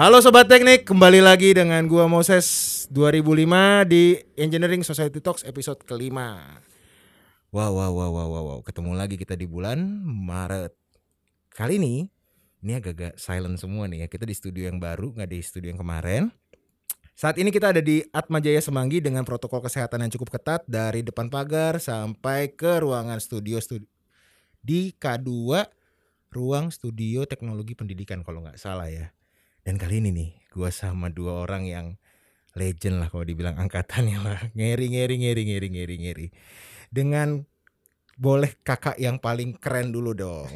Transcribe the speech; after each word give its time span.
Halo 0.00 0.16
Sobat 0.24 0.48
Teknik, 0.48 0.88
kembali 0.88 1.20
lagi 1.20 1.52
dengan 1.52 1.84
gua 1.84 2.08
Moses 2.08 2.48
2005 2.88 3.84
di 3.84 4.16
Engineering 4.32 4.80
Society 4.80 5.20
Talks 5.20 5.44
episode 5.44 5.76
kelima. 5.84 6.56
Wow, 7.52 7.76
wow, 7.76 7.92
wow, 7.92 8.08
wow, 8.08 8.28
wow, 8.32 8.44
wow. 8.48 8.58
ketemu 8.64 8.96
lagi 8.96 9.20
kita 9.20 9.36
di 9.36 9.44
bulan 9.44 9.76
Maret. 10.08 10.72
Kali 11.52 11.76
ini, 11.76 12.08
ini 12.64 12.72
agak-agak 12.80 13.20
silent 13.20 13.60
semua 13.60 13.92
nih 13.92 14.00
ya. 14.00 14.06
Kita 14.08 14.24
di 14.24 14.32
studio 14.32 14.72
yang 14.72 14.80
baru, 14.80 15.12
nggak 15.12 15.36
di 15.36 15.44
studio 15.44 15.68
yang 15.68 15.76
kemarin. 15.84 16.32
Saat 17.12 17.36
ini 17.36 17.52
kita 17.52 17.76
ada 17.76 17.84
di 17.84 18.00
Atma 18.08 18.40
Jaya 18.40 18.64
Semanggi 18.64 19.04
dengan 19.04 19.28
protokol 19.28 19.60
kesehatan 19.60 20.00
yang 20.00 20.12
cukup 20.16 20.32
ketat 20.40 20.64
dari 20.64 21.04
depan 21.04 21.28
pagar 21.28 21.76
sampai 21.76 22.56
ke 22.56 22.80
ruangan 22.80 23.20
studio 23.20 23.60
studi 23.60 23.84
di 24.64 24.96
K2 24.96 25.28
ruang 26.32 26.72
studio 26.72 27.28
teknologi 27.28 27.76
pendidikan 27.76 28.24
kalau 28.24 28.40
nggak 28.40 28.56
salah 28.56 28.88
ya. 28.88 29.12
Dan 29.70 29.78
kali 29.78 30.02
ini 30.02 30.10
nih, 30.10 30.30
gua 30.50 30.74
sama 30.74 31.14
dua 31.14 31.46
orang 31.46 31.62
yang 31.62 31.94
legend 32.58 32.98
lah 32.98 33.06
kalau 33.06 33.22
dibilang 33.22 33.54
angkatannya 33.54 34.18
lah. 34.18 34.42
Ngeri, 34.58 34.98
ngeri, 34.98 35.14
ngeri, 35.22 35.42
ngeri, 35.46 35.68
ngeri, 35.70 35.96
ngeri. 36.02 36.26
Dengan 36.90 37.38
boleh 38.18 38.58
kakak 38.66 38.98
yang 38.98 39.22
paling 39.22 39.54
keren 39.62 39.94
dulu 39.94 40.10
dong. 40.10 40.50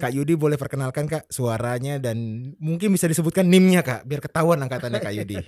Kak 0.00 0.16
Yudi 0.16 0.40
boleh 0.40 0.56
perkenalkan 0.56 1.04
kak 1.04 1.28
suaranya 1.28 2.00
dan 2.00 2.16
mungkin 2.56 2.96
bisa 2.96 3.04
disebutkan 3.04 3.44
nimnya 3.44 3.84
kak 3.84 4.08
biar 4.08 4.24
ketahuan 4.24 4.64
angkatannya 4.64 5.00
Kak 5.04 5.14
Yudi. 5.20 5.36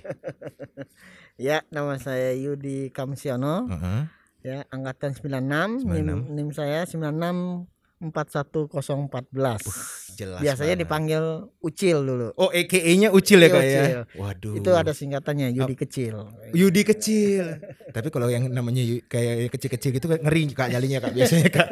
Ya, 1.41 1.65
nama 1.73 1.97
saya 1.97 2.37
Yudi 2.37 2.93
Kamsiono. 2.93 3.65
Heeh. 3.65 4.01
Ya, 4.45 4.69
angkatan 4.69 5.17
96. 5.17 5.81
NIM, 5.81 6.29
96. 6.29 6.29
NIM 6.29 6.49
saya 6.53 6.85
96 6.85 7.72
41014. 8.03 10.03
Jelas. 10.13 10.45
Biasanya 10.45 10.77
banget. 10.77 10.83
dipanggil 10.85 11.23
Ucil 11.63 11.97
dulu. 12.05 12.27
Oh 12.37 12.53
EKE-nya 12.53 13.09
Ucil 13.09 13.39
ya 13.41 13.49
kak 13.49 13.63
ya. 13.63 13.81
Ucil. 13.81 14.01
Waduh. 14.19 14.53
Itu 14.59 14.69
ada 14.75 14.91
singkatannya 14.93 15.55
Yudi 15.55 15.75
kecil. 15.79 16.29
Yudi 16.53 16.81
kecil. 16.85 17.57
Tapi 17.89 18.13
kalau 18.13 18.29
yang 18.29 18.45
namanya 18.51 18.83
kayak 19.09 19.49
kecil-kecil 19.55 19.89
gitu 19.95 20.05
ngeri 20.11 20.53
kak 20.53 20.69
nyalinya 20.69 21.01
kak 21.01 21.17
biasanya 21.17 21.49
kak. 21.49 21.69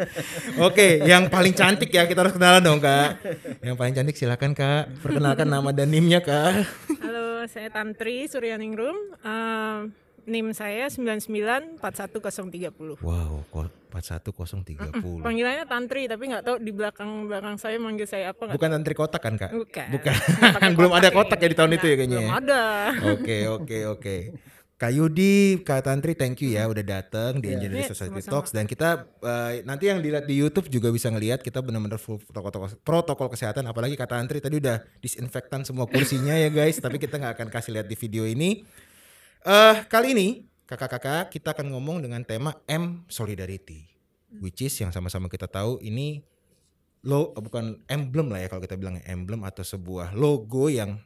Oke, 0.58 1.06
yang 1.06 1.30
paling 1.30 1.54
cantik 1.54 1.94
ya 1.94 2.10
kita 2.10 2.26
harus 2.26 2.34
kenalan 2.34 2.66
dong 2.66 2.82
kak. 2.82 3.22
Yang 3.62 3.76
paling 3.78 3.94
cantik 3.94 4.16
silakan 4.18 4.58
kak. 4.58 4.90
Perkenalkan 5.06 5.46
nama 5.46 5.70
dan 5.70 5.94
nimnya 5.94 6.24
kak. 6.24 6.66
Halo, 7.04 7.46
saya 7.46 7.70
Tantri 7.70 8.26
Suryaningrum. 8.26 8.96
Uh, 9.22 9.92
NIM 10.26 10.54
saya 10.54 10.88
9941030. 10.90 13.02
Wow, 13.02 13.44
kok 13.50 13.68
41030. 13.92 15.26
Panggilannya 15.26 15.66
Tantri, 15.68 16.08
tapi 16.08 16.24
nggak 16.32 16.44
tahu 16.48 16.56
di 16.62 16.72
belakang 16.72 17.28
belakang 17.28 17.58
saya 17.60 17.78
manggil 17.82 18.08
saya 18.08 18.32
apa? 18.32 18.54
Bukan 18.54 18.72
antri 18.72 18.94
kotak 18.96 19.22
kan 19.22 19.36
kak? 19.36 19.52
Bukan. 19.52 19.88
Bukan. 19.92 20.14
Belum 20.78 20.94
ada 20.96 21.10
ya. 21.10 21.16
kotak 21.16 21.40
ya 21.42 21.48
di 21.52 21.58
tahun 21.58 21.76
itu 21.76 21.86
ya 21.90 21.96
kayaknya. 22.00 22.20
Belum 22.22 22.32
ya? 22.32 22.40
ada. 22.40 22.64
Oke 23.18 23.38
oke 23.50 23.78
oke. 23.98 24.16
Kak 24.82 24.98
Yudi, 24.98 25.62
Kak 25.62 25.86
Tantri, 25.86 26.18
thank 26.18 26.42
you 26.42 26.58
ya 26.58 26.66
udah 26.66 26.82
datang 26.82 27.38
di 27.38 27.54
Engineering 27.54 27.86
Iya, 27.86 27.94
Society 27.94 28.18
sama-sama. 28.18 28.34
Talks 28.34 28.50
dan 28.50 28.66
kita 28.66 29.06
eh, 29.22 29.62
nanti 29.62 29.94
yang 29.94 30.02
dilihat 30.02 30.26
di 30.26 30.42
YouTube 30.42 30.74
juga 30.74 30.90
bisa 30.90 31.14
ngelihat 31.14 31.46
kita 31.46 31.62
benar-benar 31.62 32.02
full 32.02 32.18
protokol 32.18 32.66
protokol 32.82 33.30
kesehatan. 33.30 33.62
Apalagi 33.70 33.94
Kak 33.94 34.10
Tantri 34.10 34.42
tadi 34.42 34.58
udah 34.58 34.82
disinfektan 34.98 35.62
semua 35.70 35.86
kursinya 35.86 36.34
ya 36.34 36.50
guys. 36.50 36.82
Tapi 36.82 36.98
kita 36.98 37.22
nggak 37.22 37.38
akan 37.38 37.48
kasih 37.54 37.78
lihat 37.78 37.86
di 37.86 37.94
video 37.94 38.26
ini. 38.26 38.66
Eh 39.42 39.78
kali 39.90 40.14
ini 40.14 40.28
kakak-kakak 40.70 41.34
kita 41.34 41.58
akan 41.58 41.74
ngomong 41.74 42.06
dengan 42.06 42.22
tema 42.22 42.54
M 42.70 43.02
Solidarity, 43.10 43.90
which 44.38 44.62
is 44.62 44.78
yang 44.78 44.94
sama-sama 44.94 45.26
kita 45.34 45.50
tahu 45.50 45.82
ini 45.82 46.22
lo 47.02 47.34
bukan 47.34 47.82
emblem 47.90 48.30
lah 48.30 48.46
ya 48.46 48.48
kalau 48.54 48.62
kita 48.62 48.78
bilang 48.78 49.02
emblem 49.02 49.42
atau 49.42 49.66
sebuah 49.66 50.14
logo 50.14 50.70
yang 50.70 51.02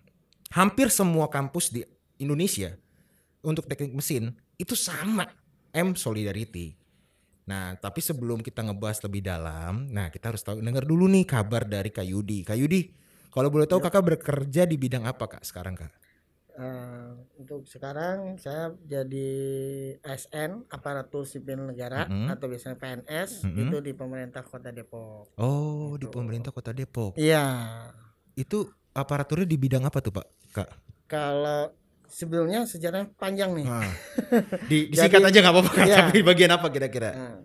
hampir 0.51 0.91
semua 0.91 1.31
kampus 1.31 1.71
di 1.71 1.87
Indonesia 2.19 2.75
untuk 3.39 3.71
teknik 3.71 3.95
mesin 3.95 4.35
itu 4.59 4.75
sama 4.75 5.31
M 5.71 5.95
Solidarity. 5.95 6.75
Nah, 7.47 7.79
tapi 7.79 8.03
sebelum 8.03 8.43
kita 8.43 8.67
ngebahas 8.67 8.99
lebih 9.07 9.23
dalam, 9.23 9.87
nah 9.95 10.11
kita 10.11 10.35
harus 10.35 10.43
tahu 10.43 10.59
dengar 10.59 10.83
dulu 10.83 11.07
nih 11.07 11.23
kabar 11.23 11.63
dari 11.63 11.87
Kak 11.87 12.03
Yudi. 12.03 12.43
Kak 12.43 12.59
Yudi, 12.59 12.91
kalau 13.31 13.47
boleh 13.47 13.63
tahu 13.63 13.79
kakak 13.79 14.03
bekerja 14.03 14.67
di 14.67 14.75
bidang 14.75 15.07
apa 15.07 15.23
kak 15.23 15.47
sekarang 15.47 15.79
kak? 15.79 16.04
Eh, 16.55 17.07
untuk 17.35 17.67
sekarang 17.67 18.39
saya 18.39 18.71
jadi 18.81 19.27
ASN 19.99 20.63
aparatur 20.65 21.27
sipil 21.27 21.59
negara 21.59 22.07
Mhm. 22.07 22.31
atau 22.31 22.47
biasanya 22.47 22.79
PNS 22.79 23.43
Mhm. 23.43 23.59
itu 23.59 23.77
di 23.81 23.91
pemerintah 23.91 24.39
Kota 24.39 24.71
Depok. 24.71 25.35
Oh, 25.35 25.99
di 25.99 26.07
Gitu. 26.07 26.15
pemerintah 26.15 26.49
kota 26.49 26.71
Depok. 26.71 27.19
Iya. 27.19 27.43
Itu 28.33 28.65
aparaturnya 28.89 29.43
di 29.43 29.57
bidang 29.57 29.83
apa 29.83 29.99
tuh 29.99 30.15
pak? 30.15 30.27
Kak? 30.51 30.69
Kalau 31.05 31.75
sebelumnya 32.07 32.63
sejarahnya 32.63 33.11
panjang 33.13 33.51
nih. 33.51 33.67
Nah, 33.67 33.91
di, 34.71 34.87
disingkat 34.87 35.19
Jadi- 35.19 35.27
aja 35.27 35.39
nggak 35.43 35.53
apa-apa. 35.53 35.71
Iya. 35.91 35.95
Tapi 36.07 36.17
bagian 36.23 36.51
apa 36.55 36.67
kira-kira? 36.71 37.09
Nah, 37.11 37.35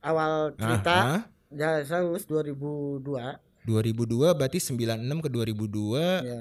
awal 0.00 0.32
cerita 0.56 0.96
Ah, 0.96 1.08
ah. 1.12 1.22
ya 1.52 1.84
saya 1.84 2.00
lulus 2.00 2.24
2002 2.24 3.36
2002 3.64 4.32
berarti 4.32 4.56
96 4.56 5.20
ke 5.20 5.28
2002 5.28 6.24
ya. 6.24 6.40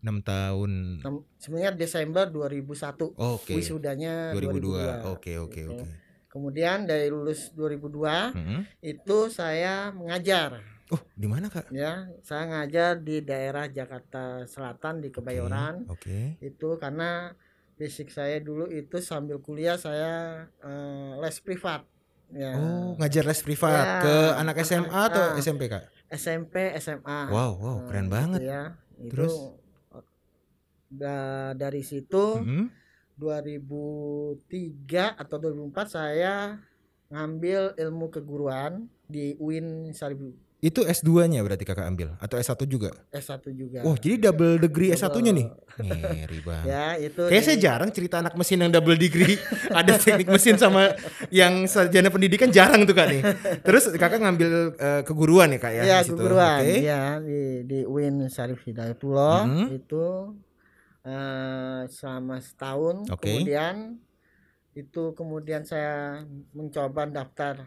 6 0.00 0.20
tahun. 0.22 0.70
Sebenarnya 1.36 1.72
Desember 1.72 2.24
2001 2.26 3.12
Oke. 3.14 3.52
wisudanya 3.54 4.32
2002. 4.32 5.06
2002. 5.06 5.12
Oke 5.12 5.32
oke 5.36 5.52
Gitu. 5.54 5.72
oke. 5.74 5.86
Kemudian 6.26 6.84
dari 6.84 7.08
lulus 7.08 7.50
2002 7.52 8.32
Mm-mm. 8.32 8.60
itu 8.80 9.18
saya 9.28 9.90
mengajar 9.90 10.62
Oh, 10.88 10.98
di 11.14 11.26
mana 11.26 11.46
Kak? 11.46 11.70
ya. 11.70 12.10
Saya 12.20 12.46
ngajar 12.46 12.98
di 12.98 13.20
daerah 13.20 13.66
Jakarta 13.66 14.42
Selatan 14.44 14.98
di 14.98 15.08
Kebayoran. 15.08 15.86
Oke. 15.86 16.34
Itu 16.40 16.74
karena 16.76 17.30
basic 17.76 18.10
saya 18.10 18.38
dulu 18.38 18.66
itu 18.66 18.98
sambil 18.98 19.38
kuliah 19.38 19.74
saya 19.74 20.44
eh, 20.60 21.12
les 21.16 21.38
privat. 21.38 21.86
Ya. 22.30 22.54
Oh, 22.54 22.94
ngajar 22.96 23.22
les 23.22 23.38
privat 23.40 23.74
Ya, 23.80 23.94
ke 24.00 24.14
anak 24.36 24.56
SMA 24.60 24.86
atau. 25.04 25.34
SMP 25.36 25.66
Kak? 25.66 25.86
SMP, 26.08 26.74
SMA. 26.76 27.26
Wow, 27.28 27.54
wow, 27.54 27.76
Nah, 27.76 27.86
keren 27.86 28.06
gitu 28.06 28.10
banget. 28.12 28.40
ya. 28.40 28.62
Itu 28.96 29.10
Terus? 29.10 29.34
Da- 30.90 31.54
dari 31.54 31.80
situ 31.80 32.36
Mm-mm. 32.36 32.66
2003 33.16 34.36
atau 35.14 35.36
2004 35.38 35.86
saya 35.86 36.58
ngambil 37.08 37.74
ilmu 37.76 38.06
keguruan 38.08 38.72
di 39.04 39.34
UIN 39.36 39.90
Saribu 39.90 40.34
Itu 40.60 40.84
S2-nya 40.84 41.40
berarti 41.40 41.64
Kakak 41.64 41.88
ambil 41.88 42.20
atau 42.20 42.36
S1 42.36 42.68
juga? 42.68 42.92
S1 43.08 43.40
juga. 43.50 43.80
Oh, 43.80 43.96
jadi 43.96 44.20
double 44.20 44.60
degree 44.60 44.92
Double. 44.92 45.08
S1-nya 45.08 45.32
nih. 45.32 45.46
Ngeri 45.80 46.38
banget. 46.44 46.66
ya 46.76 46.86
itu 46.98 47.22
Kayaknya 47.24 47.46
saya 47.46 47.58
jarang 47.58 47.90
cerita 47.90 48.20
anak 48.20 48.36
mesin 48.36 48.60
yang 48.60 48.68
double 48.68 48.92
degree 48.94 49.40
Ada 49.72 49.96
teknik 49.96 50.28
mesin 50.28 50.60
sama 50.60 50.92
yang 51.32 51.64
sarjana 51.64 52.08
pendidikan 52.08 52.52
jarang 52.52 52.84
tuh 52.84 52.92
kak 52.92 53.08
nih 53.08 53.22
Terus 53.62 53.88
kakak 53.90 54.20
ngambil 54.20 54.50
eh, 54.76 55.00
keguruan 55.00 55.48
ya 55.48 55.58
kak 55.58 55.72
ya? 55.72 55.82
ya 55.82 55.98
situ? 56.02 56.12
keguruan 56.12 56.60
Oke. 56.60 56.76
ya 56.78 57.02
di 57.18 57.40
di 57.64 57.78
UIN 57.82 58.28
Syarif 58.28 58.60
Hidayatullah 58.60 59.40
Mhm. 59.42 59.64
itu 59.74 60.04
eh, 61.06 61.82
selama 61.88 62.36
setahun 62.40 63.08
Oke. 63.08 63.24
kemudian 63.24 63.96
itu 64.76 65.02
kemudian 65.18 65.62
saya 65.66 66.22
mencoba 66.54 67.08
daftar 67.10 67.66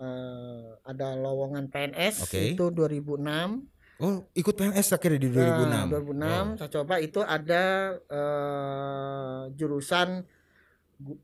eh, 0.00 0.68
ada 0.82 1.08
lowongan 1.18 1.68
PNS 1.70 2.24
Oke. 2.26 2.54
itu 2.54 2.64
2006 2.70 3.68
Oh 4.02 4.26
ikut 4.34 4.58
PNS 4.58 4.90
akhirnya 4.98 5.22
di 5.22 5.30
2006 5.30 5.70
Nah, 5.70 5.84
2006 5.86 6.44
Wow. 6.50 6.58
saya 6.58 6.70
coba 6.70 6.94
itu 6.98 7.20
ada 7.22 7.64
eh, 8.10 9.42
jurusan 9.54 10.26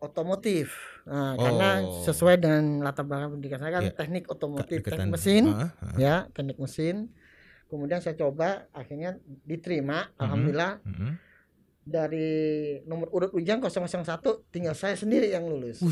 otomotif. 0.02 0.75
Nah, 1.06 1.38
karena 1.38 1.69
Oh. 1.86 2.02
sesuai 2.04 2.36
dengan 2.43 2.82
latar 2.82 3.06
belakang 3.06 3.38
pendidikan 3.38 3.60
saya 3.62 3.72
kan 3.81 3.84
Iya. 3.86 3.94
teknik 3.94 4.25
otomotif, 4.26 4.78
teknik 4.82 5.14
mesin, 5.14 5.44
Ah, 5.54 5.70
ah. 5.78 5.96
ya, 5.96 6.14
teknik 6.34 6.58
mesin. 6.58 7.10
Kemudian 7.70 8.02
saya 8.02 8.12
coba 8.14 8.67
akhirnya 8.72 9.14
diterima, 9.43 10.11
Mhm. 10.11 10.19
alhamdulillah 10.19 10.72
Mm-mm. 10.82 11.12
dari 11.81 12.31
nomor 12.84 13.08
urut 13.11 13.31
ujian 13.32 13.58
001 13.58 14.20
tinggal 14.50 14.75
saya 14.75 14.94
sendiri 14.94 15.31
yang 15.31 15.43
lulus. 15.43 15.81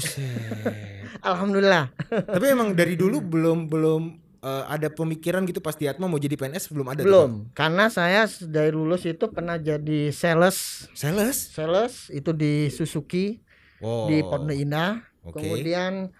Alhamdulillah. 1.20 1.90
Tapi 2.08 2.44
emang 2.46 2.70
dari 2.72 2.94
dulu 2.94 3.18
belum 3.18 3.66
belum 3.66 4.02
eh, 4.38 4.64
ada 4.68 4.86
pemikiran 4.88 5.42
gitu 5.42 5.58
pas 5.58 5.74
di 5.74 5.86
Atma 5.86 6.06
mau 6.06 6.14
jadi 6.16 6.34
PNS 6.34 6.70
belum 6.70 6.86
ada 6.86 7.00
tuh, 7.00 7.06
Belum, 7.06 7.32
karena 7.52 7.88
saya 7.88 8.22
dari 8.44 8.70
lulus 8.70 9.02
itu 9.02 9.26
pernah 9.26 9.56
jadi 9.56 10.10
sales? 10.10 10.86
Sales? 10.94 11.50
sales 11.50 12.06
itu 12.10 12.30
di 12.30 12.68
Suzuki 12.68 13.42
Wow. 13.78 14.06
di 14.06 14.16
Pondok 14.20 14.54
Indah. 14.54 15.02
Oke. 15.22 15.38
Kemudian 15.38 16.10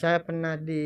saya 0.00 0.18
pernah 0.18 0.56
di 0.56 0.80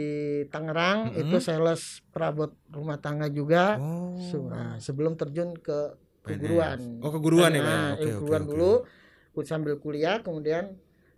Tangerang 0.45 1.09
Mm-mm. 1.09 1.21
itu 1.23 1.37
sales 1.39 2.03
perabot 2.09 2.51
rumah 2.67 2.99
tangga 2.99 3.31
juga 3.31 3.79
Oh. 3.79 4.19
Nah, 4.45 4.75
sebelum 4.77 5.15
terjun 5.15 5.55
ke 5.55 5.95
keguruan 6.21 6.99
Oh, 6.99 7.09
keguruan 7.09 7.51
ya? 7.53 7.63
Nah, 7.63 7.87
oke, 7.95 8.03
keguruan 8.03 8.43
oke. 8.43 8.51
dulu 8.51 8.73
ku- 9.31 9.45
sambil 9.45 9.77
kuliah 9.77 10.19
kemudian 10.19 10.75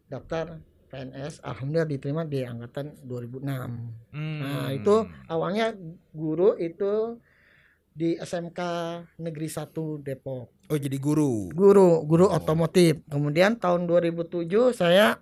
daftar 0.07 0.61
PNS 0.87 1.41
alhamdulillah 1.41 1.89
diterima 1.89 2.23
di 2.23 2.43
angkatan 2.43 3.01
2006 3.01 4.13
Hmm. 4.13 4.39
Nah, 4.39 4.69
itu 4.71 4.95
awalnya 5.27 5.73
guru 6.11 6.53
itu 6.55 7.17
di 7.91 8.13
SMK 8.15 8.61
Negeri 9.17 9.49
1 9.49 9.73
Depok. 9.99 10.53
Oh, 10.67 10.77
jadi 10.77 10.95
guru. 10.97 11.49
Guru, 11.49 12.05
guru 12.05 12.27
Oh. 12.27 12.37
otomotif. 12.37 13.01
Kemudian 13.07 13.57
tahun 13.57 13.87
2007 13.87 14.45
saya 14.71 15.17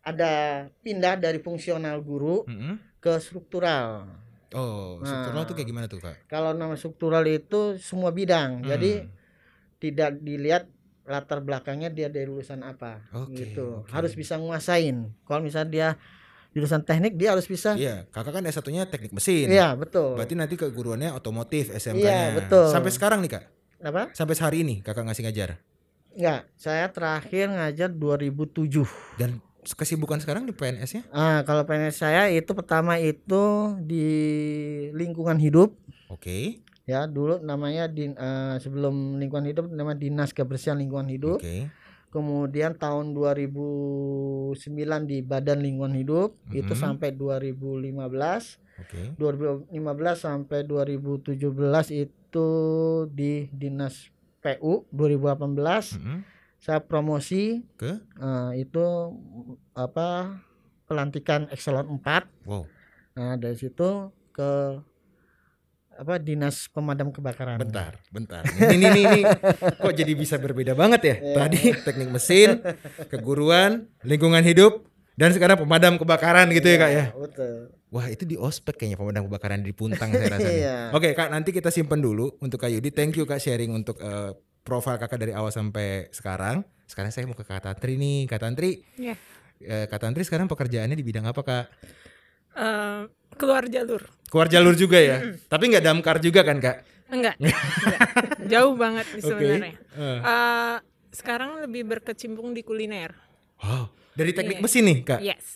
ada 0.00 0.32
pindah 0.80 1.14
dari 1.14 1.38
fungsional 1.38 2.00
guru 2.00 2.44
Mm-mm. 2.44 2.78
ke 2.98 3.18
struktural. 3.18 4.08
Oh, 4.50 4.96
struktural 4.98 5.42
Nah. 5.42 5.46
tuh 5.46 5.54
kayak 5.54 5.68
gimana 5.68 5.86
tuh, 5.86 6.00
Kak? 6.00 6.24
Kalau 6.24 6.52
nama 6.52 6.72
struktural 6.72 7.20
itu 7.24 7.76
semua 7.76 8.08
bidang. 8.08 8.64
Jadi 8.64 9.04
Hmm. 9.04 9.12
tidak 9.76 10.18
dilihat 10.18 10.64
latar 11.04 11.40
belakangnya 11.40 11.88
dia 11.88 12.08
dari 12.08 12.24
lulusan 12.24 12.60
apa 12.60 13.00
Oke, 13.14 13.32
gitu. 13.52 13.84
oke. 13.84 13.92
Harus 13.92 14.12
bisa 14.12 14.36
nguasain. 14.36 15.08
Kalau 15.22 15.40
misalnya 15.40 15.68
dia 15.68 15.88
jurusan 16.50 16.80
teknik 16.80 17.14
dia 17.14 17.36
harus 17.36 17.44
bisa. 17.44 17.76
Iya, 17.76 18.08
kakak 18.08 18.40
kan 18.40 18.44
S1-nya 18.44 18.88
teknik 18.88 19.12
mesin. 19.12 19.48
Iya, 19.48 19.76
betul. 19.76 20.16
Berarti 20.16 20.34
nanti 20.34 20.56
keguruannya 20.56 21.12
otomotif 21.12 21.68
SMK-nya. 21.70 22.32
Iya, 22.32 22.36
betul. 22.36 22.68
Sampai 22.68 22.92
sekarang 22.92 23.20
nih, 23.20 23.30
Kak. 23.36 23.44
Apa? 23.78 24.02
Sampai 24.10 24.34
hari 24.36 24.64
ini 24.64 24.80
kakak 24.80 25.06
ngasih 25.06 25.28
ngajar. 25.28 25.60
Enggak, 26.12 26.50
saya 26.58 26.90
terakhir 26.90 27.46
ngajar 27.52 27.88
2007. 27.88 28.90
Dan 29.14 29.38
kesibukan 29.68 30.18
sekarang 30.18 30.44
di 30.44 30.52
PNS-nya? 30.52 31.02
Ah, 31.10 31.42
kalau 31.42 31.62
PNS 31.62 31.98
saya 31.98 32.28
itu 32.28 32.50
pertama 32.52 32.96
itu 32.96 33.44
di 33.80 34.06
lingkungan 34.92 35.36
hidup 35.36 35.74
Oke. 36.08 36.62
ya 36.84 37.04
dulu 37.04 37.38
namanya 37.38 37.84
di 37.84 38.08
eh, 38.08 38.54
sebelum 38.56 39.16
lingkungan 39.16 39.44
hidup 39.44 39.64
nama 39.68 39.92
dinas 39.92 40.32
kebersihan 40.32 40.76
lingkungan 40.76 41.06
hidup 41.06 41.38
Oke. 41.38 41.68
kemudian 42.08 42.72
tahun 42.74 43.12
2009 43.12 44.56
di 45.04 45.20
badan 45.20 45.60
lingkungan 45.60 45.94
hidup 45.94 46.32
itu 46.48 46.72
Mhm. 46.72 46.80
sampai 46.80 47.12
2015 47.12 48.56
Oke. 48.78 49.12
2015 49.16 49.68
sampai 50.16 50.62
2017 50.62 51.90
itu 51.90 52.48
di 53.10 53.50
dinas 53.50 54.08
PU 54.38 54.86
2018 54.88 55.98
Mm-mm. 55.98 56.18
Saya 56.58 56.78
promosi 56.80 57.62
Ke? 57.74 57.98
eh, 58.00 58.50
itu 58.58 58.84
apa 59.72 60.38
pelantikan 60.84 61.46
ekselon 61.48 61.98
4 61.98 62.26
Wow. 62.44 62.66
nah 63.12 63.34
dari 63.34 63.54
situ 63.54 63.88
ke 64.30 64.50
apa 65.92 66.14
dinas 66.16 66.66
pemadam 66.68 67.10
kebakaran 67.10 67.58
Bentar, 67.58 67.98
bentar. 68.08 68.46
Ini, 68.46 68.70
ini, 68.78 69.00
ini. 69.02 69.20
Kok 69.74 69.90
jadi 69.92 70.14
bisa 70.14 70.38
berbeda 70.38 70.70
banget 70.72 71.00
ya? 71.02 71.16
Iya. 71.18 71.34
Tadi 71.36 71.60
teknik 71.76 72.08
mesin, 72.08 72.62
keguruan, 73.08 73.90
lingkungan 74.02 74.38
hidup, 74.40 74.86
dan 75.14 75.34
sekarang 75.34 75.58
pemadam 75.58 75.98
kebakaran 75.98 76.46
gitu 76.50 76.62
ya 76.64 76.78
kak 76.78 76.90
ya? 76.92 77.04
betul 77.10 77.74
Wah 77.88 78.06
itu 78.06 78.22
di 78.22 78.36
ospek 78.36 78.76
kayaknya 78.76 78.94
pemadam 78.94 79.26
kebakaran 79.26 79.58
di 79.58 79.72
Puntang 79.72 80.12
saya 80.12 80.30
rasa. 80.30 80.44
nih. 80.44 80.54
Iya. 80.62 80.76
Oke 80.94 81.08
kak, 81.12 81.28
nanti 81.28 81.50
kita 81.50 81.66
simpen 81.68 81.98
dulu 81.98 82.30
untuk 82.38 82.60
Kak 82.60 82.70
Yudi. 82.70 82.94
Thank 82.94 83.16
you 83.16 83.26
kak 83.26 83.40
sharing 83.40 83.72
untuk 83.72 83.98
eh, 83.98 84.38
profil 84.68 85.00
kakak 85.00 85.16
dari 85.18 85.32
awal 85.32 85.48
sampai 85.48 86.12
sekarang. 86.12 86.60
Sekarang 86.84 87.08
saya 87.08 87.24
mau 87.24 87.32
ke 87.32 87.42
Kak 87.42 87.64
Tantri 87.64 87.96
nih. 87.96 88.28
Kak 88.28 88.40
Tantri, 88.40 88.84
Iya. 88.94 89.16
eh, 89.60 89.84
Kak 89.84 89.96
Tantri 89.98 90.22
sekarang 90.22 90.44
pekerjaannya 90.44 90.92
di 90.92 91.00
bidang 91.02 91.24
apa 91.24 91.40
kak? 91.40 91.64
Eh, 92.52 93.00
keluar 93.34 93.64
jalur. 93.66 94.04
Keluar 94.28 94.48
jalur 94.48 94.74
juga 94.74 95.00
ya? 95.00 95.24
Tapi 95.48 95.64
nggak 95.68 95.84
damkar 95.84 96.20
juga 96.20 96.44
kan 96.44 96.60
kak? 96.60 96.76
Enggak. 97.08 97.34
enggak. 97.40 97.64
Jauh 98.44 98.76
banget 98.76 99.06
sebenarnya. 99.16 99.72
Eh. 99.96 100.20
Eh, 100.20 100.76
sekarang 101.10 101.64
lebih 101.64 101.88
berkecimpung 101.88 102.52
di 102.52 102.60
kuliner. 102.60 103.16
Wow. 103.58 103.88
Dari 104.12 104.32
teknik 104.32 104.58
Iya. 104.58 104.64
mesin 104.64 104.84
nih 104.84 104.98
kak? 105.02 105.20
Yes. 105.22 105.46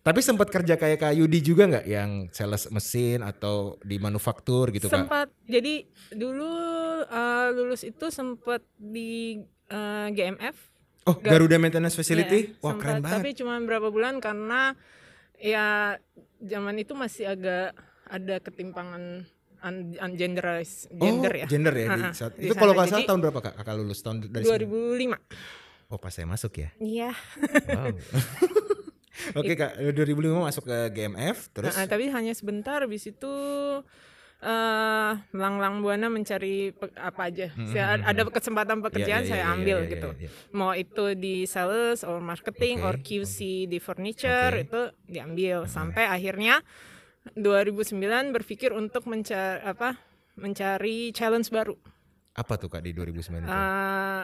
Tapi 0.00 0.24
sempat 0.24 0.48
kerja 0.48 0.74
kayak 0.74 0.96
Kak 0.98 1.12
Yudi 1.12 1.44
juga 1.44 1.68
nggak 1.68 1.84
yang 1.84 2.10
sales 2.30 2.64
mesin 2.68 3.20
atau 3.20 3.76
di 3.80 3.96
manufaktur 3.96 4.72
gitu 4.72 4.88
kak? 4.88 4.96
sempat 4.96 5.28
jadi 5.44 5.84
dulu 6.10 6.48
eh, 7.04 7.48
lulus 7.52 7.84
itu 7.84 8.08
sempat 8.08 8.64
di 8.74 9.36
eh, 9.68 10.08
GMF 10.08 10.56
Oh 11.04 11.16
Ga- 11.16 11.32
Garuda 11.32 11.56
Maintenance 11.56 11.96
Facility? 11.96 12.48
Ya, 12.48 12.60
Wah 12.60 12.72
sempat, 12.72 12.80
keren 12.82 12.98
banget. 13.00 13.16
Tapi 13.20 13.30
cuma 13.34 13.56
berapa 13.58 13.88
bulan 13.88 14.20
karena 14.20 14.72
ya 15.36 15.96
zaman 16.38 16.76
itu 16.76 16.92
masih 16.92 17.24
agak 17.26 17.72
ada 18.04 18.36
ketimpangan 18.36 19.24
un, 19.60 19.76
ungenderized 19.96 20.88
oh, 20.90 20.96
gender 20.98 21.32
ya. 21.34 21.46
gender 21.46 21.74
ya 21.74 21.86
di 21.90 22.02
saat- 22.14 22.36
di 22.36 22.48
Itu 22.48 22.56
kalau 22.56 22.72
nggak 22.72 22.88
salah 22.88 23.04
tahun 23.04 23.20
berapa 23.20 23.40
kak? 23.42 23.54
Kakak 23.54 23.74
lulus 23.76 24.00
tahun 24.00 24.28
dari 24.28 24.44
sembilan- 24.44 25.20
2005. 25.28 25.92
Oh 25.92 25.98
pas 25.98 26.12
saya 26.12 26.24
masuk 26.24 26.52
ya. 26.56 26.68
Iya. 26.78 27.10
Wow. 27.68 27.96
Oke 29.38 29.54
kak, 29.54 29.78
2005 29.78 30.42
masuk 30.42 30.64
ke 30.66 30.78
GMF, 30.90 31.52
terus 31.54 31.74
Nah, 31.76 31.86
tapi 31.86 32.10
hanya 32.10 32.32
sebentar 32.34 32.82
habis 32.82 33.06
itu 33.06 33.32
eh 34.40 35.12
melanglang 35.36 35.84
buana 35.84 36.08
mencari 36.08 36.72
apa 36.96 37.28
aja. 37.28 37.52
Saya 37.68 38.00
ada 38.00 38.24
kesempatan 38.24 38.80
Iya, 38.80 38.84
pekerjaan 38.88 39.22
iya, 39.24 39.28
saya 39.28 39.44
iya, 39.44 39.52
ambil 39.52 39.76
iya, 39.76 39.84
iya, 39.84 39.92
gitu. 39.92 40.08
iya. 40.16 40.30
Mau 40.56 40.72
itu 40.72 41.04
di 41.12 41.44
sales 41.44 42.00
or 42.08 42.24
marketing 42.24 42.80
Oke, 42.80 42.88
or 42.88 42.94
QC 43.04 43.68
di 43.68 43.76
furniture 43.76 44.56
Oke. 44.56 44.64
itu 44.64 44.80
diambil 45.04 45.68
sampai 45.68 46.08
akhirnya 46.08 46.64
2009 47.36 48.32
berpikir 48.32 48.72
untuk 48.72 49.04
mencari 49.04 49.60
apa? 49.60 50.00
mencari 50.40 51.12
challenge 51.12 51.52
baru. 51.52 51.76
Apa 52.32 52.56
tuh 52.56 52.72
kak 52.72 52.80
di 52.80 52.96
2009 52.96 53.44
itu? 53.44 53.52
Eh, 53.52 54.22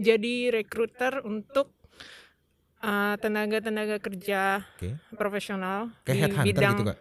jadi 0.00 0.34
recruiter 0.48 1.20
untuk 1.28 1.75
eh, 2.86 3.14
tenaga-tenaga 3.18 3.96
kerja 3.98 4.62
Oke. 4.78 4.94
profesional 5.12 5.90
Kayak 6.02 6.14
di 6.14 6.20
headhunter 6.22 6.46
bidang 6.46 6.72
gitu 6.72 6.84
kak? 6.86 6.98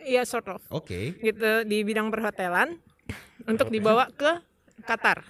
Iya 0.00 0.22
sort 0.22 0.46
of 0.46 0.62
Oke. 0.70 1.18
gitu 1.18 1.66
di 1.66 1.82
bidang 1.82 2.08
perhotelan 2.08 2.78
untuk 3.50 3.68
dibawa 3.68 4.06
ke 4.08 4.38
Qatar. 4.82 5.26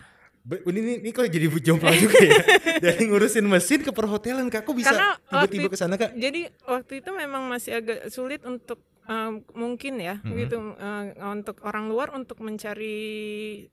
Ini, 0.46 0.62
ini, 0.62 0.92
ini 1.02 1.10
kok 1.10 1.26
jadi 1.26 1.50
jomplang 1.58 1.98
juga 2.06 2.22
ya? 2.22 2.38
Dari 2.78 3.02
ngurusin 3.10 3.42
mesin 3.42 3.82
ke 3.82 3.90
perhotelan 3.90 4.46
kak, 4.46 4.62
kok 4.62 4.76
bisa 4.76 5.18
tiba-tiba 5.26 5.66
ke 5.66 5.75
sana 5.75 5.98
kak? 5.98 6.14
Jadi 6.14 6.46
waktu 6.62 7.02
itu 7.02 7.10
memang 7.10 7.50
masih 7.50 7.82
agak 7.82 8.06
sulit 8.14 8.46
untuk 8.46 8.78
eh, 9.06 9.32
mungkin 9.54 9.98
ya 9.98 10.22
Mhm. 10.22 10.34
gitu 10.38 10.56
eh, 10.76 11.04
untuk 11.25 11.58
orang 11.66 11.90
luar 11.90 12.14
untuk 12.14 12.38
mencari 12.38 13.66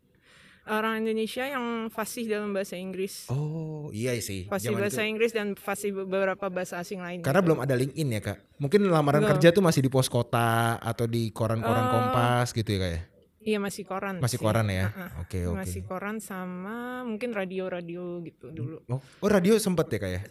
orang 0.63 1.03
Indonesia 1.03 1.43
yang 1.43 1.91
fasih 1.91 2.23
dalam 2.25 2.55
bahasa 2.55 2.79
Inggris. 2.79 3.27
Oh 3.27 3.91
iya 3.91 4.15
sih. 4.17 4.47
Fasih 4.47 4.71
zaman 4.71 4.79
bahasa 4.87 5.01
itu. 5.03 5.09
Inggris 5.11 5.31
dan 5.31 5.47
fasih 5.53 5.91
beberapa 5.91 6.47
bahasa 6.47 6.79
asing 6.79 7.03
lain. 7.03 7.19
Karena 7.19 7.43
gitu. 7.43 7.47
belum 7.51 7.59
ada 7.59 7.75
LinkedIn 7.75 8.09
ya 8.09 8.21
kak. 8.23 8.37
Mungkin 8.57 8.87
lamaran 8.87 9.23
kerja 9.27 9.51
tuh 9.51 9.59
masih 9.59 9.83
di 9.83 9.91
pos 9.91 10.07
kota 10.07 10.79
atau 10.79 11.03
di 11.03 11.33
koran-koran 11.35 11.83
Eh, 11.83 11.91
Kompas 11.91 12.47
gitu 12.51 12.69
ya 12.71 12.79
kak 12.79 12.91
ya? 12.91 13.01
Iya 13.43 13.59
masih 13.59 13.83
koran. 13.83 14.23
Masih 14.23 14.39
sih. 14.39 14.45
koran 14.47 14.71
ya? 14.71 14.87
Oke 15.19 15.43
oke. 15.43 15.59
Masih 15.59 15.81
koran 15.83 16.23
sama 16.23 17.03
mungkin 17.03 17.35
radio-radio 17.35 18.23
gitu 18.23 18.55
dulu. 18.55 18.79
Oh, 18.87 19.03
oh 19.03 19.27
radio 19.27 19.59
sempet 19.59 19.91
ya 19.91 19.99
kak 19.99 20.11
ya? 20.15 20.21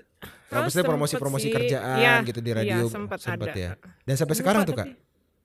Oh, 0.48 0.64
Maksudnya 0.64 0.80
sempet 0.80 0.88
promosi-promosi 0.96 1.48
kerjaan 1.52 1.98
Iya, 2.00 2.14
gitu 2.24 2.40
di 2.40 2.50
iya, 2.52 2.56
radio 2.56 2.88
sempet 2.88 3.20
sempet 3.20 3.52
ada. 3.52 3.60
ya. 3.60 3.70
Dan 4.08 4.16
sampai 4.16 4.32
Lupa 4.32 4.40
sekarang 4.40 4.62
tuh 4.64 4.76
kak? 4.80 4.88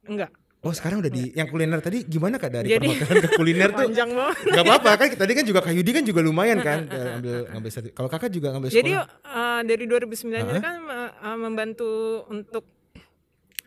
Enggak. 0.08 0.32
Oh 0.60 0.74
sekarang 0.74 1.00
udah 1.00 1.10
di 1.10 1.32
yang 1.32 1.46
kuliner 1.46 1.78
tadi 1.78 2.02
gimana 2.02 2.36
kak 2.36 2.50
dari 2.50 2.68
Jadi- 2.68 2.98
perhotelan 2.98 3.22
ke 3.22 3.30
kuliner 3.32 3.70
tuh? 3.72 3.88
Panjang 3.88 4.10
banget. 4.10 4.38
Gak 4.50 4.64
apa-apa 4.64 4.90
kan 4.98 5.08
tadi 5.16 5.32
kan 5.32 5.46
juga 5.46 5.60
Kak 5.62 5.70
Yudi 5.72 5.92
kan 5.92 6.04
juga 6.04 6.20
lumayan 6.20 6.60
kan 6.60 6.80
eh, 6.84 6.98
ngambil 7.14 7.36
ngambil 7.52 7.70
Kalau 7.94 8.10
kakak 8.10 8.32
juga 8.32 8.48
ngambil 8.52 8.70
Jadi 8.70 8.92
sekolah. 8.92 9.08
eh, 9.38 9.62
dari 9.64 9.84
2009 9.86 10.10
itu 10.10 10.34
Heeh. 10.34 10.60
kan 10.60 10.76
eh, 10.90 11.38
membantu 11.38 11.92
untuk 12.28 12.66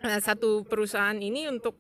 eh, 0.00 0.18
satu 0.18 0.62
perusahaan 0.62 1.14
ini 1.14 1.47
untuk 1.47 1.78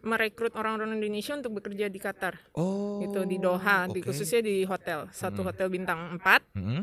merekrut 0.00 0.52
orang-orang 0.54 0.96
Indonesia 0.98 1.34
untuk 1.34 1.56
bekerja 1.56 1.86
di 1.86 1.98
Qatar 1.98 2.32
oh. 2.52 3.00
gitu 3.00 3.24
di 3.24 3.36
Doha, 3.36 3.84
di 3.86 4.00
oke. 4.00 4.08
khususnya 4.08 4.40
di 4.40 4.64
hotel, 4.64 5.08
satu 5.10 5.40
Hmm. 5.40 5.48
hotel 5.48 5.68
bintang 5.68 6.16
4. 6.16 6.40
Mm-mm. 6.54 6.80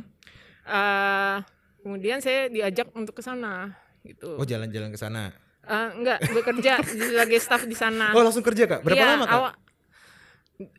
Eh, 0.64 1.38
kemudian 1.80 2.20
saya 2.20 2.46
diajak 2.48 2.90
untuk 2.92 3.14
ke 3.14 3.22
sana 3.22 3.74
gitu. 4.02 4.34
Oh 4.34 4.44
jalan-jalan 4.44 4.90
ke 4.90 5.00
sana. 5.00 5.34
Eh, 5.68 5.90
enggak, 5.94 6.20
bekerja 6.28 6.80
sebagai 6.82 7.40
staff 7.40 7.64
di 7.64 7.76
sana. 7.76 8.12
Oh 8.12 8.24
langsung 8.24 8.42
kerja 8.42 8.64
kak? 8.66 8.82
Berapa 8.82 8.98
Iya, 8.98 9.08
lama 9.14 9.26
kak? 9.26 9.40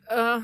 eh, 0.09 0.39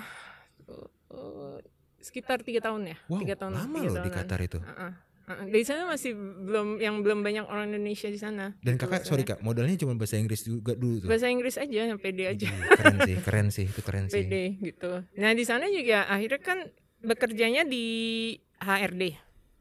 eh, 1.11 1.57
sekitar 1.99 2.39
tiga 2.41 2.61
tahun 2.61 2.93
ya. 2.93 2.97
Wow, 3.07 3.19
tiga 3.19 3.35
tahun. 3.35 3.51
lama 3.53 3.75
tiga 3.75 3.89
loh 3.89 4.03
di. 4.05 4.09
Qatar 4.11 4.39
itu. 4.39 4.59
Heeh. 4.61 4.91
Heeh. 5.25 5.45
Di 5.49 5.65
sana 5.65 5.89
masih 5.89 6.13
belum 6.13 6.77
yang 6.77 7.01
belum 7.01 7.25
banyak 7.25 7.49
orang 7.49 7.73
Indonesia 7.73 8.05
di 8.05 8.21
sana. 8.21 8.53
Dan 8.61 8.77
kakak 8.77 9.01
sorry 9.03 9.25
kak, 9.25 9.41
modalnya 9.41 9.73
cuma 9.75 9.97
bahasa 9.97 10.15
Inggris 10.15 10.45
juga 10.45 10.77
dulu 10.77 11.01
tuh. 11.01 11.09
Bahasa 11.09 11.25
Inggris 11.25 11.57
aja, 11.57 11.81
yang 11.83 11.97
pede 11.97 12.29
aja, 12.29 12.45
Ih, 12.45 12.53
keren 12.71 12.97
sih, 13.01 13.15
keren 13.19 13.47
sih, 13.49 13.65
itu 13.65 13.81
keren 13.81 14.05
sih. 14.05 14.21
pede 14.21 14.53
gitu. 14.61 15.01
Nah 15.17 15.33
di 15.33 15.41
sana 15.41 15.65
juga 15.65 16.05
akhirnya 16.05 16.37
kan 16.37 16.69
bekerjanya 17.01 17.65
di 17.65 17.85
HRD, 18.55 19.17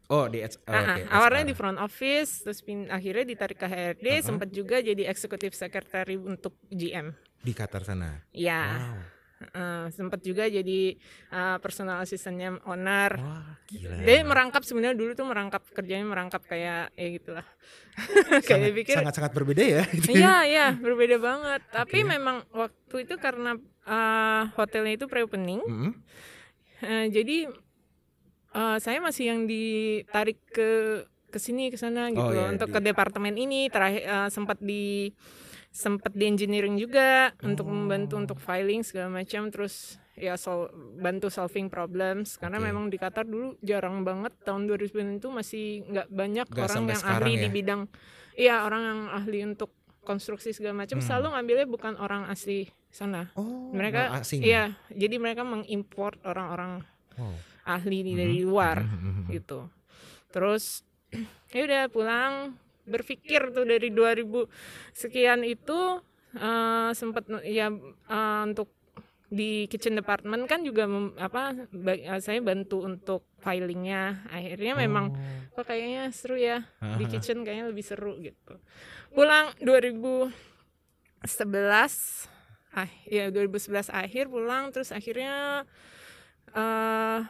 Oh 0.07 0.27
di 0.27 0.39
oh, 0.39 0.49
Ah, 0.67 1.01
ah, 1.01 1.17
awalnya 1.17 1.43
HR. 1.43 1.49
di 1.49 1.55
front 1.55 1.79
office, 1.79 2.43
terus 2.43 2.61
pin- 2.61 2.89
akhirnya 2.89 3.25
ditarik 3.25 3.57
ke 3.57 3.65
HRD, 3.65 4.07
Uh-huh. 4.11 4.21
sempat 4.27 4.49
juga 4.51 4.77
jadi 4.79 5.03
executive 5.05 5.53
secretary 5.53 6.17
untuk 6.17 6.61
GM. 6.67 7.17
di 7.39 7.53
Qatar 7.53 7.81
sana. 7.83 8.25
Ya, 8.31 8.61
Wow. 8.65 9.01
eh, 9.47 9.87
sempat 9.91 10.21
juga 10.21 10.45
jadi 10.45 10.97
eh, 11.31 11.57
personal 11.59 12.01
assistantnya 12.01 12.57
owner. 12.65 13.13
Wah 13.15 13.61
gila. 13.67 13.97
Dia 13.99 14.21
merangkap 14.23 14.61
sebenarnya 14.61 14.93
dulu 14.95 15.13
tuh 15.13 15.25
merangkap 15.25 15.61
kerjanya 15.71 16.05
merangkap 16.05 16.41
kayak 16.43 16.93
ya 16.93 17.09
gitulah. 17.11 17.45
kayak 18.45 18.73
pikir 18.75 18.95
sangat 18.95 19.15
sangat 19.15 19.33
berbeda 19.33 19.61
ya. 19.61 19.83
Iya, 20.11 20.35
iya, 20.45 20.67
berbeda 20.75 21.17
banget. 21.19 21.61
Tapi 21.67 22.01
memang 22.03 22.45
waktu 22.51 22.97
itu 23.03 23.17
karena 23.17 23.57
eh, 23.83 24.43
hotelnya 24.55 24.93
itu 24.95 25.05
pre-opening, 25.05 25.61
Mm-mm. 25.61 25.93
eh, 26.81 27.07
jadi 27.09 27.49
eh, 28.55 28.79
saya 28.79 28.99
masih 28.99 29.25
yang 29.29 29.41
ditarik 29.45 30.39
ke 30.47 30.71
ke 31.27 31.37
sini 31.37 31.67
ke 31.67 31.77
sana 31.77 32.09
gitu 32.09 32.23
Oh, 32.23 32.31
iya, 32.31 32.47
untuk 32.49 32.71
di- 32.71 32.73
ke 32.73 32.81
departemen 32.81 33.35
ini 33.35 33.67
terakhir 33.67 34.03
eh, 34.03 34.29
sempat 34.29 34.59
di 34.59 35.11
sempat 35.69 36.15
di 36.15 36.25
engineering 36.25 36.79
juga 36.79 37.35
untuk 37.43 37.67
Oh. 37.67 37.75
membantu 37.75 38.15
untuk 38.15 38.39
filing 38.39 38.81
segala 38.81 39.11
macam 39.13 39.51
terus 39.51 39.99
ya 40.15 40.39
sol 40.39 40.71
bantu 40.95 41.27
solving 41.27 41.67
problems 41.67 42.39
karena 42.39 42.57
Oke. 42.57 42.67
memang 42.71 42.87
di 42.87 42.95
Qatar 42.95 43.27
dulu 43.27 43.59
jarang 43.61 44.07
banget 44.07 44.31
tahun 44.41 44.71
2009 44.71 45.19
itu 45.19 45.29
masih 45.29 45.65
nggak 45.85 46.07
banyak 46.09 46.47
Nggak 46.47 46.65
orang 46.65 46.85
yang 46.87 47.03
ahli 47.05 47.33
ya? 47.33 47.41
di 47.41 47.49
bidang 47.51 47.83
iya 48.37 48.55
orang 48.63 48.83
yang 48.85 49.01
ahli 49.11 49.39
untuk 49.45 49.75
konstruksi 50.01 50.55
segala 50.55 50.79
macam 50.79 50.97
Hmm. 50.97 51.07
selalu 51.11 51.27
ngambilnya 51.35 51.67
bukan 51.67 51.95
orang 51.97 52.31
asli 52.31 52.71
sana 52.89 53.35
Oh 53.35 53.75
mereka 53.75 54.15
iya 54.37 54.71
jadi 54.89 55.19
mereka 55.19 55.43
mengimport 55.43 56.23
orang-orang 56.23 56.87
Wow. 57.15 57.35
Ahli 57.65 58.05
Mhm, 58.05 58.15
dari 58.15 58.39
luar 58.41 58.79
mhm, 58.85 58.93
mhm, 58.95 59.13
mhm. 59.25 59.31
gitu. 59.33 59.59
Terus 60.31 60.85
ya 61.55 61.63
udah 61.65 61.83
pulang 61.89 62.33
berpikir 62.85 63.49
tuh 63.51 63.65
dari 63.65 63.89
2000 63.89 64.45
sekian 64.93 65.41
itu 65.43 66.01
eh, 66.37 66.91
sempat 66.93 67.25
ya 67.43 67.73
eh, 67.73 68.43
untuk 68.45 68.69
di 69.35 69.67
kitchen 69.67 69.97
department 69.99 70.47
kan 70.47 70.63
juga 70.63 70.85
mem- 70.87 71.17
apa 71.17 71.57
eh, 71.91 72.21
saya 72.21 72.39
bantu 72.39 72.85
untuk 72.85 73.25
filingnya. 73.41 74.23
Akhirnya 74.29 74.77
memang 74.77 75.11
Oh. 75.55 75.63
kayaknya 75.63 76.11
seru 76.11 76.35
ya 76.35 76.67
di 76.99 77.07
kitchen 77.13 77.47
kayaknya 77.47 77.71
lebih 77.71 77.87
seru 77.87 78.19
gitu. 78.19 78.59
Pulang 79.11 79.55
2011 79.63 80.35
ah 82.75 82.91
ya 83.07 83.31
2011 83.31 83.87
akhir 83.89 84.27
pulang 84.27 84.75
terus 84.75 84.91
akhirnya 84.91 85.63
eh 86.51 87.21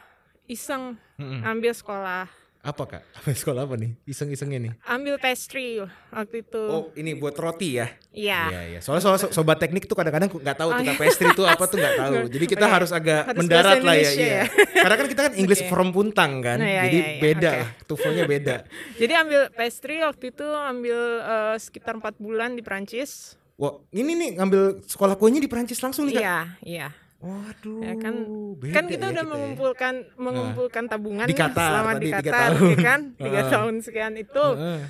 iseng 0.47 0.97
Mm-mm. 1.15 1.41
ambil 1.43 1.71
sekolah 1.71 2.25
Apa 2.61 2.81
kak? 2.87 3.05
Apa 3.13 3.29
sekolah 3.29 3.61
apa 3.61 3.77
nih? 3.77 3.93
Iseng-isengnya 4.03 4.57
nih. 4.59 4.73
ambil 4.83 5.15
pastry 5.15 5.77
waktu 6.09 6.41
itu 6.41 6.63
Oh 6.65 6.89
ini 6.93 7.13
buat 7.13 7.33
roti 7.35 7.77
ya? 7.77 7.93
iya 8.09 8.49
Iya 8.49 8.61
iya. 8.67 8.79
Soalnya 8.81 9.05
soal 9.05 9.17
so- 9.19 9.29
sobat 9.31 9.61
teknik 9.61 9.85
tuh 9.85 9.93
kadang-kadang 9.93 10.33
nggak 10.33 10.57
tahu 10.57 10.69
Oh, 10.69 10.73
tuh 10.73 10.81
iya. 10.81 10.89
kak 10.89 10.99
pastry 10.99 11.29
itu 11.29 11.43
apa 11.45 11.61
tuh 11.63 11.77
nggak 11.77 11.93
tahu. 12.01 12.15
Jadi 12.25 12.45
kita 12.47 12.57
Oh, 12.59 12.65
iya. 12.65 12.73
harus 12.73 12.89
agak 12.89 13.21
Harus 13.23 13.37
mendarat 13.37 13.77
lah 13.79 13.93
ya. 13.93 14.09
Iya. 14.09 14.25
ya. 14.25 14.43
Karena 14.81 14.95
kan 14.97 15.05
kita 15.05 15.21
kan 15.21 15.33
English 15.35 15.61
Oke. 15.61 15.69
from 15.69 15.87
Puntang 15.91 16.31
kan. 16.39 16.57
Nah, 16.57 16.65
iya, 16.67 16.81
Jadi 16.83 16.97
iya, 16.97 17.05
iya. 17.07 17.21
beda 17.21 17.37
Oke. 17.47 17.59
lah. 17.59 17.69
Tuvelnya 17.85 18.23
beda. 18.25 18.55
jadi 19.01 19.13
ambil 19.15 19.41
pastry 19.51 19.95
waktu 19.99 20.25
itu 20.27 20.47
ambil 20.49 20.99
eh, 21.21 21.55
sekitar 21.59 21.93
empat 21.93 22.17
bulan 22.17 22.49
di 22.51 22.61
Prancis 22.61 23.37
Wah 23.55 23.77
ini 23.89 24.11
nih 24.11 24.29
ngambil 24.35 24.83
sekolah 24.83 25.13
kuenya 25.13 25.37
di 25.37 25.45
Perancis 25.45 25.77
langsung 25.79 26.03
nih 26.03 26.17
kak. 26.17 26.19
iya 26.19 26.37
iya 26.65 26.87
Waduh. 27.25 27.81
Ya 27.81 27.93
kan- 27.97 28.27
beda 28.55 28.71
kan 28.71 28.85
kita 28.85 29.05
ya 29.05 29.11
udah 29.11 29.25
ya. 29.25 29.31
mengumpulkan 29.33 29.93
mengumpulkan 30.15 30.83
tabungan 30.85 31.25
Di 31.25 31.33
Qatar 31.33 31.69
selama 31.73 31.91
tadi, 31.91 31.99
di 31.99 32.07
tiga 32.07 32.21
Qatar 32.21 32.49
tahun. 32.53 32.69
ya 32.69 32.77
kan 32.79 32.99
tiga 33.17 33.41
tahun 33.49 33.73
sekian 33.81 34.13
itu 34.15 34.45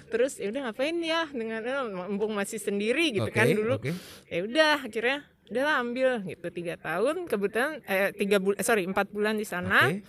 terus 0.05 0.33
ya 0.35 0.47
udah 0.49 0.61
ngapain 0.65 0.95
ya 0.99 1.21
dengan 1.29 1.61
eh, 1.61 1.79
mumpung 2.05 2.35
masih 2.35 2.59
sendiri 2.59 3.15
gitu 3.15 3.25
Oke, 3.25 3.33
kan 3.33 3.47
dulu 3.47 3.79
oke. 3.79 3.91
ya 4.27 4.39
udah 4.41 4.71
akhirnya 4.81 5.17
udahlah 5.45 5.75
ambil 5.79 6.09
gitu 6.25 6.47
tiga 6.51 6.75
tahun 6.75 7.15
kebetulan 7.23 7.79
eh, 7.85 8.11
tiga 8.11 8.37
bulan 8.37 8.59
sorry 8.59 8.83
empat 8.83 9.07
bulan 9.09 9.35
di 9.35 9.45
sana 9.45 9.87
Oke. 9.87 10.03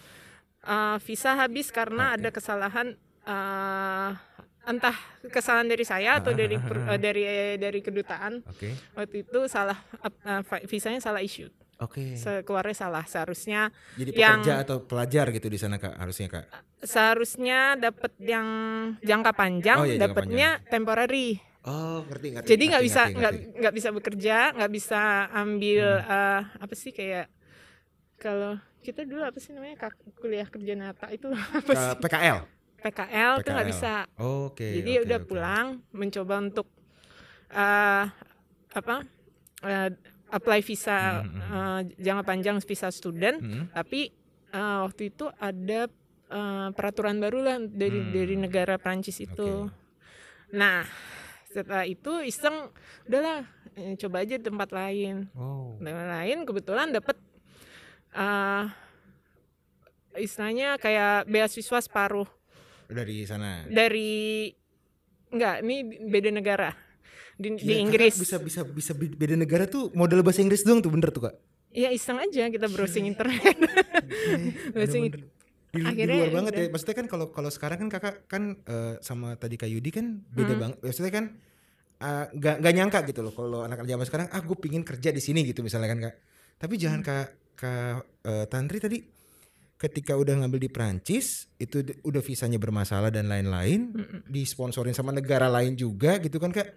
Eh, 0.63 0.97
visa 1.01 1.37
habis 1.37 1.71
karena 1.71 2.11
Oke. 2.11 2.15
ada 2.19 2.29
kesalahan 2.33 2.87
eh, 3.23 4.11
entah 4.67 4.97
kesalahan 5.25 5.71
dari 5.71 5.85
saya 5.85 6.19
atau 6.19 6.35
dari 6.35 6.59
per- 6.59 6.89
eh, 6.89 6.99
dari 6.99 7.23
dari 7.57 7.79
kedutaan 7.79 8.43
Oke. 8.43 8.75
waktu 8.93 9.23
itu 9.23 9.47
salah 9.47 9.79
eh, 10.03 10.43
visanya 10.67 10.99
salah 10.99 11.23
issue 11.23 11.47
Oke. 11.79 12.15
Se- 12.15 12.41
keluarnya 12.41 12.73
salah 12.75 13.05
seharusnya 13.05 13.69
Jadi 13.95 14.11
yang- 14.13 14.41
pekerja 14.41 14.65
atau 14.65 14.81
pelajar 14.81 15.29
gitu 15.31 15.47
di 15.47 15.57
sana 15.57 15.77
kak 15.77 15.93
harusnya 15.95 16.29
kak. 16.31 16.45
seharusnya 16.79 17.59
dapat 17.75 18.13
yang 18.19 18.49
jangka 19.01 19.33
panjang 19.33 19.79
Oh, 19.79 19.85
iya, 19.85 19.99
dapatnya 19.99 20.49
temporary 20.65 21.37
Oh 21.63 22.01
ngerti 22.05 22.27
ngerti. 22.31 22.49
jadi 22.49 22.65
nggak 22.71 22.85
bisa 22.85 23.03
nggak 23.11 23.33
nggak 23.59 23.75
bisa 23.75 23.89
bekerja 23.91 24.37
nggak 24.53 24.73
bisa 24.73 25.03
ambil 25.31 25.85
Hmm. 25.99 26.09
eh, 26.09 26.41
apa 26.59 26.75
sih 26.75 26.91
kayak 26.91 27.27
kalau 28.15 28.57
kita 28.81 29.03
dulu 29.03 29.21
apa 29.21 29.37
sih 29.37 29.51
namanya 29.51 29.77
kak- 29.79 30.01
kuliah 30.15 30.47
kerja 30.47 30.73
nyata 30.73 31.11
itu 31.11 31.27
apa 31.59 31.71
sih 31.71 31.93
PKL. 31.99 32.39
PKL 32.79 33.33
tuh 33.37 33.51
nggak 33.51 33.67
PKL. 33.67 33.75
bisa 33.75 33.93
Oke. 34.17 34.69
jadi 34.75 34.93
oke, 34.95 35.05
udah 35.05 35.19
oke. 35.19 35.27
pulang 35.27 35.67
mencoba 35.91 36.35
untuk 36.39 36.67
eh 37.49 38.05
apa 38.71 38.97
eh, 39.63 39.89
apply 40.29 40.61
visa 40.61 41.23
Hmm, 41.23 41.31
hmm, 41.31 41.41
eh, 41.49 42.01
jangka 42.01 42.25
panjang 42.25 42.57
visa 42.61 42.89
student 42.89 43.39
Hmm. 43.39 43.65
tapi 43.71 44.11
eh, 44.49 44.79
waktu 44.81 45.11
itu 45.11 45.31
ada 45.33 45.87
eh, 46.27 46.69
peraturan 46.71 47.19
baru 47.19 47.39
lah 47.41 47.57
dari 47.61 48.01
Hmm. 48.01 48.11
dari 48.11 48.35
negara 48.37 48.75
Prancis 48.77 49.19
itu. 49.19 49.71
Nah, 50.49 50.83
setelah 51.47 51.83
itu 51.83 52.21
iseng 52.21 52.71
udahlah 53.05 53.47
coba 53.97 54.17
aja 54.21 54.35
di 54.35 54.45
tempat 54.45 54.71
lain. 54.71 55.31
Oh. 55.33 55.75
Tempat 55.77 56.07
lain 56.17 56.39
kebetulan 56.43 56.91
dapet 56.91 57.17
eh 58.13 58.65
istilahnya 60.17 60.75
kayak 60.77 61.27
beasiswa 61.27 61.79
separuh 61.79 62.25
Dari 62.87 63.23
sana. 63.23 63.67
dari 63.67 64.49
enggak 65.29 65.61
ini 65.61 65.77
beda 66.07 66.31
negara 66.31 66.71
di, 67.37 67.49
di 67.53 67.57
Gila, 67.59 67.69
kakak 67.69 67.83
Inggris. 67.83 68.15
bisa 68.17 68.37
bisa 68.39 68.61
bisa 68.63 68.93
be- 68.93 69.13
beda 69.13 69.35
negara 69.35 69.65
tuh 69.65 69.93
modal 69.93 70.21
bahasa 70.21 70.41
Inggris 70.41 70.61
doang 70.61 70.81
tuh 70.81 70.89
bener 70.89 71.09
tuh 71.09 71.29
kak. 71.29 71.35
Ya 71.71 71.89
iseng 71.89 72.17
aja 72.17 72.49
kita 72.49 72.67
browsing 72.67 73.05
internet. 73.05 73.53
Browsing 74.73 75.13
Bener-bener. 75.13 75.35
Di, 75.69 75.77
di 75.77 75.85
Akhirnya 75.85 76.17
luar 76.19 76.33
banget 76.35 76.53
udah. 76.53 76.63
ya. 76.63 76.69
Maksudnya 76.73 76.97
kan 76.97 77.07
kalau 77.07 77.27
kalau 77.29 77.51
sekarang 77.51 77.79
kan 77.79 77.89
kakak 77.91 78.15
kan 78.25 78.43
eh, 78.59 78.95
sama 79.01 79.37
tadi 79.37 79.55
Kak 79.55 79.69
Yudi 79.69 79.91
kan 79.91 80.25
beda 80.27 80.49
Hmm. 80.49 80.61
banget. 80.63 80.79
Maksudnya 80.81 81.13
kan 81.13 81.25
eh, 81.99 82.25
nggak 82.33 82.57
nggak 82.61 82.75
nyangka 82.75 82.99
gitu 83.05 83.21
loh 83.21 83.33
kalau 83.33 83.61
anak 83.61 83.83
zaman 83.83 84.05
sekarang 84.05 84.27
ah 84.31 84.41
gue 84.41 84.57
pingin 84.57 84.81
kerja 84.83 85.11
di 85.11 85.21
sini 85.21 85.45
gitu 85.45 85.61
misalnya 85.61 85.89
kan 85.89 85.99
kak. 86.03 86.15
Tapi 86.57 86.75
jangan 86.77 87.01
Hmm. 87.01 87.09
kak 87.13 87.27
kak 87.55 87.97
eh, 88.25 88.45
Tantri 88.49 88.79
tadi 88.79 88.99
ketika 89.77 90.17
udah 90.17 90.41
ngambil 90.41 90.57
di 90.59 90.71
Prancis 90.73 91.53
itu 91.55 91.85
udah 92.01 92.23
visanya 92.23 92.57
bermasalah 92.57 93.13
dan 93.13 93.29
lain-lain 93.29 93.93
Mm-mm. 93.93 94.21
disponsorin 94.25 94.97
sama 94.97 95.13
negara 95.13 95.53
lain 95.53 95.77
juga 95.77 96.17
gitu 96.17 96.41
kan 96.41 96.49
kak. 96.49 96.73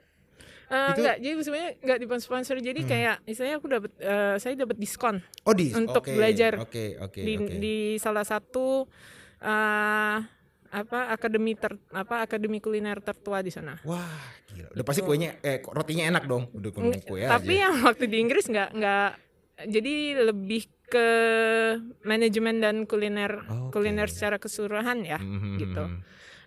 Eh, 0.69 0.77
Itu- 0.77 1.01
enggak, 1.01 1.15
jadi 1.17 1.33
sebenarnya 1.41 1.71
enggak 1.81 1.97
disponsor 1.99 2.55
jadi 2.59 2.77
Hmm. 2.77 2.88
kayak 2.88 3.15
istilahnya 3.25 3.57
aku 3.57 3.67
dapat 3.67 3.91
eh, 3.97 4.35
saya 4.38 4.53
dapat 4.53 4.77
diskon 4.77 5.17
Oh 5.43 5.53
di 5.53 5.73
Untuk 5.73 6.05
oke, 6.05 6.13
belajar 6.13 6.61
Oke 6.61 6.93
oke 6.95 7.17
di 7.17 7.33
oke. 7.35 7.53
di 7.57 7.77
salah 7.97 8.21
satu 8.21 8.85
eh 9.39 10.17
apa 10.69 10.99
akademi 11.09 11.57
ter 11.57 11.73
apa 11.89 12.21
akademi 12.21 12.61
kuliner 12.61 13.01
tertua 13.01 13.41
di 13.41 13.49
sana. 13.49 13.81
Wah 13.81 14.05
gila. 14.47 14.69
Udah 14.69 14.85
pasti 14.85 15.01
kuenya 15.01 15.41
eh 15.41 15.57
rotinya 15.59 16.05
enak 16.07 16.29
dong. 16.29 16.53
Udah 16.53 16.69
kue 17.01 17.17
aja. 17.19 17.33
Tapi 17.33 17.53
yang 17.57 17.81
waktu 17.81 18.05
di 18.05 18.17
Inggris 18.21 18.45
nggak 18.45 18.69
nggak 18.71 19.09
jadi 19.65 19.93
lebih 20.23 20.69
ke 20.85 21.07
manajemen 22.03 22.61
dan 22.61 22.85
kuliner 22.85 23.41
Oke. 23.41 23.73
kuliner 23.73 24.05
secara 24.05 24.38
keseluruhan 24.38 25.01
ya. 25.01 25.17
Mhm, 25.17 25.57
gitu. 25.57 25.83
mhm. 25.83 25.99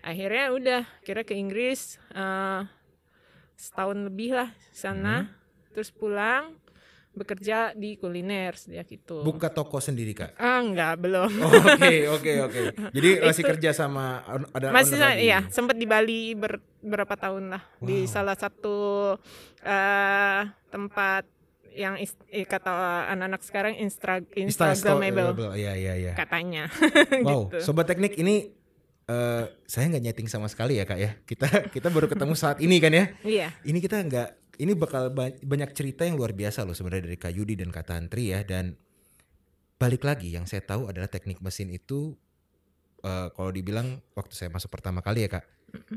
Akhirnya 0.02 0.44
udah 0.50 0.80
kira 1.02 1.22
ke 1.22 1.34
Inggris 1.34 1.98
eh 2.12 2.62
setahun 3.54 3.98
lebih 4.02 4.34
lah 4.34 4.50
sana 4.70 5.24
Hmm. 5.24 5.32
terus 5.70 5.88
pulang 5.88 6.56
bekerja 7.12 7.72
di 7.72 7.94
kuliner 7.94 8.56
sejak 8.56 8.88
itu. 8.90 9.20
Buka 9.20 9.48
toko 9.48 9.76
sendiri 9.78 10.12
kak. 10.12 10.32
Ah 10.34 10.58
enggak 10.58 10.96
belum. 10.96 11.28
Oke 11.76 12.08
oke 12.08 12.32
oke. 12.42 12.60
Jadi 12.88 13.10
masih 13.20 13.42
Itu- 13.42 13.50
kerja 13.52 13.70
sama 13.70 14.24
ada 14.48 14.72
Masih 14.72 14.96
owner 14.96 15.02
sa- 15.02 15.10
lagi? 15.10 15.20
iya 15.22 15.40
sempat 15.46 15.76
di 15.76 15.84
Bali 15.84 16.32
ber- 16.32 16.64
berapa 16.80 17.12
tahun 17.12 17.52
lah 17.52 17.62
di 17.78 17.96
Wow. 17.98 18.08
salah 18.08 18.32
satu 18.32 18.76
eh 19.60 20.40
tempat 20.68 21.28
yang 21.72 21.96
is- 21.96 22.16
eh, 22.28 22.44
kata 22.44 22.72
anak-anak 23.08 23.40
sekarang 23.42 23.74
instra 23.76 24.20
instagramable 24.32 25.32
available. 25.32 25.52
Iya 25.52 25.72
iya 25.74 25.92
iya. 25.98 26.12
katanya. 26.14 26.68
Wow, 27.22 27.48
gitu. 27.50 27.60
sobat 27.62 27.86
teknik 27.86 28.16
ini 28.16 28.56
eh 29.08 29.44
saya 29.66 29.84
nggak 29.90 30.04
nyeting 30.04 30.28
sama 30.30 30.46
sekali 30.46 30.78
ya 30.78 30.84
kak 30.86 30.98
ya. 30.98 31.10
Kita 31.26 31.46
kita 31.74 31.88
baru 31.90 32.06
ketemu 32.06 32.34
saat 32.38 32.62
ini 32.62 32.78
kan 32.78 32.92
ya. 32.94 33.04
Iya. 33.26 33.48
Ini 33.66 33.78
kita 33.82 33.98
nggak 34.02 34.28
ini 34.60 34.72
bakal 34.76 35.10
ba- 35.10 35.34
banyak 35.42 35.70
cerita 35.74 36.04
yang 36.04 36.20
luar 36.20 36.36
biasa 36.36 36.62
loh 36.62 36.76
sebenarnya 36.76 37.08
dari 37.08 37.18
Kak 37.18 37.32
Yudi 37.32 37.56
dan 37.56 37.72
Kak 37.72 37.88
Tantri 37.88 38.30
ya 38.30 38.44
dan 38.44 38.76
balik 39.80 40.06
lagi 40.06 40.30
yang 40.30 40.46
saya 40.46 40.62
tahu 40.62 40.86
adalah 40.86 41.10
teknik 41.10 41.42
mesin 41.42 41.72
itu 41.74 42.14
eh, 43.02 43.28
kalau 43.34 43.50
dibilang 43.50 43.98
waktu 44.14 44.34
saya 44.38 44.48
masuk 44.54 44.70
pertama 44.70 45.02
kali 45.02 45.26
ya 45.26 45.40
kak, 45.40 45.44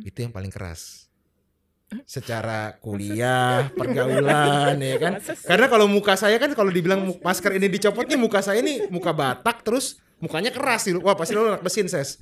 itu 0.01 0.25
yang 0.25 0.33
paling 0.33 0.49
keras. 0.49 1.05
Secara 2.09 2.81
kuliah, 2.81 3.69
pergaulan 3.77 4.81
ya 4.81 4.97
kan. 4.97 5.21
Karena 5.21 5.69
kalau 5.69 5.85
muka 5.85 6.17
saya 6.17 6.41
kan 6.41 6.49
kalau 6.57 6.73
dibilang 6.73 7.13
masker 7.21 7.53
ini 7.61 7.69
dicopot 7.69 8.09
nih 8.09 8.17
muka 8.17 8.41
saya 8.41 8.65
nih 8.65 8.89
muka 8.89 9.13
Batak 9.13 9.61
terus 9.61 10.01
mukanya 10.17 10.49
keras 10.49 10.89
sih. 10.89 10.97
Wah 10.97 11.13
pasti 11.13 11.37
lo 11.37 11.53
anak 11.53 11.61
mesin 11.61 11.85
ses. 11.85 12.17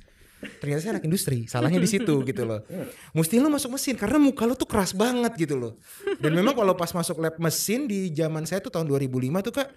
Ternyata 0.60 0.80
saya 0.80 0.92
anak 0.98 1.04
industri, 1.08 1.44
salahnya 1.48 1.80
di 1.80 1.88
situ 1.90 2.24
gitu 2.24 2.42
loh. 2.44 2.60
Mesti 3.16 3.40
lo 3.42 3.48
masuk 3.52 3.74
mesin 3.76 3.94
karena 3.98 4.18
muka 4.20 4.44
lo 4.44 4.54
tuh 4.54 4.68
keras 4.68 4.92
banget 4.92 5.32
gitu 5.36 5.56
loh. 5.56 5.72
Dan 6.20 6.34
memang 6.34 6.54
kalau 6.54 6.72
pas 6.76 6.90
masuk 6.92 7.20
lab 7.20 7.36
mesin 7.40 7.88
di 7.88 8.12
zaman 8.12 8.44
saya 8.44 8.60
tuh 8.64 8.72
tahun 8.72 8.86
2005 8.88 9.46
tuh 9.50 9.52
kak, 9.52 9.68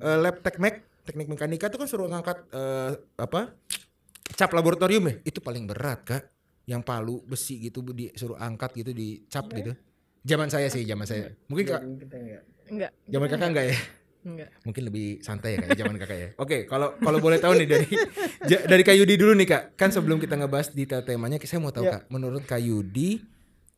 eh, 0.00 0.18
lab 0.18 0.40
teknik 0.40 0.84
teknik 1.04 1.28
mekanika 1.28 1.68
tuh 1.68 1.78
kan 1.84 1.88
suruh 1.90 2.08
ngangkat 2.08 2.48
eh, 2.48 2.90
apa 3.20 3.52
cap 4.34 4.50
laboratorium 4.56 5.04
ya, 5.10 5.14
itu 5.28 5.38
paling 5.42 5.64
berat 5.68 6.00
kak. 6.04 6.22
Yang 6.64 6.82
palu 6.88 7.20
besi 7.28 7.60
gitu 7.60 7.84
disuruh 7.92 8.40
angkat 8.40 8.72
gitu 8.80 8.96
dicap 8.96 9.52
gitu. 9.52 9.76
Zaman 10.24 10.48
saya 10.48 10.72
sih, 10.72 10.88
zaman 10.88 11.04
saya. 11.04 11.36
Mungkin 11.52 11.64
kak. 11.68 11.80
Enggak. 12.64 12.90
zaman 13.04 13.26
kakak 13.28 13.48
enggak 13.52 13.66
ya? 13.68 13.76
Enggak. 14.24 14.48
mungkin 14.62 14.82
lebih 14.84 15.20
santai 15.20 15.54
ya 15.54 15.58
kayak 15.60 15.76
zaman 15.76 15.96
kakak 15.96 16.16
ya. 16.16 16.28
Oke, 16.36 16.64
kalau 16.64 16.96
kalau 16.96 17.18
boleh 17.18 17.36
tahu 17.36 17.52
nih 17.54 17.68
dari 17.68 17.88
ja- 18.42 18.64
dari 18.64 18.80
Kak 18.80 18.96
Yudi 18.96 19.14
dulu 19.14 19.32
nih 19.34 19.44
kak. 19.44 19.62
Kan 19.74 19.90
sebelum 19.90 20.16
kita 20.16 20.34
ngebahas 20.34 20.72
detail 20.72 21.04
temanya, 21.04 21.36
saya 21.38 21.60
mau 21.60 21.68
tahu 21.68 21.84
Ya. 21.84 22.00
kak. 22.00 22.02
Menurut 22.08 22.42
Kak 22.42 22.58
Yudi, 22.58 23.20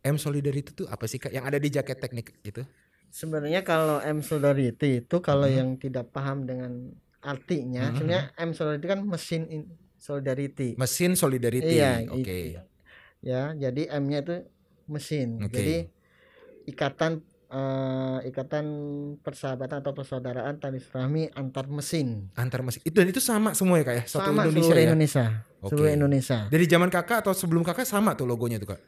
M 0.00 0.16
Solidarity 0.16 0.70
itu 0.72 0.86
apa 0.86 1.04
sih 1.04 1.18
kak? 1.18 1.30
Yang 1.30 1.44
ada 1.44 1.58
di 1.58 1.68
jaket 1.68 1.98
teknik 1.98 2.26
itu? 2.40 2.62
Sebenarnya 3.08 3.60
kalau 3.60 3.98
M 3.98 4.20
Solidarity 4.20 5.02
itu 5.02 5.16
kalau 5.18 5.44
Mhm. 5.44 5.56
yang 5.56 5.68
tidak 5.76 6.10
paham 6.10 6.42
dengan 6.42 6.94
artinya, 7.18 7.90
Mhm. 7.90 7.94
sebenarnya 7.96 8.24
M 8.36 8.50
Solidarity 8.52 8.86
kan 8.86 9.00
mesin 9.02 9.42
in- 9.48 9.70
solidarity. 9.96 10.76
Mesin 10.76 11.12
Solidarity. 11.12 11.74
Iya, 11.74 12.06
Oke. 12.06 12.22
itu. 12.22 12.62
Ya, 13.18 13.50
jadi 13.52 13.90
M-nya 13.98 14.22
itu 14.22 14.46
mesin. 14.86 15.42
Oke. 15.42 15.50
Jadi 15.52 15.76
ikatan 16.66 17.26
eh, 17.56 18.18
ikatan 18.28 18.66
persahabatan 19.25 19.80
atau 19.80 19.92
persaudaraan 19.96 20.60
tali 20.60 20.76
silaturahmi 20.76 21.32
antar 21.32 21.66
mesin. 21.72 22.28
Antar 22.36 22.60
mesin. 22.60 22.84
Itu 22.84 23.00
dan 23.00 23.08
itu 23.08 23.22
sama 23.25 23.56
semua 23.56 23.80
ya 23.80 23.84
kak 23.88 23.96
ya? 23.96 24.04
Satu 24.04 24.28
Sama 24.28 24.44
Indonesia 24.44 24.60
seluruh 24.68 24.76
ya? 24.76 24.88
Indonesia. 24.92 25.25
Oke. 25.64 25.68
Seluruh 25.72 25.90
Indonesia. 25.96 26.38
Dari 26.52 26.64
zaman 26.68 26.88
kakak 26.92 27.18
atau 27.25 27.32
sebelum 27.32 27.62
kakak 27.64 27.88
sama 27.88 28.12
tuh 28.12 28.28
logonya 28.28 28.60
tuh 28.60 28.76
kak? 28.76 28.80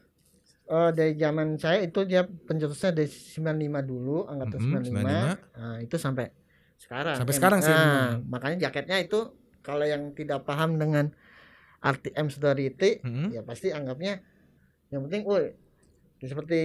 Oh, 0.69 0.93
dari 0.93 1.17
zaman 1.17 1.57
saya 1.57 1.81
itu 1.81 2.05
dia 2.05 2.29
pencetusnya 2.29 2.93
dari 2.93 3.09
95 3.09 3.81
dulu, 3.81 4.29
angkatan 4.29 4.61
Mhm, 4.61 4.69
95. 4.69 5.17
Nah, 5.57 5.77
itu 5.81 5.97
sampai 5.97 6.29
sekarang. 6.77 7.17
Sampai 7.17 7.33
M- 7.33 7.39
sekarang 7.41 7.61
sih 7.65 7.73
Nah, 7.73 8.21
makanya 8.29 8.69
jaketnya 8.69 9.01
itu 9.01 9.33
kalau 9.65 9.89
yang 9.89 10.13
tidak 10.13 10.45
paham 10.45 10.77
dengan 10.77 11.09
arti 11.81 12.13
M 12.13 12.29
Solidarity, 12.29 13.01
Mhm. 13.01 13.33
ya 13.33 13.41
pasti 13.49 13.73
anggapnya 13.73 14.21
yang 14.93 15.09
penting, 15.09 15.25
woi, 15.25 15.57
seperti 16.21 16.61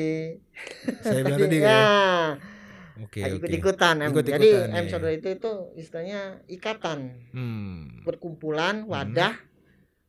Saya 1.02 1.22
bilang 1.26 1.40
tadi, 1.40 1.58
ya, 1.58 1.68
ya. 1.68 1.82
Oke 2.96 3.20
oke. 3.20 3.42
ikut-ikutan. 3.42 3.96
M. 4.00 4.10
Ikut-ikutan, 4.10 4.38
Jadi 4.38 4.50
ya. 4.50 4.66
M 4.72 4.86
Solidarity 4.86 5.30
itu 5.34 5.52
istilahnya 5.76 6.22
ikatan, 6.48 7.00
Hmm. 7.30 8.02
perkumpulan, 8.02 8.86
wadah 8.86 9.34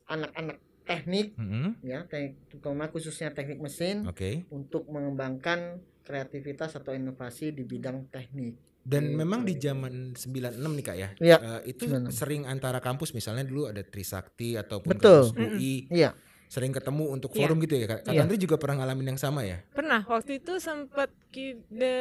anak-anak 0.04 0.56
teknik 0.82 1.32
Mhm. 1.34 1.80
ya, 1.80 2.04
teknik, 2.04 2.44
terutama 2.46 2.88
khususnya 2.88 3.32
teknik 3.32 3.56
mesin 3.58 4.04
Oke. 4.04 4.44
untuk 4.50 4.84
mengembangkan 4.86 5.80
kreativitas 6.04 6.76
atau 6.76 6.92
inovasi 6.92 7.50
di 7.50 7.64
bidang 7.64 8.04
teknik. 8.08 8.60
Dan 8.84 9.08
Gitu. 9.08 9.16
memang 9.16 9.40
di 9.42 9.56
zaman 9.56 10.12
96 10.12 10.76
nih 10.76 10.84
kak 10.84 10.96
ya, 10.98 11.08
Iya, 11.16 11.36
eh, 11.40 11.60
itu 11.66 11.88
96. 11.88 12.12
sering 12.12 12.42
antara 12.44 12.78
kampus 12.78 13.16
misalnya 13.16 13.40
dulu 13.42 13.64
ada 13.64 13.80
Trisakti 13.80 14.60
ataupun 14.60 14.92
Betul. 14.92 15.24
kampus 15.24 15.56
UI 15.56 15.88
Iya. 15.88 16.12
Sering 16.46 16.70
ketemu 16.70 17.04
untuk 17.10 17.30
Iya. 17.30 17.38
forum 17.40 17.58
gitu 17.58 17.74
ya 17.74 17.86
kak. 17.86 18.00
Kak 18.02 18.12
Iya. 18.12 18.20
Tantri 18.20 18.36
juga 18.36 18.56
pernah 18.56 18.76
ngalamin 18.80 19.06
yang 19.10 19.20
sama 19.20 19.42
ya? 19.42 19.58
Pernah 19.70 20.02
waktu 20.04 20.38
itu 20.38 20.56
sempat 20.56 21.10
kita 21.28 21.96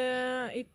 it- 0.51 0.71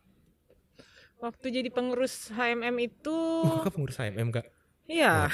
waktu 1.19 1.47
jadi 1.53 1.69
pengurus 1.69 2.31
HMM 2.31 2.77
itu 2.81 3.17
Oh, 3.43 3.59
kakak 3.61 3.75
pengurus 3.75 3.97
HMM 3.97 4.29
kak? 4.31 4.47
iya. 4.87 5.27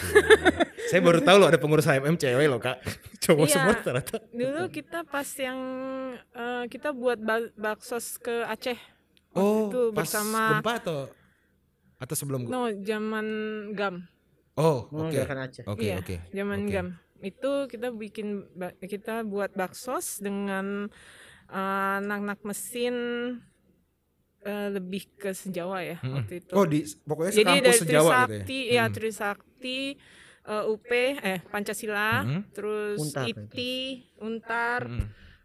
Saya 0.86 1.00
baru 1.00 1.20
tahu 1.20 1.36
loh 1.38 1.48
ada 1.48 1.56
pengurus 1.56 1.84
HMM 1.84 2.16
cewek 2.16 2.46
loh 2.46 2.58
kak. 2.58 2.80
Cowok 3.20 3.46
Iya. 3.46 3.54
semua 3.54 3.74
ternyata. 3.76 4.16
dulu 4.30 4.62
kita 4.68 4.98
pas 5.02 5.28
yang 5.34 5.58
eh, 6.30 6.64
kita 6.68 6.90
buat 6.90 7.16
ba- 7.18 7.52
baksos 7.54 8.16
ke 8.16 8.44
Aceh 8.44 8.76
waktu 9.30 9.40
Oh, 9.40 9.68
itu 9.68 9.80
pas 9.90 10.04
bersama 10.04 10.40
gempa 10.54 10.72
atau 10.78 10.98
atau 11.96 12.14
sebelum? 12.14 12.44
no 12.44 12.68
zaman 12.80 13.26
GAM 13.72 14.04
Oh, 14.54 14.86
oke. 14.88 15.18
Oke, 15.66 15.82
Iya, 15.82 15.98
oke. 15.98 16.16
zaman 16.30 16.62
Oke. 16.62 16.70
GAM 16.70 16.88
itu 17.20 17.52
kita 17.66 17.88
bikin 17.90 18.48
kita 18.80 19.22
buat 19.22 19.52
baksos 19.52 20.18
dengan 20.18 20.88
eh, 21.46 21.94
anak-anak 22.00 22.40
mesin 22.42 22.94
eh, 24.42 24.68
lebih 24.70 25.08
ke 25.14 25.30
senjawa 25.32 25.80
ya 25.80 25.96
Mm-mm. 26.00 26.14
waktu 26.20 26.34
itu. 26.42 26.52
Oh, 26.52 26.66
di 26.66 26.84
pokoknya 27.00 27.32
Jadi 27.32 27.54
dari 27.60 27.78
sejawa 27.78 28.10
gitu 28.26 28.34
ya. 28.34 28.44
Trisakti, 28.44 28.58
ya 28.68 28.84
Hmm. 28.84 28.94
Trisakti, 28.94 29.78
eh, 30.44 30.64
UP, 30.68 30.90
eh 31.16 31.38
Pancasila, 31.44 32.10
Mhm. 32.22 32.40
terus 32.52 32.98
Untar 33.00 33.24
ITI, 33.24 33.74
Untar, 34.20 34.80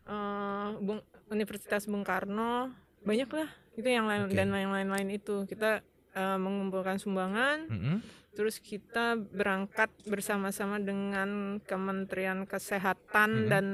eh, 0.06 0.70
Bung- 0.80 1.08
Universitas 1.30 1.86
Bung 1.86 2.02
Karno, 2.02 2.74
banyak 3.00 3.30
lah 3.30 3.48
itu 3.78 3.88
yang 3.88 4.10
lain 4.10 4.28
Oke. 4.28 4.36
dan 4.36 4.52
yang 4.52 4.74
lain-lain 4.74 5.10
itu 5.14 5.46
kita 5.46 5.80
eh, 6.10 6.36
mengumpulkan 6.36 6.98
sumbangan, 6.98 7.70
Mm-mm. 7.70 7.98
Terus 8.32 8.58
kita 8.58 9.14
berangkat 9.16 9.90
bersama-sama 10.04 10.78
dengan 10.78 11.58
Kementerian 11.62 12.44
Kesehatan 12.44 13.46
Mhm. 13.46 13.48
dan 13.48 13.66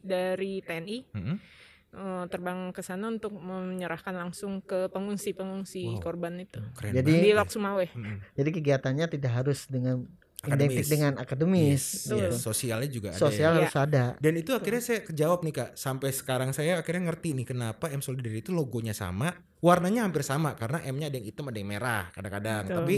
dari 0.00 0.60
TNI 0.60 0.98
Mm-mm. 1.10 1.36
eh, 1.92 2.24
terbang 2.26 2.70
ke 2.70 2.80
sana 2.80 3.08
untuk 3.08 3.32
menyerahkan 3.34 4.12
langsung 4.12 4.60
ke 4.60 4.88
pengungsi-pengungsi 4.88 5.96
Wow. 5.96 6.00
korban 6.00 6.34
itu 6.38 6.60
Keren 6.72 6.92
Jadi- 6.92 7.08
di 7.08 7.16
banget. 7.24 7.36
Lok 7.36 7.48
Sumawe. 7.48 7.86
Mm-mm. 7.88 8.16
Jadi 8.32 8.50
kegiatannya 8.52 9.06
tidak 9.08 9.32
harus 9.34 9.64
dengan 9.66 10.04
identik 10.38 10.78
Akademis. 10.78 10.88
dengan 10.88 11.12
akademis. 11.16 11.82
Iya, 12.06 12.28
gitu. 12.28 12.36
sosialnya 12.38 12.86
juga 12.86 13.08
ada 13.10 13.18
Sosial 13.18 13.40
ya. 13.40 13.50
Iya. 13.50 13.60
harus 13.64 13.76
ada. 13.76 14.04
Dan 14.16 14.32
itu 14.36 14.50
akhirnya 14.52 14.78
saya 14.80 15.00
kejawab 15.02 15.40
nih 15.42 15.54
kak. 15.56 15.70
Sampai 15.74 16.12
sekarang 16.12 16.52
saya 16.52 16.78
akhirnya 16.78 17.10
ngerti 17.10 17.34
nih 17.34 17.46
kenapa 17.48 17.88
M 17.88 17.98
Solidarity 17.98 18.40
itu 18.40 18.52
logonya 18.52 18.92
sama, 18.92 19.32
warnanya 19.58 20.04
hampir 20.04 20.22
sama 20.22 20.54
karena 20.54 20.84
M-nya 20.84 21.08
ada 21.08 21.16
yang 21.16 21.26
hitam 21.26 21.48
ada 21.48 21.56
yang 21.56 21.66
merah 21.66 22.12
kadang-kadang. 22.12 22.62
Tapi 22.68 22.96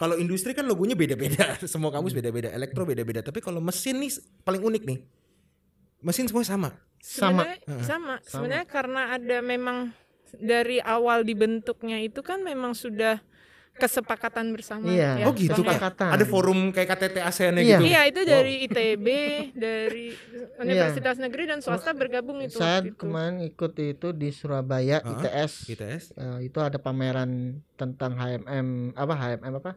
kalau 0.00 0.16
industri 0.16 0.56
kan 0.56 0.64
logonya 0.64 0.96
beda-beda, 0.96 1.60
semua 1.68 1.92
kampus 1.92 2.16
beda-beda, 2.16 2.48
elektro 2.56 2.88
beda-beda. 2.88 3.20
Tapi 3.20 3.44
kalau 3.44 3.60
mesin 3.60 4.00
nih 4.00 4.16
paling 4.40 4.64
unik 4.64 4.82
nih, 4.88 4.98
mesin 6.00 6.24
semua 6.24 6.40
sama. 6.40 6.72
Sama. 7.04 7.44
Sebenarnya 7.44 7.84
sama. 7.84 8.14
Sebenarnya 8.24 8.66
karena 8.66 9.02
ada 9.20 9.38
memang 9.44 9.92
dari 10.40 10.80
awal 10.80 11.20
dibentuknya 11.20 12.00
itu 12.00 12.24
kan 12.24 12.40
memang 12.40 12.72
sudah 12.72 13.20
kesepakatan 13.80 14.46
bersama. 14.50 14.86
Iya. 14.86 15.10
ya, 15.16 15.24
oh 15.24 15.32
gitu. 15.32 15.60
Ada 15.64 16.22
forum 16.22 16.70
kayak 16.70 16.88
KTT 16.90 17.16
ASEAN 17.18 17.54
Iya. 17.56 17.80
gitu. 17.80 17.82
Iya 17.86 18.00
itu 18.06 18.20
Wow. 18.20 18.30
dari 18.30 18.54
ITB, 18.62 19.06
dari 19.52 20.06
Universitas 20.62 21.16
Negeri 21.16 21.42
dan 21.46 21.58
swasta 21.58 21.90
bergabung 21.90 22.38
itu. 22.38 22.56
Saya 22.56 22.82
itu. 22.82 22.92
kemarin 22.94 23.40
ikut 23.42 23.72
itu 23.74 24.08
di 24.12 24.28
Surabaya 24.30 25.00
Heeh. 25.00 25.12
ITS. 25.18 25.52
ITS. 25.68 26.04
Eh, 26.12 26.46
itu 26.46 26.58
ada 26.58 26.76
pameran 26.76 27.30
tentang 27.74 28.14
HMM 28.14 28.68
apa 28.92 29.14
HMM 29.14 29.54
apa 29.56 29.72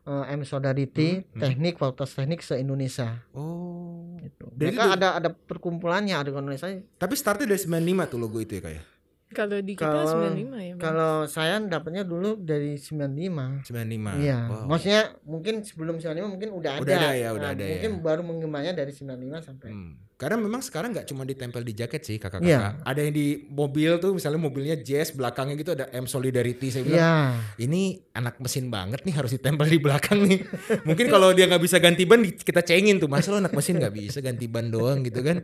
Eh, 0.00 0.24
M 0.30 0.40
Solidarity 0.40 1.20
Hmm, 1.20 1.24
hmm. 1.28 1.40
teknik 1.42 1.74
fakultas 1.76 2.08
teknik 2.10 2.40
se 2.40 2.56
Indonesia 2.56 3.20
Oh. 3.30 4.16
gitu. 4.18 4.48
Jadi 4.50 4.72
Mereka 4.72 4.80
itu- 4.82 4.94
ada 4.96 5.08
ada 5.14 5.28
perkumpulannya 5.28 6.16
ada 6.16 6.30
Indonesia. 6.30 6.64
Tapi 6.96 7.12
startnya 7.12 7.44
dari 7.46 7.60
95 7.60 8.08
tuh 8.08 8.16
logo 8.16 8.40
itu 8.40 8.56
ya 8.56 8.62
kak 8.62 8.72
ya? 8.72 8.82
Kalau 9.28 9.60
di 9.60 9.76
kita 9.76 9.84
Kalau- 9.84 10.08
95 10.32 10.56
ya. 10.58 10.72
Bang. 10.72 10.80
Kalau 10.80 11.14
saya 11.24 11.60
dapatnya 11.60 12.00
dulu 12.00 12.40
dari 12.40 12.80
95. 12.80 13.60
95. 13.62 14.16
Iya, 14.16 14.48
Wow. 14.48 14.64
maksudnya 14.66 15.02
mungkin 15.22 15.54
sebelum 15.60 16.00
95 16.00 16.32
mungkin 16.32 16.48
udah 16.50 16.70
ada. 16.74 16.82
Udah 16.82 16.96
ada 16.96 17.10
ya, 17.12 17.28
udah 17.32 17.50
Nah, 17.50 17.54
ada 17.54 17.64
Mungkin 17.68 17.92
ya. 17.92 18.00
baru 18.00 18.20
mengembangnya 18.24 18.72
dari 18.72 18.90
95 18.90 19.44
sampai. 19.44 19.68
Hmm. 19.68 19.92
Karena 20.18 20.34
memang 20.34 20.58
sekarang 20.58 20.90
nggak 20.90 21.06
cuma 21.06 21.22
ditempel 21.22 21.62
di 21.62 21.72
jaket 21.72 22.02
sih 22.02 22.18
kakak-kakak. 22.18 22.42
Iya. 22.42 22.82
Ada 22.82 23.00
yang 23.00 23.14
di 23.14 23.26
mobil 23.46 24.02
tuh 24.02 24.18
misalnya 24.18 24.40
mobilnya 24.40 24.74
Jazz 24.74 25.14
belakangnya 25.14 25.54
gitu 25.54 25.70
ada 25.72 25.86
M 25.92 26.10
Solidarity. 26.10 26.74
Saya 26.74 26.82
bilang 26.82 26.98
Iya. 26.98 27.14
ini 27.62 27.82
anak 28.12 28.42
mesin 28.42 28.66
banget 28.66 29.04
nih 29.04 29.14
harus 29.14 29.30
ditempel 29.30 29.68
di 29.68 29.78
belakang 29.78 30.18
nih. 30.26 30.42
Mungkin 30.82 31.06
kalau 31.06 31.30
dia 31.30 31.46
nggak 31.46 31.62
bisa 31.62 31.78
ganti 31.78 32.02
ban 32.02 32.24
kita 32.24 32.66
cengin 32.66 32.98
tuh. 32.98 33.06
Masa 33.06 33.30
lo 33.30 33.38
anak 33.38 33.54
mesin 33.54 33.78
nggak 33.78 33.94
bisa 33.94 34.18
ganti 34.18 34.50
ban 34.50 34.66
doang 34.66 35.06
gitu 35.06 35.22
kan. 35.22 35.38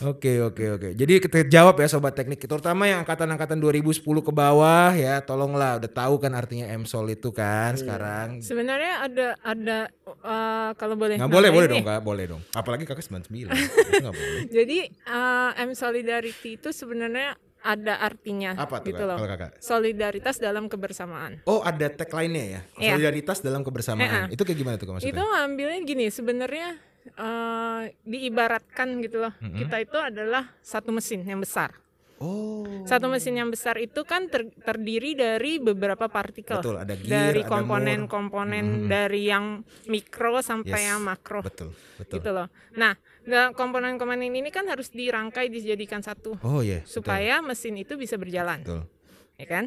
Oke 0.00 0.40
oke 0.40 0.64
oke. 0.72 0.88
Jadi 0.96 1.20
kita 1.20 1.44
jawab 1.44 1.76
ya 1.76 1.86
sobat 1.86 2.16
teknik, 2.16 2.40
terutama 2.40 2.88
yang 2.88 3.04
angkatan-angkatan 3.04 3.60
2010 3.60 4.00
ke 4.00 4.32
bawah 4.32 4.90
ya, 4.90 5.20
tolonglah 5.20 5.76
udah 5.76 5.86
tahu 5.86 6.16
kan 6.16 6.32
artinya 6.32 6.64
M 6.66 6.82
Sol 6.82 7.06
itu 7.06 7.28
kan 7.28 7.76
sekarang. 7.76 8.40
Sebenarnya 8.40 9.04
ada 9.04 9.26
ada 9.38 9.78
eh, 10.08 10.70
kalau 10.74 10.96
boleh. 10.96 11.20
Nggak 11.20 11.28
boleh 11.30 11.50
boleh 11.52 11.68
dong 11.68 11.84
kak, 11.84 12.00
boleh 12.00 12.24
dong. 12.24 12.42
Apalagi 12.50 12.82
kakak 12.82 13.04
99. 13.04 13.52
Itu 13.52 14.00
nggak 14.00 14.16
boleh. 14.16 14.40
Jadi 14.48 14.78
eh, 14.88 15.50
M 15.60 15.70
Solidarity 15.72 16.50
itu 16.54 16.72
sebenarnya 16.72 17.36
ada 17.62 18.02
artinya 18.02 18.58
Apa 18.58 18.82
tuh 18.82 18.90
gitu 18.90 18.98
kak, 18.98 19.06
loh. 19.06 19.16
kalau 19.20 19.30
kakak? 19.30 19.50
Solidaritas 19.62 20.36
dalam 20.36 20.66
kebersamaan. 20.66 21.46
Oh 21.46 21.62
ada 21.62 21.86
tagline-nya 21.86 22.44
ya, 22.48 22.60
Iya. 22.74 22.98
solidaritas 22.98 23.38
dalam 23.38 23.62
kebersamaan. 23.62 24.34
Itu 24.34 24.42
kayak 24.42 24.58
gimana 24.58 24.74
tuh 24.80 24.90
kak 24.90 24.94
maksudnya? 24.98 25.14
Itu 25.14 25.22
ngambilnya 25.22 25.78
gini, 25.86 26.06
sebenarnya 26.10 26.68
eh, 27.04 27.82
diibaratkan 28.02 29.02
gitu 29.02 29.22
loh. 29.22 29.34
Mm-mm. 29.38 29.58
Kita 29.58 29.76
itu 29.78 29.98
adalah 29.98 30.54
satu 30.60 30.90
mesin 30.90 31.22
yang 31.22 31.42
besar. 31.42 31.74
Oh. 32.22 32.86
Satu 32.86 33.10
mesin 33.10 33.34
yang 33.34 33.50
besar 33.50 33.82
itu 33.82 34.06
kan 34.06 34.30
ter- 34.30 34.54
terdiri 34.62 35.18
dari 35.18 35.58
beberapa 35.58 36.06
partikel. 36.06 36.62
Betul, 36.62 36.78
ada 36.78 36.94
gear, 36.94 37.10
dari 37.34 37.42
ada 37.42 37.50
komponen-komponen 37.50 38.86
Mhm. 38.86 38.86
dari 38.86 39.26
yang 39.26 39.66
mikro 39.90 40.38
sampai 40.38 40.70
Yes. 40.78 40.86
yang 40.86 41.00
makro 41.02 41.42
Betul, 41.42 41.74
betul. 41.98 42.22
gitu 42.22 42.30
loh. 42.30 42.46
Nah, 42.78 42.94
nah, 43.26 43.50
komponen-komponen 43.50 44.30
ini 44.30 44.54
kan 44.54 44.70
harus 44.70 44.94
dirangkai 44.94 45.50
dijadikan 45.50 45.98
satu 45.98 46.38
Oh 46.46 46.62
iya, 46.62 46.86
betul, 46.86 47.02
supaya 47.02 47.42
mesin 47.42 47.74
itu 47.74 47.98
bisa 47.98 48.14
berjalan, 48.14 48.62
betul. 48.62 48.86
ya 49.34 49.46
kan? 49.50 49.64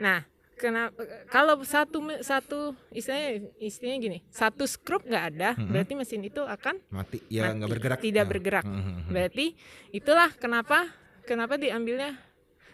Nah, 0.00 0.24
kenapa 0.58 0.98
kalau 1.26 1.62
satu 1.62 2.02
satu 2.20 2.58
istilahnya 2.90 3.30
istilahnya 3.56 3.98
gini, 4.00 4.18
satu 4.28 4.66
skrup 4.66 5.06
nggak 5.06 5.24
ada, 5.30 5.50
Mhm. 5.54 5.70
berarti 5.70 5.92
mesin 5.94 6.20
itu 6.20 6.42
akan 6.42 6.82
Mati 6.90 7.22
ya 7.30 7.48
nggak 7.48 7.70
bergerak. 7.70 7.98
tidak 8.02 8.24
Nah. 8.26 8.30
bergerak. 8.30 8.64
Mhm, 8.66 8.74
mhm. 8.74 9.02
berarti 9.08 9.46
itulah 9.90 10.28
kenapa 10.34 10.90
kenapa 11.22 11.54
diambilnya 11.54 12.18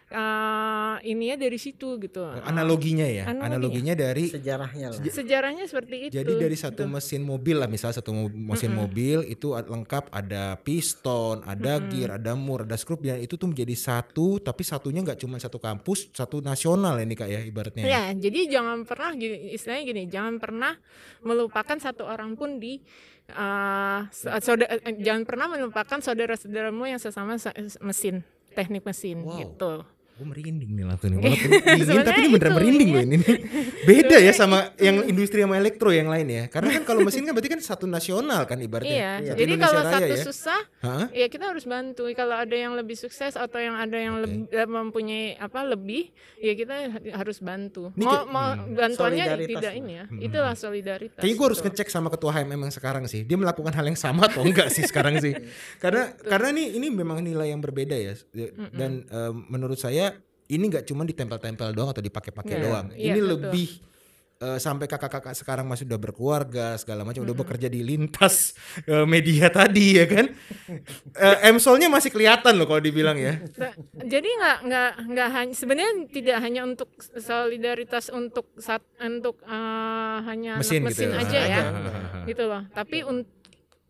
eh 0.06 0.96
ininya 1.02 1.36
dari 1.40 1.56
situ 1.56 1.96
gitu. 1.96 2.22
Analoginya 2.44 3.02
ya, 3.02 3.24
Analoginya. 3.24 3.46
analoginya 3.48 3.94
dari 3.96 4.24
sejarahnya 4.28 4.86
lah 4.92 5.00
Sejarahnya 5.00 5.64
seperti 5.64 6.06
itu. 6.06 6.12
Jadi 6.12 6.32
dari 6.36 6.54
satu 6.54 6.84
gitu. 6.84 6.92
mesin 6.92 7.22
mobil 7.24 7.56
lah, 7.56 7.66
misalnya 7.66 7.98
satu 7.98 8.12
mesin 8.28 8.70
Mm-mm. 8.70 8.80
mobil 8.84 9.18
itu 9.24 9.52
lengkap 9.52 10.12
ada 10.12 10.60
piston, 10.60 11.40
ada 11.42 11.80
Mm-mm. 11.80 11.90
gear, 11.90 12.10
ada 12.14 12.32
mur, 12.34 12.62
ada 12.62 12.76
skrup 12.76 13.00
dan 13.00 13.18
itu 13.18 13.34
tuh 13.34 13.48
menjadi 13.48 13.72
satu, 13.72 14.38
tapi 14.38 14.60
satunya 14.62 15.00
nggak 15.00 15.18
cuma 15.18 15.36
satu 15.36 15.56
kampus, 15.56 16.12
satu 16.12 16.38
nasional 16.38 17.00
ini 17.00 17.14
kak 17.14 17.26
ya 17.26 17.40
ibaratnya. 17.40 17.82
Ya, 17.82 18.02
jadi 18.12 18.50
jangan 18.50 18.84
pernah 18.84 19.12
gini, 19.12 19.52
istilahnya 19.52 19.84
gini, 19.84 20.02
jangan 20.06 20.36
pernah 20.36 20.76
melupakan 21.20 21.76
satu 21.76 22.04
orang 22.04 22.34
pun 22.34 22.60
di 22.60 22.84
saudara, 24.36 24.68
jangan 24.94 25.24
pernah 25.24 25.46
melupakan 25.48 25.98
saudara-saudaramu 25.98 26.84
yang 26.86 27.00
sesama 27.00 27.34
sa- 27.34 27.56
mesin, 27.80 28.20
teknik 28.52 28.84
mesin 28.84 29.24
Wow. 29.24 29.38
gitu. 29.38 29.72
Gue 30.14 30.26
merinding 30.30 30.70
nih 30.78 30.84
langsung 30.86 31.10
nih. 31.10 31.18
Walaupun 31.26 31.50
dingin 31.74 32.06
tapi 32.06 32.20
ini 32.22 32.30
beneran 32.30 32.46
itu, 32.46 32.58
merinding 32.62 32.88
loh 32.94 33.02
ini. 33.02 33.16
Beda 33.90 34.16
ya 34.22 34.30
sama 34.30 34.70
yang 34.78 35.02
industri 35.10 35.42
sama 35.42 35.58
elektro 35.58 35.90
yang 35.90 36.06
lain 36.06 36.30
ya. 36.30 36.44
Karena 36.46 36.78
kan 36.78 36.82
kalau 36.86 37.02
mesin 37.02 37.26
kan 37.26 37.34
berarti 37.34 37.50
kan 37.50 37.58
satu 37.58 37.90
nasional 37.90 38.46
kan 38.46 38.62
ibaratnya. 38.62 38.94
Iya, 38.94 39.34
Satu 39.34 39.38
jadi 39.42 39.52
Indonesia 39.58 39.66
kalau 39.66 39.82
Raya 39.82 39.94
satu 39.98 40.14
ya. 40.14 40.22
susah, 40.22 40.60
Hah? 40.86 41.06
ya 41.10 41.26
kita 41.26 41.44
harus 41.50 41.64
bantu. 41.66 42.06
Kalau 42.14 42.36
ada 42.38 42.54
yang 42.54 42.78
lebih 42.78 42.94
sukses 42.94 43.34
atau 43.34 43.58
yang 43.58 43.74
ada 43.74 43.98
yang 43.98 44.14
Oke. 44.22 44.22
lebih 44.22 44.38
mempunyai 44.70 45.34
apa 45.34 45.66
lebih, 45.66 46.14
ya 46.38 46.54
kita 46.54 46.74
harus 47.10 47.42
bantu. 47.42 47.90
Ini 47.98 48.06
mau 48.06 48.22
mau 48.30 48.46
hmm. 48.54 48.70
bantuannya 48.70 49.24
tidak 49.50 49.74
ini 49.74 49.92
ya. 49.98 50.04
Hmm. 50.06 50.22
Itulah 50.22 50.54
solidaritas. 50.54 51.18
Kayaknya 51.18 51.34
gue 51.42 51.46
harus 51.50 51.58
gitu. 51.58 51.74
ngecek 51.74 51.88
sama 51.90 52.06
ketua 52.14 52.30
HMM 52.38 52.70
yang 52.70 52.74
sekarang 52.74 53.04
sih. 53.10 53.26
Dia 53.26 53.34
melakukan 53.34 53.74
hal 53.74 53.82
yang 53.82 53.98
sama 53.98 54.30
atau 54.30 54.46
enggak 54.46 54.70
sih 54.70 54.86
sekarang 54.86 55.18
sih? 55.18 55.34
Karena 55.82 56.14
karena 56.22 56.54
ini 56.54 56.78
ini 56.78 56.86
memang 56.94 57.18
nilai 57.18 57.50
yang 57.50 57.58
berbeda 57.58 57.98
ya. 57.98 58.14
Dan 58.70 59.02
em, 59.10 59.34
menurut 59.50 59.74
saya 59.74 60.03
ini 60.46 60.64
nggak 60.66 60.84
cuma 60.84 61.02
ditempel-tempel 61.02 61.70
doang 61.70 61.90
atau 61.90 62.00
dipakai-pakai 62.00 62.54
Iya, 62.54 62.62
doang. 62.62 62.86
iya, 62.90 63.10
ini 63.10 63.18
betul. 63.18 63.30
lebih 63.32 63.68
eh, 64.36 64.58
sampai 64.58 64.84
kakak-kakak 64.84 65.32
sekarang 65.32 65.64
masih 65.64 65.86
udah 65.86 65.96
berkeluarga 65.96 66.66
segala 66.74 67.00
macam 67.00 67.22
udah 67.22 67.32
bekerja 67.34 67.66
di 67.66 67.80
lintas 67.80 68.52
eh, 68.84 69.04
media 69.04 69.48
tadi 69.48 69.96
ya 69.96 70.04
kan. 70.04 70.26
Eh, 71.14 71.48
M-Solnya 71.48 71.86
masih 71.86 72.10
kelihatan 72.10 72.54
loh 72.54 72.66
kalau 72.66 72.82
dibilang 72.82 73.14
ya. 73.14 73.38
Nah, 73.54 73.70
jadi 73.96 74.26
nggak 74.26 74.58
nggak 74.64 74.90
nggak 75.06 75.28
hanya 75.30 75.54
sebenarnya 75.54 75.92
tidak 76.08 76.38
hanya 76.40 76.60
untuk 76.62 76.90
solidaritas 77.14 78.10
untuk 78.10 78.50
sat, 78.58 78.82
untuk 78.98 79.38
eh, 79.40 80.18
hanya 80.24 80.58
Mesin 80.58 80.82
anak 80.82 80.92
gitu 80.92 81.06
mesin 81.06 81.08
ya. 81.08 81.22
aja 81.22 81.40
ya 81.40 81.60
gitu 82.24 82.42
loh 82.44 82.62
tapi 82.68 83.00
un- 83.00 83.28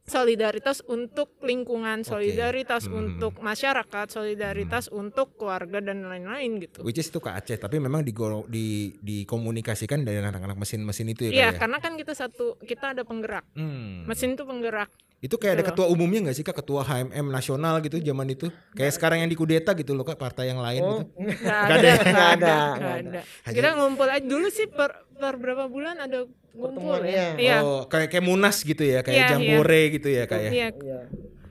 solidaritas 0.05 0.85
untuk 0.85 1.41
lingkungan 1.41 2.05
solidaritas 2.05 2.85
Hmm. 2.85 3.01
untuk 3.01 3.41
masyarakat 3.41 4.07
solidaritas 4.07 4.89
untuk 4.89 5.33
keluarga 5.35 5.81
dan 5.81 6.05
lain-lain 6.05 6.61
gitu 6.61 6.85
Which 6.85 6.97
is 6.97 7.09
itu 7.09 7.19
ke 7.19 7.31
Aceh 7.31 7.57
tapi 7.57 7.77
memang 7.79 8.01
digo- 8.01 8.45
di 8.47 8.93
dikomunikasikan 8.99 10.05
dari 10.05 10.21
anak-anak 10.21 10.55
mesin-mesin 10.55 11.09
itu 11.09 11.23
ya. 11.25 11.33
Iya 11.33 11.41
ya? 11.47 11.51
karena 11.57 11.79
kan 11.79 11.97
kita 11.97 12.13
satu 12.13 12.61
kita 12.61 12.93
ada 12.93 13.03
penggerak 13.03 13.49
Hmm. 13.53 14.05
mesin 14.05 14.33
itu 14.33 14.45
penggerak 14.45 14.93
Itu 15.25 15.41
kayak 15.41 15.55
ada 15.55 15.63
Gitu 15.63 15.71
ketua 15.73 15.87
umumnya 15.89 16.21
nggak 16.21 16.37
sih 16.37 16.45
kak? 16.45 16.57
Ketua 16.61 16.85
HMM 16.85 17.27
nasional 17.29 17.81
gitu 17.81 17.97
zaman 17.99 18.29
itu. 18.29 18.47
Kayak 18.73 18.93
sekarang 18.93 19.25
yang 19.25 19.31
di 19.33 19.35
kudeta 19.35 19.73
gitu 19.73 19.97
loh 19.97 20.05
kak 20.05 20.21
partai 20.21 20.53
yang 20.53 20.61
lain 20.61 20.81
oh 20.81 21.01
gitu. 21.01 21.05
nggak 21.41 21.65
ada 21.65 21.73
ada 21.73 21.81
ya? 21.81 21.97
nggak 21.97 22.05
Nggak 22.05 22.29
ada 22.29 22.53
ada, 22.53 22.57
nggak 22.77 22.95
ada. 23.01 23.21
kita 23.49 23.69
ngumpul 23.75 24.07
aja 24.07 24.21
dulu 24.23 24.47
sih 24.49 24.67
per 24.69 24.91
per 25.15 25.35
berapa 25.35 25.65
bulan 25.67 25.97
ada 25.97 26.29
ngumpul 26.53 27.01
ya? 27.03 27.33
Iya 27.35 27.57
Oh 27.65 27.89
kayak 27.89 28.13
kayak 28.13 28.23
munas 28.23 28.61
gitu 28.61 28.85
ya 28.85 29.01
kayak 29.01 29.17
Iya, 29.17 29.25
iya. 29.25 29.33
jambore 29.33 29.83
gitu 29.91 30.09
ya 30.13 30.25
kak 30.29 30.39
ya. 30.39 30.51
iya. 30.53 30.69
Iya 30.71 31.01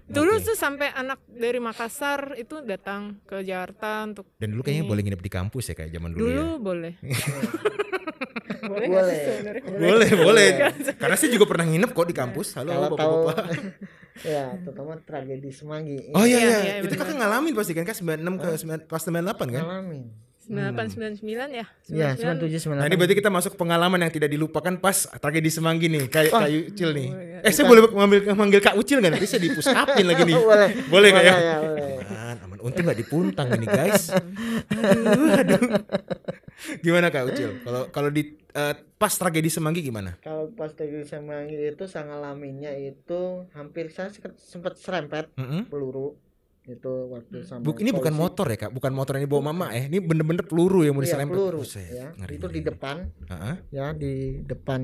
Dulu 0.04 0.36
Oke. 0.36 0.44
tuh 0.44 0.56
sampai 0.56 0.92
anak 0.92 1.24
dari 1.26 1.58
Makassar 1.58 2.36
itu 2.36 2.60
datang 2.60 3.24
ke 3.24 3.40
Jakarta 3.40 4.04
untuk 4.04 4.28
Dan 4.36 4.52
dulu 4.52 4.62
kayaknya 4.62 4.84
Ini. 4.84 4.92
boleh 4.92 5.02
nginep 5.02 5.22
di 5.22 5.32
kampus 5.32 5.64
ya 5.72 5.76
kayak 5.76 5.92
zaman 5.92 6.12
dulu, 6.12 6.24
dulu 6.24 6.36
ya. 6.36 6.48
boleh. 6.60 6.94
boleh. 8.64 8.88
Boleh. 8.88 9.18
Boleh 9.80 10.10
boleh. 10.14 10.48
Karena 10.94 11.16
saya 11.16 11.30
juga 11.30 11.46
pernah 11.46 11.66
nginep 11.66 11.90
kok 11.90 12.04
di 12.06 12.16
kampus. 12.16 12.48
Halo 12.54 12.70
kalau 12.70 12.88
tahu 12.90 13.16
bapak-bapak. 13.26 13.46
ya 14.30 14.54
terutama 14.62 14.94
tragedi 15.00 15.50
semanggi 15.50 15.98
Oh 16.14 16.22
iya 16.22 16.38
Iya, 16.38 16.38
iya. 16.38 16.60
iya, 16.62 16.74
itu 16.86 16.94
kakak 16.94 17.18
ngalamin 17.18 17.58
pasti 17.58 17.74
kan 17.74 17.82
kak 17.82 17.98
96 17.98 18.22
ke 18.38 18.50
9, 18.62 18.86
pas 18.86 19.02
98 19.02 19.10
kan? 19.50 19.64
ngalamin 19.66 20.04
98 20.44 21.20
99 21.20 21.24
ya? 21.50 21.66
Iya, 21.88 22.08
99. 22.14 22.60
97 22.68 22.76
Nah 22.76 22.86
ini 22.86 22.96
berarti 22.96 23.16
kita 23.16 23.30
masuk 23.30 23.54
pengalaman 23.54 23.98
yang 23.98 24.12
tidak 24.12 24.28
dilupakan 24.28 24.76
pas 24.76 24.96
tragedi 25.14 25.48
Semanggi 25.48 25.88
nih 25.88 26.06
kayak 26.06 26.32
Wah. 26.32 26.42
kayak 26.44 26.70
Ucil 26.70 26.90
nih. 26.92 27.08
iya. 27.10 27.40
Eh 27.42 27.52
saya 27.52 27.66
boleh 27.66 27.82
mengambil 27.88 28.20
manggil 28.34 28.60
Kak 28.60 28.76
Ucil 28.76 29.00
nggak 29.00 29.14
nanti 29.14 29.26
saya 29.26 29.42
dipus 29.42 29.66
upin 29.66 30.06
lagi 30.06 30.24
nih. 30.24 30.36
boleh 30.44 30.70
Boleh 30.88 31.08
nggak 31.10 31.24
ya? 31.24 31.36
ya 31.36 31.56
boleh 31.58 31.92
Aman, 32.04 32.38
aman. 32.42 32.58
Untung 32.62 32.84
nggak 32.84 33.00
dipuntang 33.00 33.48
ini 33.52 33.66
guys. 33.66 34.12
Aduh, 34.70 35.32
aduh. 35.34 35.62
Gimana 36.86 37.08
Kak 37.08 37.24
Ucil? 37.30 37.60
Kalau 37.60 37.82
kalau 37.90 38.10
di 38.10 38.24
eh, 38.50 38.74
pas 38.96 39.12
tragedi 39.12 39.50
Semanggi 39.50 39.82
gimana? 39.82 40.16
kalau 40.20 40.48
pas 40.50 40.72
tragedi 40.72 41.04
semanggi 41.04 41.58
itu 41.58 41.84
saya 41.86 42.08
ngalaminnya 42.08 42.72
itu 42.78 43.44
hampir 43.52 43.90
saya 43.90 44.14
sempat 44.38 44.78
serempet 44.78 45.28
Mm-mm. 45.36 45.68
peluru 45.68 46.16
itu 46.64 46.92
waktu 47.12 47.44
sama 47.44 47.60
Buk, 47.68 47.84
ini 47.84 47.92
bukan 47.92 48.16
motor 48.16 48.48
ya 48.48 48.56
Kak, 48.56 48.72
bukan 48.72 48.92
motor 48.96 49.20
yang 49.20 49.28
dibawa 49.28 49.52
mama 49.52 49.76
eh. 49.76 49.92
Ini 49.92 50.00
bener-bener 50.00 50.48
peluru 50.48 50.88
yang 50.88 50.96
mau 50.96 51.04
Iya, 51.04 51.12
diserempet. 51.12 51.36
peluru 51.36 51.60
Buset, 51.68 51.92
ya 51.92 52.08
ngeri, 52.16 52.34
itu 52.40 52.48
ngeri, 52.48 52.56
di 52.56 52.62
depan 52.64 52.96
Heeh. 53.28 53.56
ya 53.70 53.86
di 53.92 54.14
depan 54.48 54.82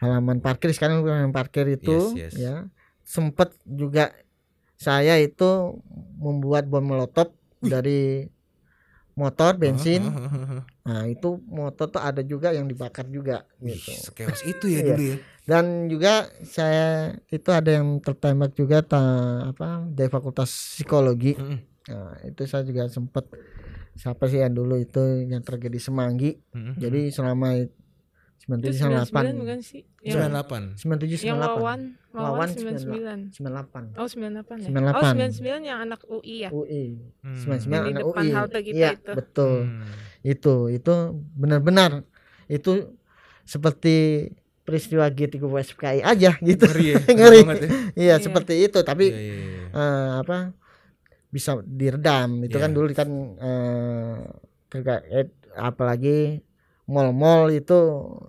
halaman 0.00 0.38
parkir 0.40 0.72
sekarang 0.72 1.04
halaman 1.04 1.32
parkir 1.32 1.68
itu 1.70 2.16
Yes, 2.16 2.32
yes. 2.32 2.34
ya 2.36 2.54
sempat 3.04 3.52
juga 3.62 4.16
saya 4.80 5.20
itu 5.20 5.80
membuat 6.18 6.66
bom 6.66 6.82
molotov 6.82 7.32
dari 7.60 8.26
motor 9.14 9.54
bensin 9.54 10.02
heeh. 10.10 10.60
nah 10.84 11.04
itu 11.06 11.38
motor 11.46 11.88
tuh 11.88 12.02
ada 12.02 12.20
juga 12.20 12.50
yang 12.50 12.66
dibakar 12.66 13.06
juga 13.06 13.46
gitu 13.62 13.92
sekeos 13.92 14.40
itu 14.44 14.66
ya 14.68 14.80
Iya. 14.82 14.88
dulu 14.90 15.02
ya. 15.04 15.16
Dan 15.44 15.64
juga 15.86 16.12
saya 16.42 16.88
itu 17.28 17.48
ada 17.48 17.68
yang 17.70 18.00
tertembak 18.00 18.52
juga 18.52 18.80
ta- 18.80 19.50
apa 19.50 19.84
dari 19.86 20.08
fakultas 20.08 20.48
psikologi 20.48 21.36
Mm-mm. 21.36 21.58
nah, 21.86 22.16
itu 22.22 22.42
saya 22.44 22.62
juga 22.62 22.88
sempat 22.88 23.28
siapa 23.92 24.24
sih 24.24 24.40
yang 24.40 24.52
dulu 24.52 24.76
itu 24.76 24.98
yang 25.22 25.40
tragedi 25.40 25.76
semanggi 25.76 26.40
Mm-mm. 26.50 26.76
jadi 26.76 27.08
selama 27.08 27.60
Itu 28.44 28.76
97 28.76 29.08
99 29.08 29.40
bukan 29.40 29.56
98 29.56 29.62
sih? 29.62 29.82
Yang, 30.02 30.16
98. 30.76 30.76
97 30.76 31.24
yang 31.24 31.38
98 31.40 31.48
Wawan, 31.56 31.80
Wawan 32.12 32.28
Wawan 32.28 32.48
99. 32.52 33.32
98 33.32 33.96
Oh 33.96 34.04
98 34.04 34.60
ya? 34.60 34.68
98. 34.68 34.92
Oh 34.92 35.02
99 35.08 35.64
yang 35.64 35.78
anak 35.80 36.00
UI 36.04 36.36
ya? 36.38 36.50
UI 36.50 36.84
Hmm. 37.24 37.40
99 37.40 37.72
Yang 37.72 37.84
di 37.88 37.92
anak 37.94 38.04
UI 38.04 38.26
halte 38.30 38.58
kita 38.60 38.76
iya 38.76 38.90
itu. 38.92 39.12
betul 39.12 39.54
Hmm. 39.64 39.88
itu 40.20 40.54
itu 40.70 40.92
benar-benar 41.34 42.04
itu 42.46 42.92
seperti 43.44 44.28
peristiwa 44.64 45.06
G3 45.06 45.36
WSPKI 45.38 46.00
aja 46.00 46.40
gitu 46.40 46.64
Ngeri 46.64 46.86
ya. 46.86 46.96
Ngeri. 47.20 47.40
banget 47.42 47.58
ya. 47.58 47.68
iya 47.68 47.80
Iya. 47.94 48.14
seperti 48.18 48.54
itu 48.62 48.78
tapi 48.80 49.06
Iya, 49.06 49.20
iya, 49.20 49.34
iya. 49.36 49.64
eh, 49.70 50.10
apa 50.18 50.36
bisa 51.28 51.50
diredam 51.60 52.40
itu 52.40 52.52
Iya. 52.52 52.62
kan 52.62 52.70
dulu 52.70 52.86
kan 52.90 53.08
eh 53.36 54.16
kagak- 54.66 55.04
eh, 55.06 55.26
apalagi 55.54 56.40
mall-mall 56.84 57.48
itu 57.48 57.76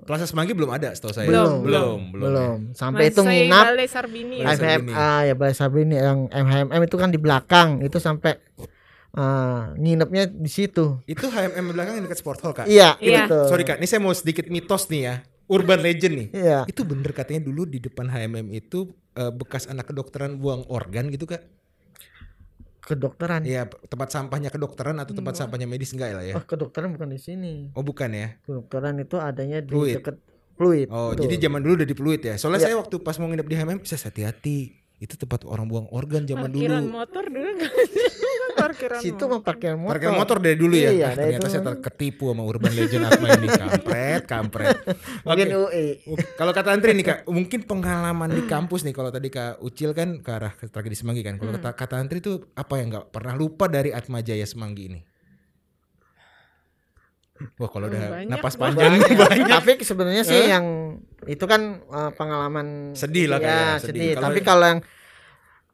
Plaza 0.03 0.23
Semanggi 0.23 0.51
belum 0.51 0.71
ada 0.71 0.87
setahu 0.89 1.11
saya. 1.11 1.25
Belum, 1.25 1.59
belum, 1.61 1.99
belum, 2.09 2.23
belum. 2.23 2.57
sampai 2.71 3.09
itu 3.09 3.19
Masih 3.19 3.35
nginap 3.45 3.63
Balai 3.65 3.87
Sarbini 3.87 4.35
ya? 4.35 4.45
Balai 4.45 4.55
Sarbini. 4.57 4.91
MHMA 4.91 5.11
ya 5.21 5.33
Balai 5.33 5.55
Sabrini 5.55 5.95
yang 5.97 6.19
MHMM 6.29 6.81
itu 6.81 6.95
kan 6.95 7.09
di 7.09 7.17
belakang 7.17 7.69
itu 7.81 7.97
sampai 7.97 8.39
eh, 9.13 9.61
nginepnya 9.77 10.23
di 10.29 10.47
situ 10.47 10.99
Itu 11.03 11.27
HMM 11.27 11.65
belakang 11.69 11.93
yang 11.95 12.05
dekat 12.05 12.19
Sport 12.19 12.39
Hall, 12.41 12.51
Kak. 12.53 12.65
iya 12.65 12.95
Iya. 12.97 13.27
gitu 13.27 13.39
Sorry, 13.45 13.63
Kak. 13.63 13.75
Ini 13.77 13.87
saya 13.87 13.99
mau 13.99 14.11
sedikit 14.11 14.47
mitos 14.47 14.87
nih 14.87 15.01
ya. 15.03 15.15
Urban 15.45 15.79
legend 15.79 16.13
nih. 16.15 16.27
iya 16.33 16.59
Itu 16.65 16.81
bener 16.81 17.11
katanya 17.11 17.45
dulu 17.45 17.63
di 17.63 17.77
depan 17.77 18.05
HMM 18.05 18.49
itu 18.49 18.89
eh, 19.13 19.29
bekas 19.29 19.65
anak 19.65 19.87
kedokteran 19.87 20.35
buang 20.35 20.65
organ 20.67 21.07
gitu, 21.07 21.25
Kak. 21.25 21.45
kedokteran 22.79 23.41
Iya, 23.41 23.65
tempat 23.65 24.09
sampahnya 24.09 24.49
kedokteran 24.49 24.97
atau 24.97 25.11
tempat 25.11 25.33
sampahnya 25.33 25.65
medis 25.65 25.89
enggak 25.89 26.13
lah 26.13 26.21
ya? 26.23 26.33
oh 26.33 26.45
kedokteran 26.45 26.93
bukan 26.93 27.09
di 27.09 27.17
sini 27.17 27.53
Oh, 27.73 27.81
bukan 27.81 28.09
ya. 28.09 28.37
kedokteran 28.41 28.97
itu 28.99 29.17
adanya 29.17 29.57
di 29.59 29.73
Fluid. 29.73 29.95
deket 29.97 30.15
fluid. 30.55 30.87
Oh, 30.87 31.11
Betul. 31.11 31.27
jadi 31.27 31.35
zaman 31.45 31.59
dulu 31.59 31.73
udah 31.75 31.87
di 31.87 31.95
Pluit 31.95 32.21
ya. 32.21 32.35
Soalnya 32.37 32.61
Ya. 32.61 32.65
saya 32.69 32.75
waktu 32.79 32.95
pas 33.01 33.17
mau 33.17 33.27
nginep 33.27 33.43
di 33.43 33.55
HMM, 33.55 33.79
saya 33.83 34.07
hati-hati. 34.07 34.71
Itu 34.95 35.19
tempat 35.19 35.43
orang 35.43 35.67
buang 35.67 35.91
organ 35.91 36.23
zaman 36.23 36.47
parkiran 36.47 36.79
dulu. 36.79 36.95
motor 36.95 37.23
dulu. 37.27 37.51
parkiran 38.61 38.99
situ 38.99 39.23
mah 39.23 39.39
parkir 39.39 39.73
motor. 39.73 39.91
Parkir 39.91 40.11
motor 40.11 40.37
dari 40.37 40.55
dulu 40.55 40.73
ya. 40.73 40.89
Iya, 40.89 41.05
Ah, 41.05 41.13
dari 41.13 41.33
ternyata 41.33 41.47
saya 41.47 41.63
terketipu 41.65 42.29
sama 42.29 42.41
urban 42.41 42.71
legend 42.71 43.03
Atma 43.03 43.27
ini 43.33 43.47
kampret, 43.61 44.21
kampret. 44.23 44.75
Mungkin 45.21 45.47
Oke. 45.47 45.57
UI. 45.67 45.85
Kalau 46.33 46.51
kata 46.51 46.69
Antri 46.71 46.91
nih 46.91 47.05
Kak, 47.05 47.19
mungkin 47.27 47.59
pengalaman 47.61 48.29
di 48.29 48.43
kampus 48.43 48.81
nih 48.81 48.91
kalau 48.91 49.09
tadi 49.09 49.27
Kak 49.27 49.59
Ucil 49.59 49.91
kan 49.91 50.17
ke 50.17 50.29
arah 50.29 50.51
ke 50.51 50.65
tragedi 50.65 50.93
Semanggi 50.93 51.21
kan. 51.21 51.35
Kalau 51.35 51.51
Hmm. 51.51 51.59
kata 51.59 51.71
kata 51.73 51.95
Antri 51.97 52.19
itu 52.19 52.47
apa 52.51 52.73
yang 52.75 52.89
nggak 52.89 53.05
pernah 53.09 53.33
lupa 53.33 53.65
dari 53.65 53.89
Atma 53.89 54.19
Jaya 54.19 54.43
Semanggi 54.43 54.83
ini? 54.87 55.01
Wah, 57.57 57.67
kalau 57.67 57.91
udah 57.91 57.99
banyak, 58.15 58.31
napas 58.31 58.55
panjang 58.55 58.95
banyak. 59.19 59.51
Tapi 59.51 59.71
sebenarnya 59.83 60.23
sih 60.23 60.39
Eh? 60.39 60.47
yang 60.47 60.95
itu 61.25 61.43
kan 61.43 61.83
eh, 61.83 62.11
pengalaman 62.15 62.95
Sedih 62.95 63.27
lah, 63.27 63.37
ya, 63.37 63.43
Kak, 63.43 63.51
ya, 63.51 63.67
sedih. 63.83 64.01
sedih. 64.09 64.23
Tapi 64.23 64.39
kalau 64.39 64.65
yang 64.65 64.79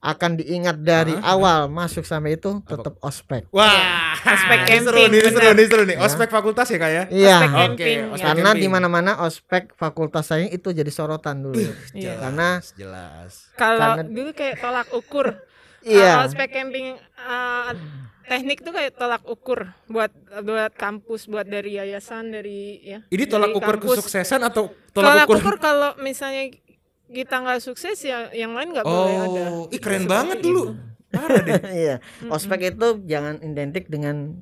akan 0.01 0.31
diingat 0.35 0.81
dari 0.81 1.13
awal 1.21 1.69
masuk 1.69 2.01
sampai 2.01 2.33
itu 2.33 2.57
tetap 2.65 2.97
ospek. 2.99 3.45
Wah, 3.53 4.17
Ospek 4.17 4.59
ini 4.63 4.77
seru 4.81 4.97
camping, 4.97 5.07
nih, 5.07 5.19
ini 5.19 5.29
seru 5.29 5.49
nih, 5.53 5.65
seru 5.69 5.83
nih. 5.85 5.95
Ya. 5.95 6.01
Ospek 6.01 6.29
fakultas 6.29 6.67
ya 6.67 6.77
Kak 6.77 6.89
ya? 6.89 7.03
Iya. 7.07 7.37
Ospek 7.37 7.47
Oke, 7.47 7.59
camping, 7.61 7.97
ospek 8.01 8.17
ya. 8.17 8.25
Karena 8.25 8.49
camping. 8.49 8.61
di 8.61 8.67
mana-mana 8.67 9.11
ospek 9.21 9.63
fakultas 9.73 10.25
saya 10.25 10.45
itu 10.47 10.69
jadi 10.69 10.89
sorotan 10.89 11.41
dulu. 11.41 11.69
Iya. 11.93 12.17
Karena 12.17 12.47
Jelas. 12.73 13.31
Kalau 13.53 13.89
Karena- 13.95 14.09
dulu 14.09 14.29
kayak 14.31 14.55
tolak 14.57 14.87
ukur. 14.91 15.27
iya. 15.81 16.17
Uh, 16.17 16.25
ospek 16.25 16.49
camping 16.49 16.97
uh, 17.19 17.69
teknik 18.23 18.61
tuh 18.61 18.71
kayak 18.71 18.93
tolak 18.95 19.21
ukur 19.23 19.69
buat 19.85 20.09
buat 20.39 20.73
kampus, 20.73 21.25
buat 21.25 21.45
dari 21.45 21.77
yayasan, 21.77 22.29
dari 22.31 22.81
ya. 22.81 23.05
Ini 23.07 23.23
tolak 23.25 23.53
ukur 23.53 23.77
kampus. 23.77 24.01
kesuksesan 24.01 24.41
atau 24.41 24.73
Tolak 24.91 25.13
tolak 25.13 25.27
ukur, 25.29 25.37
ukur? 25.37 25.55
kalau 25.57 25.93
misalnya 25.99 26.49
kita 27.11 27.43
nggak 27.43 27.59
sukses 27.59 27.99
ya 28.01 28.31
yang 28.31 28.55
lain 28.55 28.71
nggak 28.71 28.87
boleh 28.87 29.15
ada. 29.19 29.43
Oh, 29.51 29.67
ih 29.67 29.79
keren 29.83 30.07
Seperti 30.07 30.13
banget 30.15 30.37
itu. 30.39 30.45
dulu. 30.47 30.63
Parah 31.11 31.41
deh. 31.43 31.59
Iya. 31.83 31.95
Ospek 32.31 32.59
itu 32.71 32.87
jangan 33.03 33.35
identik 33.43 33.91
dengan 33.91 34.41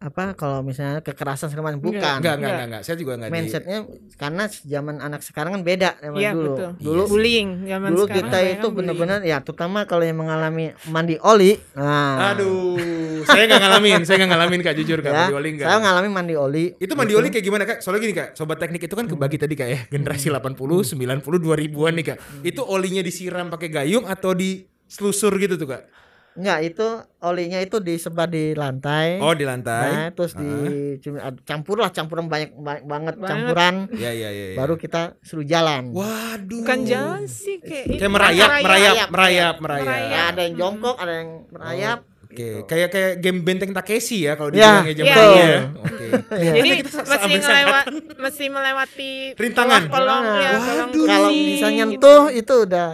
apa 0.00 0.32
kalau 0.32 0.64
misalnya 0.64 1.04
kekerasan 1.04 1.52
segala 1.52 1.68
macam 1.68 1.84
bukan. 1.84 2.00
Enggak, 2.00 2.16
enggak, 2.16 2.34
Enggak. 2.34 2.48
enggak, 2.48 2.66
enggak. 2.72 2.82
Saya 2.88 2.96
juga 2.96 3.12
enggak 3.14 3.28
di 3.28 3.34
Mindsetnya 3.36 3.78
karena 4.16 4.44
zaman 4.48 4.96
anak 4.96 5.20
sekarang 5.20 5.50
kan 5.52 5.60
beda 5.60 5.90
sama 6.00 6.16
Iya 6.16 6.30
dulu. 6.32 6.44
betul. 6.56 6.68
Dulu 6.80 7.02
bullying 7.04 7.48
zaman 7.68 7.88
dulu 7.92 8.04
sekarang 8.08 8.24
kita 8.24 8.38
itu 8.48 8.66
benar-benar 8.72 9.20
ya 9.20 9.36
terutama 9.44 9.84
kalau 9.84 10.00
yang 10.00 10.16
mengalami 10.16 10.72
mandi 10.88 11.20
oli. 11.20 11.52
Nah, 11.76 12.32
Aduh, 12.32 12.80
saya 13.28 13.44
nggak 13.44 13.60
ngalamin, 13.60 14.00
saya 14.08 14.16
nggak 14.24 14.30
ngalamin 14.32 14.60
kak 14.64 14.74
jujur 14.74 14.98
kak 14.98 15.12
ya, 15.12 15.18
mandi 15.20 15.34
oli 15.36 15.48
nggak. 15.60 15.66
saya 15.68 15.78
ngalami 15.84 16.08
mandi 16.08 16.34
oli. 16.34 16.64
Itu 16.80 16.92
mandi 16.96 17.12
oli 17.12 17.28
kayak 17.28 17.44
gimana 17.44 17.64
kak? 17.68 17.78
Soalnya 17.84 18.00
gini 18.00 18.14
kak, 18.16 18.28
sobat 18.32 18.56
teknik 18.56 18.80
itu 18.80 18.96
kan 18.96 19.04
kebagi 19.04 19.36
tadi 19.36 19.52
kak 19.52 19.68
ya, 19.68 19.78
generasi 19.92 20.32
80, 20.32 20.56
90, 20.96 20.96
2000-an 21.20 21.92
nih 21.92 22.04
kak. 22.08 22.18
Itu 22.40 22.64
olinya 22.64 23.04
disiram 23.04 23.52
pakai 23.52 23.68
gayung 23.68 24.08
atau 24.08 24.32
diselusur 24.32 25.36
gitu 25.36 25.60
tuh 25.60 25.76
kak? 25.76 25.82
Enggak, 26.30 26.58
itu 26.64 26.86
olinya 27.20 27.58
itu 27.58 27.76
disebar 27.78 28.24
di 28.24 28.54
lantai. 28.54 29.18
Oh 29.18 29.34
di 29.34 29.42
lantai. 29.42 29.90
Nah, 29.90 30.08
terus 30.10 30.32
di 30.32 30.50
cuma- 30.98 31.34
campur 31.42 31.76
lah 31.76 31.90
campuran 31.90 32.26
banyak, 32.26 32.54
banyak 32.54 32.84
banget 32.84 33.14
campuran 33.18 33.74
Iya 33.90 34.10
iya 34.10 34.28
iya. 34.30 34.46
iya. 34.46 34.56
baru 34.56 34.74
kita 34.74 35.18
suruh 35.20 35.42
jalan. 35.42 35.90
Waduh. 35.90 36.62
bukan 36.62 36.78
jalan 36.82 37.26
sih 37.26 37.58
kayak 37.58 37.84
Kayak 37.90 38.00
ini, 38.00 38.08
merayap, 38.08 38.48
merayap. 38.48 38.62
merayap, 38.62 39.06
merayap, 39.10 39.54
merayap. 39.58 39.84
Merayap. 39.84 40.08
Ya, 40.08 40.22
ada 40.28 40.40
yang 40.40 40.54
jongkok, 40.56 40.96
ada 40.96 41.12
yang 41.12 41.30
merayap. 41.50 41.98
Oke, 42.22 42.62
kayak 42.62 42.88
kayak 42.88 43.12
game 43.18 43.42
benteng 43.42 43.74
Takeshi 43.74 44.22
ya 44.22 44.38
kalau 44.38 44.54
Ya, 44.54 44.86
dibilangnya 44.86 44.94
iya, 45.02 45.02
iya. 45.34 45.46
ya. 45.50 45.60
Oke. 45.76 46.06
Iya. 46.40 46.52
Jadi 46.54 46.70
mesti 46.86 47.30
ngelewat, 47.36 47.84
mesti 48.16 48.44
melewati 48.46 49.12
Rintangan. 49.34 49.82
kolong 49.86 50.24
ya, 50.24 50.50
Waduh. 50.54 50.62
kolong 50.62 50.90
Kalau 51.10 51.28
bisa 51.28 51.66
gitu. 51.66 51.74
nyentuh 51.74 52.22
itu 52.30 52.54
udah 52.64 52.88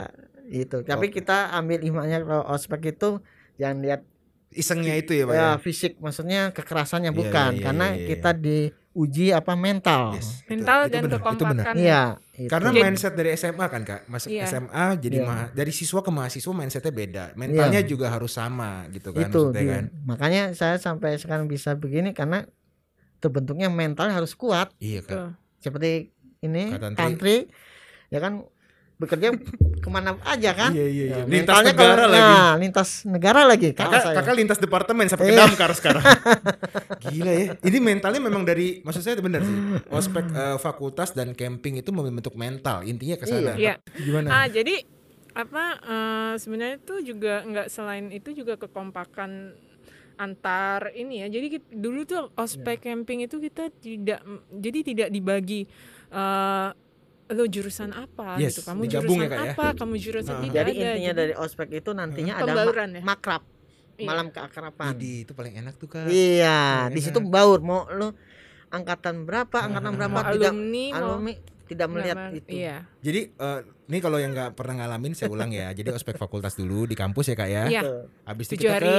itu. 0.48 0.76
Tapi 0.80 1.06
Oke. 1.08 1.14
kita 1.16 1.50
ambil 1.52 1.78
hikmahnya 1.80 2.18
kalau 2.20 2.44
ospek 2.48 2.92
itu 2.92 3.18
jangan 3.56 3.78
lihat 3.80 4.02
Isengnya 4.48 4.94
itu 4.94 5.12
ya 5.12 5.26
pak 5.26 5.34
ya. 5.34 5.42
ya 5.42 5.50
fisik, 5.58 5.98
maksudnya 5.98 6.48
kekerasannya 6.48 7.10
Iya, 7.10 7.18
bukan, 7.18 7.50
iya, 7.50 7.58
iya, 7.58 7.64
karena 7.66 7.86
iya, 7.88 7.98
iya. 7.98 8.06
kita 8.08 8.30
diuji 8.32 9.26
apa 9.28 9.52
mental. 9.52 10.16
Yes, 10.16 10.46
mental 10.46 10.78
itu 10.80 10.92
dan 10.96 11.00
benar, 11.02 11.04
itu 11.04 11.04
benar. 11.04 11.20
kekompakan. 11.20 11.74
Iya. 11.76 12.02
itu. 12.32 12.48
Karena 12.48 12.68
Jadi- 12.70 12.80
mindset 12.80 13.12
dari 13.12 13.30
SMA 13.32 13.66
kan 13.66 13.82
kak, 13.82 14.00
masuk 14.06 14.28
Iya. 14.30 14.44
SMA 14.46 14.86
jadi 14.96 15.18
Iya. 15.18 15.26
ma- 15.26 15.50
dari 15.50 15.72
siswa 15.72 16.00
ke 16.00 16.08
mahasiswa 16.08 16.52
mindsetnya 16.52 16.94
beda, 16.94 17.24
mentalnya 17.34 17.80
juga 17.82 18.06
harus 18.08 18.32
sama 18.32 18.86
gitu 18.88 19.10
kan 19.10 19.24
itu 19.24 19.40
maksudnya 19.50 19.64
kan. 19.66 19.84
Makanya 20.06 20.42
saya 20.52 20.76
sampai 20.76 21.16
sekarang 21.16 21.44
bisa 21.46 21.74
begini 21.74 22.12
karena 22.12 22.46
terbentuknya 23.18 23.68
mental 23.68 24.08
harus 24.08 24.32
kuat. 24.32 24.72
Iya 24.78 25.02
kak. 25.02 25.36
Seperti 25.58 26.14
ini 26.38 26.70
Kak 26.70 26.80
Tantri. 26.86 26.96
country 26.96 27.36
ya 28.06 28.20
kan 28.20 28.46
bekerja 28.96 29.28
ke 29.76 29.88
mana 29.88 30.16
aja 30.24 30.50
kan. 30.50 30.70
Iya 30.72 30.86
iya 30.86 31.04
iya. 31.04 31.04
Ya, 31.14 31.16
Lintas 31.22 31.52
mentalnya 31.52 31.70
negara 31.70 31.92
kalau- 31.98 32.10
lagi. 32.10 32.32
Nah, 32.32 32.52
lintas 32.56 32.88
negara 33.04 33.40
lagi. 33.42 33.68
kalau 33.70 33.84
Kakak, 33.86 34.02
saya. 34.02 34.16
kakak 34.16 34.34
lintas 34.34 34.58
departemen 34.58 35.04
sampai 35.06 35.24
ke 35.24 35.32
Iya. 35.32 35.40
damkar 35.42 35.70
sekarang. 35.72 36.04
Gila 37.06 37.32
ya. 37.32 37.46
Ini 37.60 37.78
mentalnya 37.78 38.18
memang 38.18 38.42
dari 38.42 38.80
maksud 38.80 39.00
saya 39.00 39.14
itu 39.14 39.22
benar 39.22 39.40
sih. 39.40 39.56
Ospek 39.90 40.24
eh, 40.26 40.56
fakultas 40.58 41.12
dan 41.12 41.32
camping 41.32 41.76
itu 41.76 41.90
membentuk 41.90 42.32
mental. 42.34 42.82
Intinya 42.82 43.14
ke 43.14 43.24
sana. 43.24 43.52
Iya. 43.54 43.76
Gimana? 43.94 44.28
Ah, 44.34 44.46
jadi 44.46 44.80
apa 45.32 45.64
eh, 45.78 46.34
sebenarnya 46.36 46.76
itu 46.78 46.94
juga 47.06 47.44
nggak 47.44 47.68
selain 47.68 48.08
itu 48.08 48.32
juga 48.32 48.56
kekompakan 48.56 49.52
antar 50.16 50.88
ini 50.90 51.20
ya. 51.20 51.28
Jadi 51.28 51.46
kit- 51.52 51.68
dulu 51.70 52.02
tuh 52.02 52.32
ospek 52.34 52.80
Iya. 52.80 52.84
camping 52.90 53.18
itu 53.20 53.36
kita 53.36 53.68
tidak 53.74 54.24
jadi 54.50 54.78
tidak 54.82 55.08
dibagi 55.10 55.68
eh 56.08 56.70
lo 57.28 57.44
jurusan 57.44 57.90
apa 57.90 58.36
Yes, 58.36 58.54
gitu. 58.54 58.60
Kamu 58.64 58.80
digabung 58.82 59.18
ya, 59.18 59.26
jurusan 59.26 59.30
Kak, 59.32 59.40
ya? 59.40 59.52
apa? 59.52 59.66
Kamu 59.74 59.94
jurusan 59.96 60.30
Nah. 60.30 60.42
tidak 60.42 60.54
Jadi 60.56 60.70
ada. 60.70 60.78
intinya 60.78 60.94
Jadi- 61.08 61.20
dari 61.20 61.32
ospek 61.34 61.68
itu 61.72 61.90
nantinya 61.90 62.32
ada 62.34 62.44
ma- 62.46 62.64
ya? 62.64 63.02
makrab, 63.02 63.42
Iya. 63.96 64.06
malam 64.06 64.26
keakraban. 64.28 64.92
Idi, 64.94 65.14
itu 65.20 65.32
paling 65.32 65.54
enak 65.56 65.74
tuh 65.74 65.88
kak. 65.88 66.06
Iya, 66.06 66.58
di 66.88 67.00
situ 67.00 67.18
baur 67.20 67.58
mau 67.60 67.84
lu 67.88 68.14
angkatan 68.68 69.22
berapa, 69.22 69.58
angkatan 69.60 69.90
Ah. 69.90 69.96
berapa 69.96 70.12
mau 70.12 70.24
tidak 70.28 70.50
alumni, 70.50 70.84
mau 70.92 70.98
alumni 71.14 71.32
tidak 71.64 71.86
melihat 71.88 72.16
nggak- 72.20 72.36
itu. 72.36 72.48
Iya. 72.52 72.76
Jadi 73.00 73.20
eh, 73.28 73.58
ini 73.84 73.98
kalau 73.98 74.18
yang 74.18 74.30
nggak 74.30 74.50
pernah 74.52 74.74
ngalamin 74.78 75.12
saya 75.12 75.26
ulang 75.28 75.50
ya. 75.50 75.70
Jadi 75.72 75.90
ospek 75.90 76.14
fakultas 76.14 76.54
dulu 76.54 76.84
di 76.84 76.94
kampus 76.94 77.26
ya 77.26 77.34
kak 77.34 77.48
ya. 77.48 77.64
Iya. 77.66 77.82
Habis 78.22 78.46
itu 78.48 78.54
kita 78.60 78.70
hari. 78.72 78.86
ke 78.86 78.98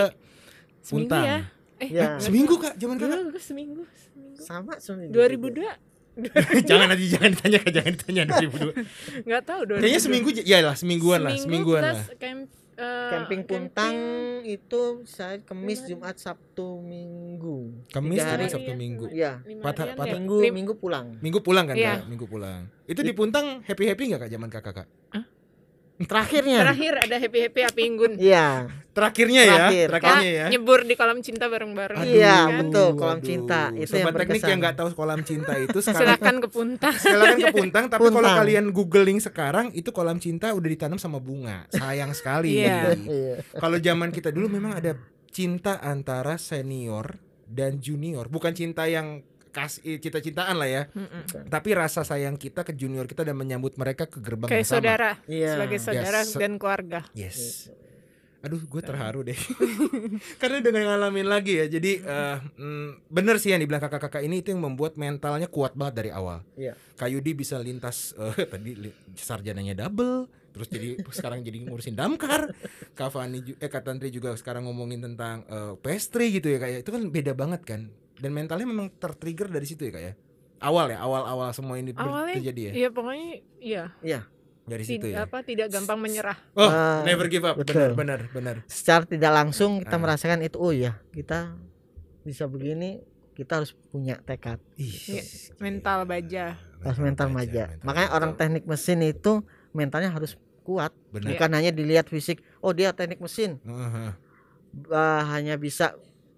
Seminggu 0.79 1.07
Puntang. 1.09 1.23
ya. 1.25 1.37
Eh, 1.77 1.89
Ya. 1.89 2.17
seminggu 2.17 2.55
kak. 2.57 2.73
Zaman 2.75 2.95
kakak. 2.97 3.17
dulu 3.21 3.37
seminggu, 3.37 3.81
seminggu. 3.93 4.35
Sama 4.37 4.73
seminggu. 4.77 5.13
2002 5.13 5.67
jangan 6.69 6.85
nanti 6.89 7.05
jangan 7.07 7.29
ditanya 7.31 7.57
kak. 7.59 7.71
Jangan 7.71 7.91
ditanya 7.93 8.21
2002. 8.27 8.73
nggak 9.27 9.41
tahu 9.43 9.61
2002. 9.69 9.81
Kayaknya 9.81 10.01
seminggu 10.01 10.29
ya 10.41 10.57
lah 10.61 10.75
semingguan 10.75 11.19
lah. 11.21 11.31
Seminggu 11.33 11.45
Semingguan 11.71 11.81
plus 11.83 11.93
lah. 11.93 12.05
camp- 12.17 12.51
eh, 12.77 13.09
Camping 13.09 13.41
Puntang 13.43 13.93
camping 13.93 13.97
itu 14.47 14.81
saya 15.03 15.35
Kamis, 15.41 15.79
Jumat, 15.83 16.15
Sabtu, 16.15 16.77
Minggu. 16.79 17.85
Kamis, 17.89 18.17
Tiga 18.17 18.23
Jumat, 18.23 18.37
hari. 18.37 18.45
Sabtu, 18.47 18.71
Minggu. 18.73 19.05
Iya. 19.09 19.41
lima 19.43 19.61
Patah- 19.63 19.93
patah- 19.93 20.07
ya? 20.07 20.13
Minggu, 20.15 20.37
Minggu 20.51 20.73
pulang. 20.75 21.07
Minggu 21.19 21.39
pulang 21.41 21.65
kan 21.65 21.75
Iya. 21.75 21.93
kak? 21.97 22.07
Minggu 22.07 22.25
pulang. 22.25 22.69
Itu 22.85 23.01
di 23.01 23.11
Puntang 23.11 23.61
happy 23.61 23.83
happy 23.85 24.03
nggak 24.07 24.21
kak 24.23 24.31
zaman 24.31 24.49
kakak 24.49 24.73
kak? 24.75 24.87
Terakhirnya. 25.99 26.61
Terakhir 26.61 26.93
ada 26.99 27.15
happy 27.17 27.39
happy 27.41 27.61
api 27.63 27.81
unggun. 27.87 28.13
Iya. 28.15 28.69
Terakhirnya 28.91 29.41
ya, 29.41 29.53
Terakhir. 29.55 29.87
terakhirnya 29.89 30.21
Kita 30.23 30.37
ya. 30.37 30.45
nyebur 30.49 30.79
di 30.81 30.93
kolam 30.93 31.19
cinta 31.19 31.45
bareng-bareng. 31.47 31.97
Iya, 32.03 32.37
kan? 32.43 32.57
betul, 32.59 32.87
kolam 32.93 33.17
aduh. 33.17 33.25
cinta. 33.25 33.61
Itu 33.71 33.85
Sobat 33.87 33.97
yang 33.99 34.05
teknik 34.11 34.13
berkesan. 34.35 34.49
yang 34.49 34.59
nggak 34.59 34.75
tahu 34.75 34.87
kolam 34.91 35.21
cinta 35.21 35.53
itu 35.55 35.77
sekarang 35.79 36.01
Silakan 36.03 36.35
ke 36.37 36.47
Puntang. 36.47 36.95
silakan 36.95 37.37
ke 37.39 37.49
Puntang 37.51 37.85
tapi 37.87 38.07
kalau 38.07 38.29
kalian 38.31 38.65
googling 38.69 39.17
sekarang 39.17 39.69
itu 39.71 39.89
kolam 39.91 40.17
cinta 40.17 40.49
udah 40.51 40.65
ditanam 40.67 40.97
sama 40.97 41.17
bunga 41.17 41.65
sayang 41.71 42.09
sekali 42.11 42.57
Iya. 42.59 42.93
Iya. 42.95 43.33
kalau 43.55 43.77
zaman 43.77 44.09
kita 44.09 44.29
dulu 44.29 44.49
memang 44.51 44.73
ada 44.73 44.97
cinta 45.29 45.77
antara 45.77 46.37
senior 46.37 47.17
dan 47.43 47.77
junior 47.77 48.25
bukan 48.25 48.51
cinta 48.51 48.85
yang 48.85 49.21
kasih 49.57 49.97
cinta-cintaan 49.97 50.53
lah 50.53 50.69
ya. 50.69 50.83
Mm-mm. 50.87 51.49
tapi 51.49 51.73
rasa 51.73 52.01
sayang 52.01 52.35
kita 52.35 52.61
ke 52.61 52.71
junior 52.71 53.03
kita 53.03 53.21
dan 53.21 53.33
menyambut 53.33 53.73
mereka 53.73 54.05
ke 54.05 54.17
gerbang 54.17 54.45
Kayak 54.45 54.59
yang 54.59 54.67
sama. 54.67 54.75
saudara, 54.77 55.11
Iya. 55.25 55.49
sebagai 55.51 55.79
saudara 55.79 56.19
Yes. 56.19 56.33
dan 56.33 56.51
keluarga. 56.55 56.99
yes. 57.11 57.39
Aduh 58.37 58.61
gue 58.61 58.81
terharu 58.81 59.25
deh. 59.25 59.33
Karena 60.39 60.61
udah 60.61 60.71
ngalamin 60.71 61.25
lagi 61.25 61.57
ya 61.57 61.65
jadi 61.67 61.91
eh, 61.97 62.37
mm, 62.53 63.09
bener 63.09 63.41
sih 63.41 63.49
yang 63.49 63.59
dibilang 63.59 63.81
kakak-kakak 63.81 64.21
ini 64.21 64.39
itu 64.39 64.53
yang 64.53 64.61
membuat 64.61 64.93
mentalnya 64.95 65.49
kuat 65.49 65.73
banget 65.73 65.93
dari 65.97 66.11
awal. 66.11 66.45
Iya. 66.53 66.77
Kayudi 66.93 67.33
bisa 67.33 67.57
lintas 67.57 68.13
eh, 68.13 68.37
tadi 68.47 68.77
li- 68.77 68.93
sarjananya 69.11 69.73
double 69.75 70.29
terus 70.53 70.69
jadi 70.69 70.95
sekarang 71.17 71.41
jadi 71.41 71.65
ngurusin 71.65 71.93
damkar. 71.93 72.53
Ju- 73.41 73.57
eh 73.57 73.67
Kak 73.67 73.83
Tantri 73.83 74.09
juga 74.09 74.33
sekarang 74.33 74.65
ngomongin 74.65 75.01
tentang 75.03 75.41
eh, 75.43 75.73
pastry 75.75 76.29
gitu 76.31 76.47
ya 76.47 76.57
kayak 76.57 76.85
itu 76.85 76.89
kan 76.89 77.03
beda 77.09 77.33
banget 77.33 77.61
kan 77.63 77.81
dan 78.17 78.31
mentalnya 78.31 78.65
memang 78.65 78.89
tertrigger 78.93 79.47
dari 79.47 79.63
situ 79.63 79.83
ya 79.83 79.91
kayak 79.91 80.13
awal 80.59 80.87
ya 80.87 80.97
awal-awal 80.97 81.49
semua 81.51 81.77
ini 81.77 81.93
Awalnya, 81.93 82.35
terjadi 82.35 82.61
ya 82.61 82.71
Iya 82.75 82.89
pokoknya 82.89 83.29
iya. 83.59 84.19
dari 84.63 84.83
Tid- 84.83 84.99
situ 84.99 85.07
ya 85.09 85.23
apa 85.23 85.39
tidak 85.41 85.69
gampang 85.69 85.95
menyerah. 85.95 86.35
oh 86.53 86.65
Ah, 86.65 86.99
never 87.01 87.25
give 87.25 87.41
up 87.41 87.55
benar 87.55 87.63
betul. 87.63 87.89
benar 87.93 88.19
benar 88.29 88.55
Secara 88.65 89.03
tidak 89.03 89.31
langsung 89.31 89.79
kita 89.79 89.93
Ah. 89.93 90.01
merasakan 90.01 90.41
itu 90.41 90.57
oh 90.57 90.69
ya, 90.69 90.99
kita 91.09 91.55
bisa 92.21 92.43
begini, 92.45 92.99
kita 93.31 93.61
harus 93.61 93.71
punya 93.87 94.19
tekad. 94.19 94.59
Ih, 94.75 94.91
Iya. 95.13 95.23
Mental 95.57 96.03
baja. 96.03 96.59
harus 96.79 96.99
mental 96.99 97.29
maja. 97.29 97.63
mental 97.69 97.85
Makanya 97.85 98.09
baja. 98.09 98.17
orang 98.17 98.31
teknik 98.33 98.63
mesin 98.63 98.99
itu 99.01 99.33
mentalnya 99.71 100.09
harus 100.09 100.35
kuat, 100.61 100.91
benar. 101.07 101.31
bukan 101.31 101.49
hanya 101.53 101.71
dilihat 101.71 102.05
fisik. 102.05 102.41
Oh 102.59 102.69
dia 102.69 102.91
teknik 102.91 103.17
mesin, 103.17 103.61
Heeh. 103.61 104.11
eh, 104.85 105.21
hanya 105.27 105.55
bisa 105.55 105.95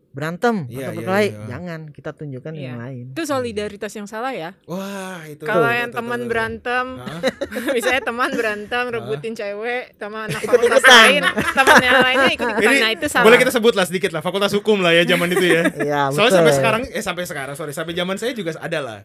berantem 0.10 0.66
Iya, 0.66 0.90
atau 0.90 0.92
iya, 0.92 0.98
berkelahi. 0.98 1.28
iya. 1.28 1.46
Jangan 1.48 1.80
kita 1.90 2.10
tunjukkan 2.12 2.52
Iya. 2.52 2.64
yang 2.64 2.78
lain. 2.78 3.06
Itu 3.12 3.24
solidaritas 3.24 3.92
yang 3.92 4.06
salah 4.06 4.34
ya. 4.34 4.58
Wah, 4.66 5.22
itu. 5.24 5.44
Kalau 5.44 5.70
yang 5.70 5.90
teman 5.90 6.26
berantem, 6.26 6.86
misalnya 7.76 8.02
teman 8.04 8.30
berantem 8.32 8.84
rebutin 8.90 9.34
cewek, 9.34 9.94
sama 9.96 10.26
anak 10.26 10.42
fakultas 10.42 10.82
lain, 10.84 11.22
teman 11.54 11.78
yang 11.80 11.98
lainnya 12.00 12.32
ikut 12.32 12.48
ikutan. 12.50 12.66
Ini 12.66 12.78
Nah 12.80 12.92
itu 12.92 13.06
salah. 13.06 13.26
boleh 13.26 13.38
kita 13.38 13.52
sebut 13.52 13.74
lah 13.74 13.86
sedikit 13.86 14.10
lah 14.10 14.22
fakultas 14.22 14.52
hukum 14.52 14.80
lah 14.80 14.92
ya 14.92 15.06
zaman 15.06 15.30
itu 15.30 15.46
ya. 15.46 15.62
Iya, 15.88 16.02
Soalnya 16.10 16.18
betul. 16.26 16.36
sampai 16.36 16.54
sekarang 16.56 16.82
eh 16.88 17.04
sampai 17.04 17.24
sekarang 17.26 17.54
sorry 17.54 17.72
sampai 17.72 17.94
zaman 17.94 18.16
saya 18.18 18.32
juga 18.32 18.52
ada 18.56 18.80
lah. 18.80 19.00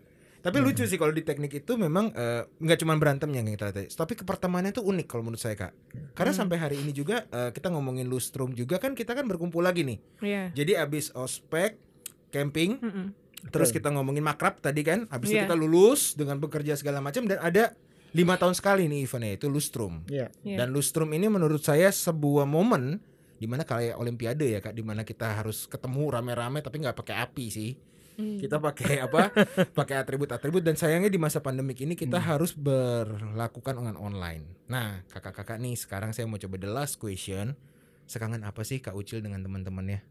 Tapi 0.44 0.60
lucu 0.60 0.84
sih 0.84 1.00
kalau 1.00 1.08
di 1.08 1.24
teknik 1.24 1.64
itu 1.64 1.72
memang 1.74 2.12
eh, 2.12 2.44
nggak 2.60 2.84
cuma 2.84 2.92
berantemnya 3.00 3.40
yang 3.40 3.56
kita 3.56 3.72
lihat, 3.72 3.96
tapi 3.96 4.12
kepertemanannya 4.12 4.76
tuh 4.76 4.84
unik 4.84 5.06
kalau 5.08 5.24
menurut 5.24 5.40
saya 5.40 5.56
kak. 5.56 5.72
Karena 6.12 6.36
sampai 6.36 6.60
hari 6.60 6.76
ini 6.76 6.92
juga 6.92 7.24
eh, 7.32 7.48
kita 7.48 7.72
ngomongin 7.72 8.04
lustrum 8.04 8.52
juga 8.52 8.76
kan 8.76 8.92
kita 8.92 9.16
kan 9.16 9.24
berkumpul 9.24 9.64
lagi 9.64 9.88
nih. 9.88 9.98
Iya. 10.20 10.42
Jadi 10.52 10.72
abis 10.76 11.16
ospek, 11.16 11.80
camping, 12.28 12.76
Mm-mm. 12.76 13.06
terus 13.48 13.72
kita 13.72 13.88
ngomongin 13.88 14.20
makrab 14.20 14.60
tadi 14.60 14.84
kan. 14.84 15.08
Abis 15.08 15.32
itu 15.32 15.40
Iya. 15.40 15.48
kita 15.48 15.56
lulus 15.56 16.12
dengan 16.12 16.36
bekerja 16.36 16.76
segala 16.76 17.00
macam 17.00 17.24
dan 17.24 17.40
ada 17.40 17.72
lima 18.12 18.36
tahun 18.36 18.52
sekali 18.54 18.84
nih 18.86 19.08
eventnya 19.08 19.32
itu 19.40 19.48
lustrum. 19.48 20.04
Iya. 20.12 20.28
Iya. 20.44 20.60
Dan 20.60 20.76
lustrum 20.76 21.08
ini 21.16 21.32
menurut 21.32 21.64
saya 21.64 21.88
sebuah 21.88 22.44
momen 22.44 23.00
di 23.34 23.50
mana 23.50 23.66
kayak 23.66 23.98
olimpiade 23.98 24.46
ya 24.46 24.60
kak, 24.62 24.76
di 24.76 24.84
mana 24.84 25.02
kita 25.02 25.40
harus 25.40 25.66
ketemu 25.66 26.12
rame-rame 26.12 26.60
tapi 26.60 26.84
nggak 26.84 27.00
pakai 27.00 27.16
api 27.24 27.46
sih. 27.48 27.72
Hmm. 28.14 28.38
Kita 28.38 28.56
pakai 28.58 29.00
apa? 29.06 29.30
pakai 29.74 29.98
atribut-atribut 29.98 30.62
dan 30.62 30.74
sayangnya 30.74 31.08
di 31.08 31.18
masa 31.18 31.38
pandemik 31.38 31.78
ini 31.78 31.94
kita 31.94 32.16
harus 32.16 32.54
berlakukan 32.54 33.74
dengan 33.74 33.96
online. 33.96 34.46
Nah, 34.66 35.02
kakak-kakak 35.08 35.58
nih 35.58 35.74
sekarang 35.74 36.10
saya 36.10 36.24
mau 36.24 36.38
coba 36.38 36.56
the 36.56 36.66
last 36.66 36.96
question. 36.96 37.58
Sekangen 38.04 38.42
apa 38.42 38.62
sih 38.62 38.78
Kak 38.78 38.92
Ucil 38.92 39.18
dengan 39.18 39.40
teman-temannya? 39.40 40.04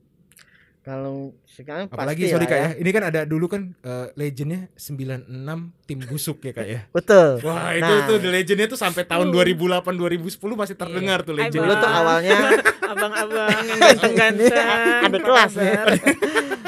Kalau 0.83 1.31
sekarang 1.47 1.87
Apalagi 1.87 2.27
pasti 2.27 2.33
sorry 2.35 2.43
Kak 2.43 2.59
ya. 2.59 2.69
Ini 2.75 2.89
kan 2.91 3.03
ada 3.07 3.23
dulu 3.23 3.47
kan 3.47 3.71
eh, 3.79 4.11
legendnya 4.19 4.67
96 4.75 5.31
tim 5.87 5.99
busuk 6.03 6.43
ya 6.43 6.51
Kak 6.51 6.67
ya. 6.67 6.81
Betul. 6.99 7.39
Wah, 7.39 7.71
itu 7.71 7.87
Nah. 7.87 8.03
tuh 8.03 8.19
the 8.19 8.27
legendnya 8.27 8.67
tuh 8.67 8.75
sampai 8.75 9.07
tahun 9.07 9.31
2008 9.31 9.79
2010 9.79 10.27
masih 10.59 10.75
terdengar 10.75 11.23
tuh 11.23 11.39
legend. 11.39 11.55
Dulu 11.55 11.71
tuh 11.71 11.87
awalnya 11.87 12.35
abang-abang 12.91 13.63
yang 13.63 13.79
ganteng-ganteng. 13.79 14.67
ada 15.07 15.19
kelas 15.23 15.51
nih. 15.55 15.71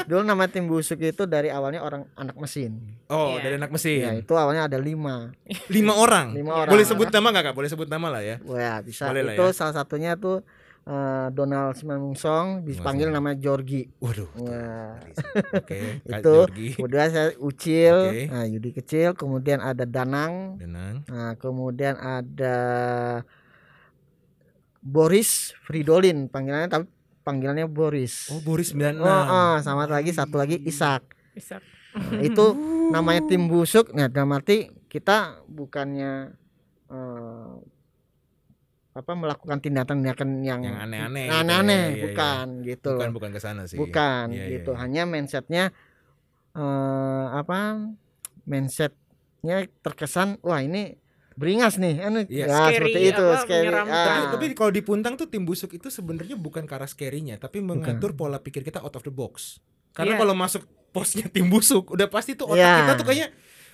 Dulu 0.06 0.22
nama 0.22 0.46
tim 0.46 0.64
busuk 0.64 0.98
itu 0.98 1.26
dari 1.26 1.50
awalnya 1.50 1.82
orang 1.82 2.06
anak 2.14 2.34
mesin. 2.36 2.78
Oh, 3.06 3.34
Iya. 3.34 3.42
dari 3.42 3.54
anak 3.58 3.70
mesin. 3.70 4.00
Ya 4.00 4.12
itu 4.14 4.32
awalnya 4.32 4.66
ada 4.66 4.78
lima. 4.78 5.34
Lima 5.66 5.92
orang. 5.92 6.30
Lima 6.30 6.52
orang. 6.56 6.70
Boleh 6.70 6.84
sebut 6.84 7.10
nama 7.10 7.26
nggak 7.28 7.44
Kak? 7.44 7.54
Boleh 7.54 7.68
sebut 7.68 7.86
nama 7.86 8.06
lah 8.08 8.22
ya. 8.22 8.36
Wah 8.42 8.78
bisa. 8.80 9.06
Boleh 9.06 9.22
lah 9.22 9.34
itu 9.34 9.44
ya. 9.44 9.52
salah 9.52 9.74
satunya 9.74 10.14
tuh 10.14 10.46
eh, 10.86 11.26
Donald 11.30 11.74
Simanungsong 11.74 12.62
dipanggil 12.62 13.10
nama 13.10 13.34
Georgie. 13.34 13.90
Waduh. 13.98 14.30
Wah. 14.38 14.94
Oke, 15.52 15.98
Kak 16.02 16.18
Itu. 16.22 16.36
Kemudian 16.78 17.10
saya 17.10 17.34
Ucil, 17.36 17.96
Oke. 18.06 18.22
nah 18.30 18.46
Yudi 18.46 18.70
kecil, 18.72 19.10
kemudian 19.12 19.58
ada 19.58 19.82
Danang, 19.82 20.54
Denang. 20.56 21.02
nah 21.06 21.34
kemudian 21.34 21.98
ada 21.98 22.56
Boris 24.78 25.50
Fridolin 25.66 26.30
panggilannya 26.30 26.70
tapi 26.70 26.86
panggilannya 27.26 27.66
Boris. 27.66 28.30
Oh, 28.30 28.38
Boris 28.38 28.70
96. 28.70 29.02
Oh, 29.02 29.10
oh, 29.26 29.54
sama 29.58 29.90
lagi 29.90 30.14
satu 30.14 30.38
lagi 30.38 30.62
Ishak. 30.62 31.02
Bisa. 31.34 31.58
Nah, 31.96 32.22
itu 32.22 32.46
namanya 32.94 33.26
tim 33.26 33.50
busuk. 33.50 33.90
Nah, 33.90 34.06
dalam 34.06 34.30
arti 34.30 34.70
kita 34.86 35.42
bukannya 35.50 36.30
eh, 36.86 37.54
apa 38.96 39.12
melakukan 39.12 39.60
tindakan-tindakan 39.60 40.40
yang 40.40 40.60
Yang 40.64 40.76
aneh-aneh 40.88 41.24
gitu 41.26 41.32
ya. 41.34 41.40
aneh-aneh, 41.42 41.76
Iya, 41.76 41.90
iya, 41.92 42.02
bukan 42.06 42.46
gitu 42.64 42.90
Bukan 42.96 43.08
loh. 43.10 43.14
bukan 43.18 43.30
ke 43.34 43.40
sana 43.42 43.62
sih. 43.68 43.76
Bukan 43.76 44.26
iya, 44.32 44.44
gitu. 44.56 44.70
iya. 44.72 44.78
Hanya 44.80 45.02
mindsetnya 45.04 45.64
eh 46.54 47.26
apa? 47.28 47.90
Mindsetnya 48.46 49.66
terkesan 49.82 50.40
wah 50.40 50.62
ini 50.62 50.96
beringas 51.36 51.76
nih. 51.76 52.00
Anu, 52.00 52.24
Iya, 52.26 52.44
ya, 52.44 52.46
scary, 52.48 52.74
seperti 52.74 53.00
itu, 53.06 53.22
apa, 53.22 53.36
scary. 53.44 53.60
menyeramkan. 53.62 53.94
Tapi, 53.94 54.18
Ah. 54.18 54.30
tapi 54.32 54.44
kalau 54.52 54.72
di 54.72 54.82
Puntang 54.82 55.14
tuh 55.14 55.28
tim 55.28 55.44
busuk 55.44 55.70
itu 55.70 55.88
sebenarnya 55.88 56.34
bukan 56.34 56.64
arah 56.66 56.88
scary-nya, 56.88 57.36
tapi 57.36 57.60
mengatur 57.60 58.12
pola 58.12 58.40
pikir 58.40 58.60
kita 58.60 58.80
out 58.80 58.92
of 58.92 59.04
the 59.04 59.12
box. 59.12 59.60
Karena 59.92 60.16
Iya. 60.16 60.20
kalau 60.20 60.34
masuk 60.34 60.62
posnya 60.90 61.28
tim 61.28 61.46
busuk, 61.46 61.92
udah 61.92 62.08
pasti 62.08 62.32
tuh 62.32 62.48
otak 62.48 62.58
Iya. 62.58 62.74
kita 62.82 62.92
tuh 62.96 63.04
kayaknya 63.04 63.28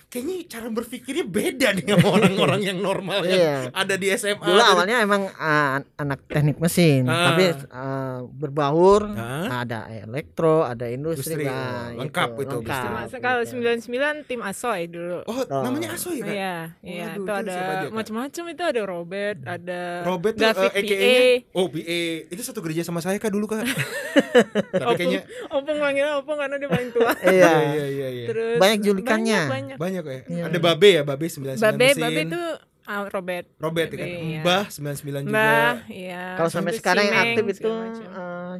kayaknya 0.05 0.35
cara 0.47 0.67
berpikirnya 0.67 1.23
beda 1.23 1.67
nih 1.71 1.85
sama 1.89 2.07
orang-orang 2.15 2.61
yang 2.61 2.77
normal 2.79 3.19
yang 3.21 3.35
Iya. 3.35 3.55
ada 3.71 3.93
di 3.93 4.07
SMA. 4.11 4.41
Dulu 4.41 4.55
di- 4.55 4.67
awalnya 4.67 4.97
emang 4.99 5.21
ah, 5.33 5.77
an- 5.77 5.89
anak 5.97 6.19
teknik 6.25 6.57
mesin, 6.57 7.05
Ah. 7.05 7.29
tapi 7.29 7.43
ah, 7.67 8.19
berbaur 8.23 9.07
ada 9.45 9.79
elektro, 9.89 10.63
ada 10.63 10.85
industri, 10.85 11.33
Industri, 11.33 11.45
nah, 11.45 11.89
oh, 11.89 11.99
lengkap 11.99 12.29
itu, 12.37 12.55
lengkap, 12.57 12.83
Termasuk 12.83 13.19
kalau 13.19 13.41
gitu. 13.41 13.53
99 13.57 14.25
tim 14.25 14.41
Asoy 14.41 14.81
dulu. 14.85 15.19
Oh, 15.23 15.41
Oh. 15.43 15.61
namanya 15.61 15.93
Aso 15.93 16.09
ya, 16.09 16.21
Kak? 16.21 16.33
Iya, 16.33 16.55
iya 16.81 17.05
itu 17.11 17.21
itu 17.21 17.31
ada 17.31 17.57
macam-macam 17.89 18.43
itu 18.49 18.63
ada 18.63 18.81
Robert, 18.83 19.37
ada 19.43 19.81
Robert 20.03 20.33
tuh 20.33 20.43
David 20.43 20.71
eh, 20.73 20.83
PA. 20.83 21.15
Oh, 21.53 21.67
BA. 21.67 22.01
Itu 22.27 22.41
satu 22.41 22.59
gereja 22.59 22.81
sama 22.81 22.99
saya 22.99 23.17
Kak 23.17 23.29
dulu 23.29 23.45
Kak. 23.45 23.61
Tapi 24.73 24.93
kayaknya 24.95 25.21
Opung 25.49 25.77
manggilnya 25.77 26.17
Opung 26.17 26.37
karena 26.37 26.55
dia 26.55 26.67
paling 26.67 26.89
tua. 26.91 27.11
Iya. 27.23 27.51
iya 27.71 27.85
iya 27.87 28.07
iya. 28.09 28.25
Terus 28.27 28.57
Banyak 28.57 28.79
julikannya. 28.81 29.41
Banyak, 29.41 29.51
banyak. 29.51 29.77
Banyak 29.77 30.02
ya. 30.07 30.21
Iya. 30.25 30.43
Ada 30.47 30.57
Babe 30.59 30.89
ya, 30.89 31.01
Babe 31.03 31.25
99 31.25 31.59
Babe, 31.59 31.77
mesin. 31.77 32.01
Babe 32.01 32.21
itu 32.25 32.41
ah, 32.83 33.01
Robert. 33.07 33.45
Robert 33.57 33.89
ya 33.89 33.97
kan. 33.97 34.07
Babe, 34.07 34.19
iya. 34.23 34.41
Mbah 34.41 34.63
99 34.67 35.23
juga. 35.23 35.31
Mbah, 35.31 35.75
iya. 35.87 36.23
Kalau 36.35 36.49
sampai 36.49 36.71
sekarang 36.73 37.03
yang 37.05 37.19
aktif 37.19 37.45
itu 37.53 37.71
eh, 37.71 38.53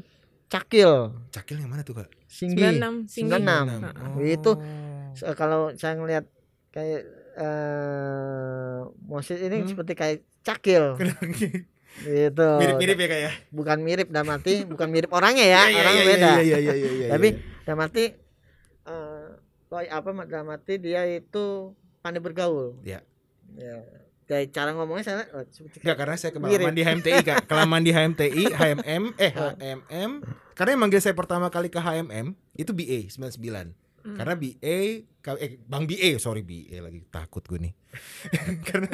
Cakil, 0.47 0.91
Cakil 1.33 1.55
yang 1.57 1.69
mana 1.69 1.81
tuh 1.81 1.97
Kak? 1.97 2.09
Singgi, 2.29 2.61
96, 2.61 3.09
Singgi. 3.09 3.31
96. 3.41 3.89
Oh. 3.89 4.21
Itu 4.21 4.51
kalau 5.33 5.73
saya 5.73 5.97
ngelihat 5.97 6.25
kayak 6.69 7.01
eh 7.33 8.77
Moses 9.03 9.41
ini 9.41 9.61
Hmm. 9.61 9.69
seperti 9.69 9.93
kayak 9.93 10.17
Cakil 10.45 10.83
gitu. 12.05 12.49
Mirip-mirip 12.61 12.97
ya 12.97 13.07
Kak 13.07 13.19
ya. 13.21 13.31
Bukan 13.49 13.77
mirip 13.81 14.07
dalam 14.09 14.29
arti 14.29 14.65
bukan 14.65 14.89
mirip 14.89 15.09
orangnya 15.09 15.45
ya, 15.45 15.61
Iya, 15.69 15.79
orang 15.81 15.93
iya, 15.93 16.03
beda. 16.05 16.29
Iya 16.29 16.41
iya 16.41 16.57
iya 16.57 16.73
iya 16.73 16.89
iya. 16.91 17.07
Tapi 17.13 17.27
iya. 17.33 17.41
Roy 19.73 19.89
apa 19.89 20.13
dalam 20.29 20.53
arti 20.53 20.77
dia 20.77 21.01
itu 21.09 21.73
pandai 22.05 22.21
bergaul. 22.21 22.77
Iya. 22.85 23.01
Ya. 23.57 23.81
Dari 24.29 24.47
cara 24.53 24.71
ngomongnya 24.77 25.03
saya 25.03 25.25
oh, 25.33 25.43
Enggak 25.81 25.97
karena 25.97 26.15
saya 26.15 26.31
kelamaan 26.31 26.77
di 26.77 26.85
HMTI 26.85 27.19
Kak. 27.25 27.43
Kelamaan 27.49 27.83
di 27.83 27.91
HMTI, 27.91 28.43
HMM, 28.53 29.03
eh 29.17 29.33
HMM. 29.33 30.11
Karena 30.53 30.69
yang 30.77 30.81
manggil 30.85 31.01
saya 31.01 31.17
pertama 31.17 31.49
kali 31.49 31.73
ke 31.73 31.81
HMM 31.81 32.37
itu 32.53 32.71
BA 32.71 33.09
99. 33.09 33.73
Hmm. 34.05 34.15
Karena 34.15 34.33
BA 34.37 35.09
eh 35.23 35.55
Bang 35.63 35.87
BA, 35.87 36.19
sorry 36.19 36.43
BA 36.43 36.83
lagi 36.83 36.99
takut 37.07 37.39
gue 37.41 37.55
nih. 37.57 37.73
karena 38.67 38.91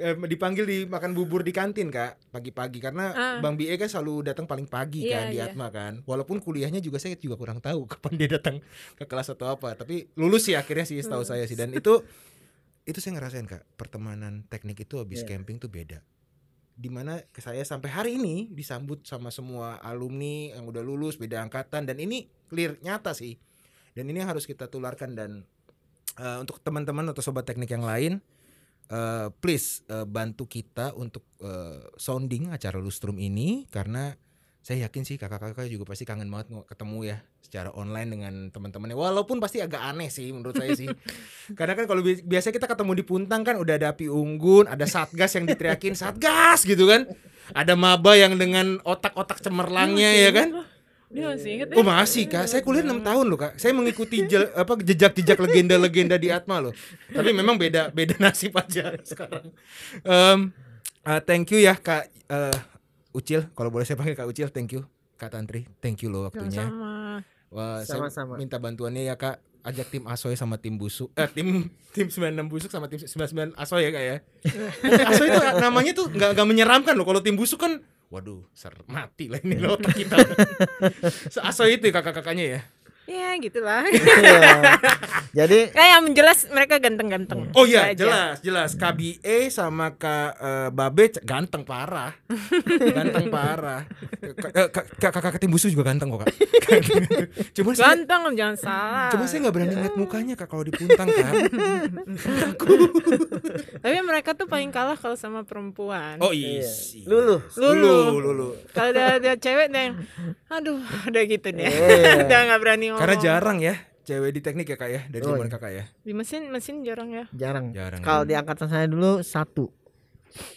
eh, 0.00 0.16
dipanggil 0.16 0.64
di 0.64 0.78
makan 0.84 1.12
bubur 1.12 1.44
di 1.44 1.52
kantin 1.52 1.92
Kak 1.92 2.32
pagi-pagi 2.32 2.80
karena 2.80 3.04
Ah. 3.12 3.38
Bang 3.38 3.54
BA 3.54 3.76
kan 3.76 3.84
selalu 3.84 4.24
datang 4.24 4.48
paling 4.48 4.64
pagi 4.64 5.04
Iya, 5.04 5.12
kan 5.12 5.24
di 5.28 5.36
iya. 5.36 5.52
Atma 5.52 5.68
kan. 5.68 6.00
Walaupun 6.02 6.40
kuliahnya 6.40 6.80
juga 6.80 6.96
saya 6.96 7.14
juga 7.14 7.36
kurang 7.36 7.60
tahu 7.60 7.84
kapan 7.92 8.12
dia 8.16 8.28
datang 8.32 8.56
ke 8.96 9.04
kelas 9.04 9.28
atau 9.30 9.52
apa, 9.52 9.76
tapi 9.76 10.08
lulus 10.16 10.48
sih 10.48 10.56
akhirnya 10.56 10.88
sih 10.88 10.96
setahu 10.96 11.22
saya 11.22 11.44
sih 11.44 11.54
dan 11.54 11.70
itu 11.70 12.00
itu 12.82 12.96
saya 12.96 13.18
ngerasain 13.18 13.44
Kak, 13.44 13.76
pertemanan 13.76 14.48
teknik 14.48 14.80
itu 14.80 14.96
habis 14.96 15.20
Iya. 15.20 15.36
camping 15.36 15.60
tuh 15.60 15.68
beda. 15.68 16.00
Di 16.72 16.88
mana 16.88 17.20
ke 17.20 17.40
saya 17.40 17.60
sampai 17.64 17.88
hari 17.88 18.10
ini 18.14 18.48
disambut 18.48 19.04
sama 19.04 19.28
semua 19.28 19.76
alumni 19.80 20.52
yang 20.52 20.64
udah 20.64 20.80
lulus 20.80 21.16
beda 21.16 21.40
angkatan 21.40 21.84
dan 21.84 21.96
ini 21.96 22.32
clear 22.48 22.80
nyata 22.80 23.12
sih. 23.12 23.36
Dan 23.92 24.06
ini 24.06 24.20
yang 24.20 24.28
harus 24.28 24.44
kita 24.44 24.68
tularkan 24.68 25.12
dan 25.12 25.44
eh, 26.18 26.38
untuk 26.42 26.60
teman-teman 26.60 27.12
atau 27.12 27.22
sobat 27.22 27.46
teknik 27.46 27.70
yang 27.72 27.84
lain 27.84 28.18
eh, 28.90 29.28
please 29.40 29.84
eh, 29.88 30.04
bantu 30.06 30.48
kita 30.48 30.96
untuk 30.96 31.24
eh, 31.40 31.86
sounding 31.96 32.52
acara 32.52 32.80
lustrum 32.80 33.16
ini 33.20 33.68
karena 33.70 34.14
saya 34.66 34.90
yakin 34.90 35.06
sih 35.06 35.14
kakak-kakak 35.14 35.70
juga 35.70 35.94
pasti 35.94 36.02
kangen 36.02 36.26
banget 36.26 36.50
ketemu 36.66 37.14
ya 37.14 37.22
secara 37.38 37.70
online 37.70 38.18
dengan 38.18 38.34
teman-temannya. 38.50 38.98
Walaupun 38.98 39.38
pasti 39.38 39.62
agak 39.62 39.78
aneh 39.78 40.10
sih 40.10 40.34
menurut 40.34 40.58
saya 40.58 40.74
sih. 40.74 40.90
Karena 41.58 41.78
kan 41.78 41.86
kalau 41.86 42.02
bi- 42.02 42.18
biasa 42.18 42.50
kita 42.50 42.66
ketemu 42.66 42.98
di 42.98 43.04
Puntang 43.06 43.46
kan 43.46 43.62
udah 43.62 43.78
ada 43.78 43.94
api 43.94 44.10
unggun 44.10 44.66
ada 44.66 44.82
satgas 44.82 45.38
yang 45.38 45.46
diteriakin 45.46 45.94
satgas! 45.94 46.66
gitu 46.66 46.90
kan. 46.90 47.06
Ada 47.54 47.78
maba 47.78 48.18
yang 48.18 48.34
dengan 48.42 48.82
otak-otak 48.82 49.38
cemerlangnya 49.38 50.10
ya 50.18 50.34
kan 50.34 50.66
Dia 51.06 51.30
masih 51.30 51.50
inget 51.54 51.68
Oh 51.78 51.86
masih 51.86 52.24
kak, 52.26 52.50
saya 52.50 52.60
kuliah 52.66 52.82
6 52.82 52.98
tahun 52.98 53.24
loh 53.30 53.38
kak. 53.38 53.52
Saya 53.62 53.70
mengikuti 53.78 54.26
apa 54.34 54.72
jejak-jejak 54.82 55.38
legenda-legenda 55.38 56.18
di 56.18 56.34
Atma 56.34 56.58
loh. 56.58 56.74
Tapi 57.14 57.30
memang 57.30 57.54
beda 57.54 57.94
beda 57.94 58.18
nasib 58.18 58.58
aja 58.58 58.90
sekarang. 59.06 59.54
Em, 60.02 60.50
uh, 61.06 61.20
thank 61.22 61.46
you 61.54 61.62
ya 61.62 61.78
kak 61.78 62.10
eh, 62.10 62.58
Ucil. 63.14 63.46
Kalau 63.54 63.70
boleh 63.70 63.86
saya 63.86 63.94
panggil 63.94 64.18
kak 64.18 64.26
Ucil, 64.26 64.50
thank 64.50 64.74
you. 64.74 64.82
Kak 65.16 65.32
Tantri, 65.32 65.64
thank 65.80 66.02
you 66.02 66.10
loh 66.10 66.26
waktunya. 66.28 66.66
Sama-sama. 66.66 67.22
Wah, 67.48 67.80
saya 67.86 68.02
Sama-sama. 68.04 68.34
minta 68.36 68.58
bantuannya 68.58 69.06
ya 69.06 69.14
kak. 69.14 69.38
ajak 69.66 69.90
tim 69.90 70.06
Asoy 70.06 70.38
sama 70.38 70.62
tim 70.62 70.78
Busuk 70.78 71.10
eh 71.18 71.26
tim 71.26 71.66
tim 71.90 72.06
96 72.06 72.38
Busuk 72.46 72.70
sama 72.70 72.86
tim 72.86 73.02
99 73.02 73.50
Asoy 73.58 73.82
ya 73.82 73.90
kak 73.90 74.04
ya. 74.06 74.16
Asoy 75.10 75.26
itu 75.26 75.40
namanya 75.58 75.90
tuh 75.90 76.06
nggak 76.06 76.38
nggak 76.38 76.46
menyeramkan 76.46 76.94
loh. 76.94 77.02
Kalau 77.02 77.18
tim 77.18 77.34
Busuk 77.34 77.58
kan 77.58 77.82
waduh 78.12 78.46
ser 78.54 78.72
mati 78.86 79.26
lah 79.26 79.42
ini 79.42 79.58
loh 79.62 79.78
kita. 79.78 80.16
Se 81.30 81.42
Asoy 81.42 81.78
itu 81.78 81.90
ya 81.90 81.94
kakak-kakaknya 81.94 82.44
ya. 82.46 82.60
Ya 83.06 83.38
gitulah. 83.38 83.86
Iya. 84.16 84.74
Jadi 85.36 85.68
Kayak 85.70 85.90
yang 85.92 86.06
jelas 86.12 86.38
mereka 86.48 86.80
ganteng-ganteng. 86.80 87.52
Oh 87.52 87.62
iya, 87.62 87.92
jelas, 87.92 88.40
jelas. 88.40 88.72
KBA 88.74 89.46
sama 89.48 89.92
Kak 89.92 90.30
eh, 90.34 90.68
Babe 90.72 91.12
ganteng 91.22 91.62
parah. 91.62 92.16
ganteng 92.96 93.28
parah. 93.28 93.84
Ka- 94.34 94.50
eh, 94.50 94.68
Kak- 94.68 94.88
Kak- 94.96 95.12
Kakak 95.14 95.38
tim 95.38 95.52
Busuk 95.52 95.68
juga 95.68 95.86
ganteng 95.86 96.08
kok, 96.08 96.24
Kak. 96.24 96.32
Cuma 97.56 97.76
saya 97.76 97.94
Ganteng 97.94 98.32
jangan 98.34 98.56
salah. 98.56 99.08
Cuma 99.12 99.28
saya 99.28 99.38
nggak 99.44 99.54
berani 99.54 99.74
ngeliat 99.76 99.96
mukanya 99.96 100.34
kak 100.34 100.48
kalau 100.48 100.64
dipuntang 100.64 101.06
kan. 101.06 101.32
Tapi 103.78 103.96
mereka 104.02 104.32
tuh 104.32 104.48
paling 104.48 104.72
kalah 104.72 104.96
kalau 104.96 105.14
sama 105.14 105.44
perempuan. 105.44 106.18
Oh 106.18 106.32
Iya. 106.32 106.66
Lulu. 107.04 107.36
Lulu, 107.54 107.94
lulu. 108.18 108.48
Kalau 108.72 108.90
ada, 108.90 109.20
ada 109.20 109.32
cewek 109.36 109.68
deh, 109.68 109.92
aduh, 110.48 110.80
udah 111.06 111.22
gitu 111.22 111.48
deh. 111.50 111.68
Iya. 111.68 112.24
udah 112.24 112.38
nggak 112.50 112.60
berani. 112.60 112.86
Karena 112.96 113.16
jarang 113.16 113.58
ya 113.58 113.74
cewek 114.02 114.30
di 114.30 114.40
teknik 114.40 114.66
ya 114.66 114.76
kak 114.76 114.86
ya 114.88 115.02
dari 115.04 115.18
Oh, 115.20 115.34
zaman 115.34 115.44
iya. 115.44 115.52
kakak 115.52 115.72
ya. 115.72 115.84
Di 115.98 116.12
mesin 116.12 116.42
mesin 116.48 116.80
jarang 116.80 117.10
ya. 117.10 117.24
jarang. 117.32 117.70
Jarang. 117.70 118.00
Kalau 118.00 118.22
di 118.22 118.32
angkatan 118.32 118.66
saya 118.66 118.86
dulu 118.86 119.18
satu. 119.20 119.66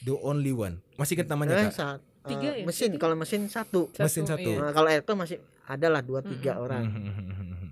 The 0.01 0.13
only 0.13 0.51
one. 0.51 0.83
Masih 0.95 1.15
ingat 1.15 1.27
namanya 1.27 1.55
Eh, 1.55 1.65
kak? 1.65 1.73
saat, 1.73 1.99
eh, 1.99 2.29
Tiga 2.29 2.49
ya? 2.53 2.63
mesin 2.63 2.91
kalau 2.95 3.15
mesin 3.15 3.47
satu. 3.47 3.89
Mesin 3.93 4.23
satu. 4.23 4.43
iya. 4.45 4.59
Nah, 4.59 4.71
kalau 4.71 4.87
itu 4.87 5.11
masih 5.13 5.37
ada 5.63 5.87
lah 5.87 6.01
dua 6.01 6.19
tiga 6.21 6.53
Hmm. 6.53 6.63
orang 6.63 6.83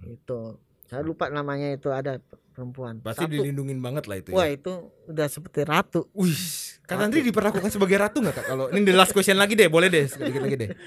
itu. 0.06 0.40
Saya 0.86 1.04
lupa 1.04 1.28
namanya 1.28 1.68
itu 1.70 1.90
ada 1.90 2.16
perempuan. 2.50 2.98
Pasti 3.02 3.22
satu. 3.22 3.34
dilindungin 3.34 3.78
banget 3.78 4.08
lah 4.08 4.18
itu. 4.18 4.32
Wah 4.32 4.46
Ya. 4.46 4.56
itu 4.56 4.72
udah 5.06 5.28
seperti 5.28 5.62
ratu. 5.62 6.08
Wih, 6.12 6.34
Kak 6.82 6.96
Tantri 6.98 7.20
diperlakukan 7.22 7.68
sebagai 7.68 8.00
ratu 8.00 8.18
nggak 8.18 8.34
kak? 8.34 8.46
Kalau 8.48 8.66
ini 8.72 8.82
the 8.82 8.96
last 8.96 9.12
question 9.12 9.36
lagi 9.36 9.54
deh, 9.54 9.68
boleh 9.68 9.88
deh 9.88 10.08
sedikit 10.08 10.40
lagi 10.40 10.58
deh. 10.58 10.70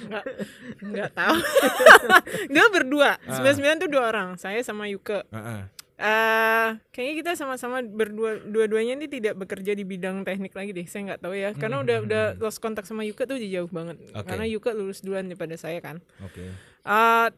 Nggak, 0.00 0.24
nggak 0.90 1.10
tahu. 1.12 1.36
Dia 2.54 2.64
berdua. 2.68 3.10
Ah. 3.18 3.34
Sembilan 3.36 3.54
sembilan 3.56 3.76
tuh 3.78 3.90
dua 3.90 4.04
orang. 4.06 4.28
Saya 4.36 4.60
sama 4.62 4.86
Yuke. 4.86 5.26
Heeh. 5.28 5.62
eh 6.00 6.80
kayaknya 6.96 7.14
kita 7.20 7.30
sama-sama 7.36 7.84
berdua 7.84 8.40
dua-duanya 8.40 8.96
ini 8.96 9.04
tidak 9.04 9.36
bekerja 9.36 9.76
di 9.76 9.84
bidang 9.84 10.24
teknik 10.24 10.56
lagi 10.56 10.72
deh. 10.72 10.88
Saya 10.88 11.12
nggak 11.12 11.20
tahu 11.20 11.36
ya. 11.36 11.52
Karena 11.52 11.84
udah 11.84 11.96
udah 12.00 12.24
lost 12.40 12.56
kontak 12.58 12.88
sama 12.88 13.04
Yuke 13.04 13.28
tuh 13.28 13.36
jauh 13.36 13.68
banget. 13.68 14.00
Hmm, 14.00 14.16
Oke. 14.16 14.26
Karena 14.32 14.44
Yuke 14.48 14.72
lulus 14.72 15.04
duluan 15.04 15.28
daripada 15.28 15.60
saya 15.60 15.76
kan. 15.84 16.00
Oke. 16.24 16.40
eh 16.80 17.28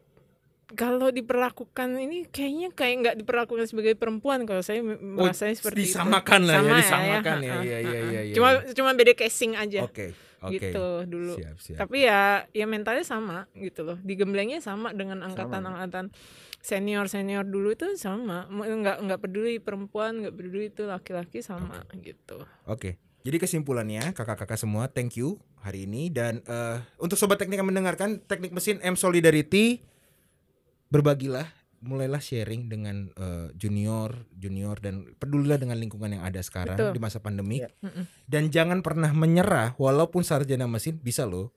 kalau 0.73 1.09
diperlakukan 1.09 1.89
ini 1.97 2.25
kayaknya 2.27 2.69
kayak 2.69 2.95
nggak 2.99 3.15
diperlakukan 3.19 3.65
sebagai 3.65 3.93
perempuan 3.93 4.43
kalau 4.43 4.59
saya 4.59 4.81
m- 4.81 5.15
Oh, 5.15 5.29
seperti 5.29 5.57
itu. 5.85 5.93
disamakan 5.93 6.41
lah 6.43 6.53
ya, 6.53 6.59
Sama 6.59 6.77
disamakan 6.77 7.37
ya, 7.39 7.51
ha-ha, 7.51 7.63
iya, 7.63 7.77
iya, 7.77 7.89
ha-ha. 7.93 8.09
iya, 8.09 8.21
iya, 8.21 8.33
Cuma 8.33 8.49
iya. 8.55 8.73
cuma 8.73 8.89
beda 8.91 9.13
casing 9.13 9.53
aja. 9.53 9.81
Oke. 9.81 10.11
Oke. 10.43 10.59
Gitu 10.59 10.85
dulu. 11.07 11.39
Siap, 11.39 11.55
siap. 11.57 11.77
Tapi 11.79 12.03
ya 12.03 12.21
ya 12.51 12.65
mentalnya 12.65 13.01
sama 13.01 13.47
gitu 13.53 13.81
loh. 13.81 13.95
Digemblengnya 13.97 14.59
sama 14.59 14.91
dengan 14.91 15.23
angkatan-angkatan 15.23 16.11
senior 16.59 17.07
senior 17.07 17.43
dulu 17.43 17.71
itu 17.71 17.95
sama. 17.95 18.43
Nggak 18.49 18.97
nggak 19.01 19.19
peduli 19.19 19.57
perempuan, 19.57 20.19
nggak 20.19 20.35
peduli 20.35 20.67
itu 20.67 20.83
laki-laki 20.83 21.39
sama 21.39 21.87
gitu. 21.97 22.43
Oke. 22.65 22.99
Jadi 23.23 23.39
kesimpulannya 23.39 24.11
kakak-kakak 24.11 24.59
semua 24.59 24.91
thank 24.91 25.15
you 25.15 25.39
hari 25.63 25.87
ini 25.87 26.11
dan 26.11 26.43
eh, 26.43 26.83
untuk 26.97 27.15
sobat 27.15 27.39
teknik 27.39 27.55
yang 27.55 27.71
mendengarkan 27.71 28.19
teknik 28.19 28.51
mesin 28.51 28.83
M 28.83 28.99
Solidarity 28.99 29.79
berbagilah 30.93 31.49
mulailah 31.81 32.21
sharing 32.21 32.69
dengan 32.69 33.11
eh, 33.11 33.51
junior 33.53 34.15
junior 34.31 34.77
dan 34.77 35.09
pedulilah 35.17 35.57
dengan 35.57 35.75
lingkungan 35.75 36.15
yang 36.15 36.23
ada 36.23 36.39
sekarang 36.39 36.79
Betul. 36.79 36.93
di 36.93 36.99
masa 37.01 37.19
pandemi 37.19 37.59
Ya. 37.59 37.69
Dan 38.23 38.47
jangan 38.47 38.79
pernah 38.79 39.11
menyerah 39.11 39.75
walaupun 39.75 40.21
sarjana 40.21 40.63
mesin 40.63 40.95
bisa 40.95 41.25
loh 41.25 41.51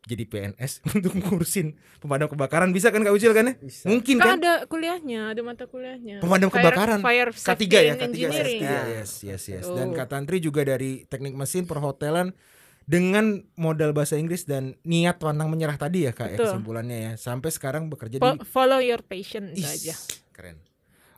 jadi 0.00 0.24
PNS 0.24 0.80
untuk 0.96 1.12
ngurusin 1.12 1.76
pemadam 1.96 2.24
kebakaran 2.26 2.72
bisa 2.72 2.88
kan 2.88 3.00
Kak 3.00 3.12
Ucil 3.12 3.32
kan 3.32 3.52
ya? 3.52 3.54
Bisa. 3.56 3.84
Mungkin 3.84 4.16
Kan 4.16 4.24
kan? 4.26 4.36
ada 4.40 4.52
kuliahnya, 4.64 5.36
ada 5.36 5.40
mata 5.40 5.64
kuliahnya. 5.64 6.24
Pemadam 6.24 6.48
Fire- 6.48 6.56
kebakaran. 6.64 6.98
Fire 7.00 7.30
K3 7.30 7.36
safety 7.36 7.66
ya, 7.68 7.80
and 7.86 7.98
K3 7.98 8.04
engineering. 8.06 8.32
safety 8.34 8.64
ya. 8.64 8.80
Yes, 8.96 9.10
yes, 9.20 9.42
yes. 9.46 9.64
Tuh. 9.64 9.76
Dan 9.76 9.92
Kak 9.92 10.08
Tantri 10.08 10.40
juga 10.40 10.64
dari 10.64 11.04
teknik 11.04 11.36
mesin 11.36 11.64
perhotelan 11.64 12.32
dengan 12.90 13.46
modal 13.54 13.94
bahasa 13.94 14.18
Inggris 14.18 14.50
dan 14.50 14.74
niat 14.82 15.22
pantang 15.22 15.46
menyerah 15.46 15.78
tadi 15.78 16.10
ya 16.10 16.12
Kak 16.12 16.34
ya 16.34 16.36
Betul. 16.42 16.46
kesimpulannya 16.58 16.98
ya. 16.98 17.12
Sampai 17.14 17.54
sekarang 17.54 17.86
bekerja 17.86 18.18
Fo- 18.18 18.34
di 18.34 18.42
follow 18.42 18.82
your 18.82 18.98
passion 19.06 19.54
itu 19.54 19.62
Is, 19.62 19.70
aja. 19.70 19.94
Keren. 20.34 20.58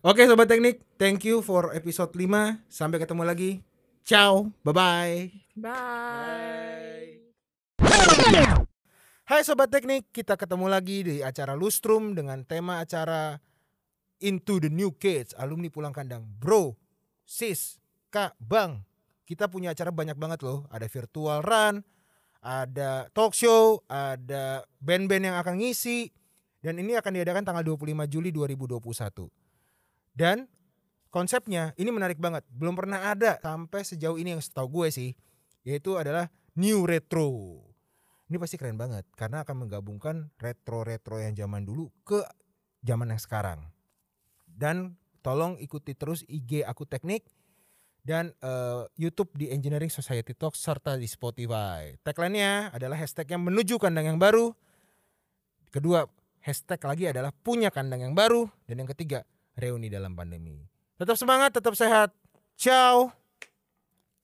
Oke 0.05 0.29
sobat 0.29 0.53
teknik, 0.53 0.85
thank 1.01 1.25
you 1.25 1.41
for 1.41 1.73
episode 1.73 2.13
5. 2.13 2.61
Sampai 2.69 3.01
ketemu 3.01 3.25
lagi. 3.25 3.51
Ciao, 4.05 4.53
bye-bye. 4.67 5.33
Bye. 5.57 7.23
Hai 9.23 9.41
sobat 9.47 9.73
teknik, 9.73 10.13
kita 10.13 10.37
ketemu 10.37 10.69
lagi 10.69 11.07
di 11.09 11.17
acara 11.25 11.57
Lustrum 11.57 12.13
dengan 12.13 12.45
tema 12.45 12.85
acara 12.85 13.41
Into 14.21 14.61
the 14.61 14.69
New 14.69 14.93
Kids, 15.01 15.33
alumni 15.41 15.73
pulang 15.73 15.95
kandang. 15.95 16.27
Bro, 16.37 16.77
sis, 17.25 17.81
kak, 18.13 18.37
bang, 18.43 18.83
kita 19.33 19.49
punya 19.49 19.73
acara 19.73 19.89
banyak 19.89 20.21
banget 20.21 20.45
loh. 20.45 20.69
Ada 20.69 20.85
virtual 20.93 21.41
run, 21.41 21.81
ada 22.45 23.09
talk 23.17 23.33
show, 23.33 23.81
ada 23.89 24.61
band-band 24.77 25.33
yang 25.33 25.37
akan 25.41 25.57
ngisi. 25.57 26.13
Dan 26.61 26.77
ini 26.77 26.93
akan 26.95 27.17
diadakan 27.17 27.49
tanggal 27.49 27.65
25 27.65 28.13
Juli 28.13 28.29
2021. 28.29 29.33
Dan 30.13 30.45
konsepnya 31.09 31.73
ini 31.81 31.89
menarik 31.89 32.21
banget. 32.21 32.45
Belum 32.53 32.77
pernah 32.77 33.09
ada 33.09 33.41
sampai 33.41 33.89
sejauh 33.89 34.21
ini 34.21 34.37
yang 34.37 34.45
setahu 34.45 34.85
gue 34.85 34.89
sih. 34.93 35.11
Yaitu 35.65 35.97
adalah 35.97 36.29
New 36.61 36.85
Retro. 36.85 37.57
Ini 38.29 38.37
pasti 38.37 38.61
keren 38.61 38.77
banget 38.77 39.09
karena 39.17 39.49
akan 39.49 39.67
menggabungkan 39.67 40.29
retro-retro 40.37 41.25
yang 41.25 41.33
zaman 41.33 41.65
dulu 41.65 41.89
ke 42.05 42.21
zaman 42.85 43.17
yang 43.17 43.21
sekarang. 43.21 43.65
Dan 44.45 45.01
tolong 45.25 45.57
ikuti 45.57 45.97
terus 45.97 46.21
IG 46.29 46.69
aku 46.69 46.85
teknik 46.85 47.25
dan 48.03 48.35
eh, 48.43 48.83
YouTube 48.99 49.31
di 49.39 49.49
Engineering 49.49 49.91
Society 49.91 50.35
Talk 50.35 50.59
serta 50.59 50.99
di 50.99 51.07
Spotify. 51.07 51.95
Tagline-nya 52.03 52.75
adalah 52.75 52.99
hashtag 52.99 53.31
yang 53.39 53.43
menuju 53.47 53.79
kandang 53.79 54.11
yang 54.11 54.19
baru. 54.19 54.51
Kedua, 55.73 56.05
hashtag 56.43 56.83
lagi 56.83 57.05
adalah 57.09 57.31
punya 57.33 57.71
kandang 57.71 58.05
yang 58.05 58.15
baru 58.15 58.51
dan 58.67 58.85
yang 58.85 58.91
ketiga, 58.91 59.25
reuni 59.57 59.89
dalam 59.89 60.13
pandemi. 60.13 60.67
Tetap 60.99 61.17
semangat, 61.17 61.55
tetap 61.55 61.73
sehat. 61.79 62.13
Ciao. 62.59 63.22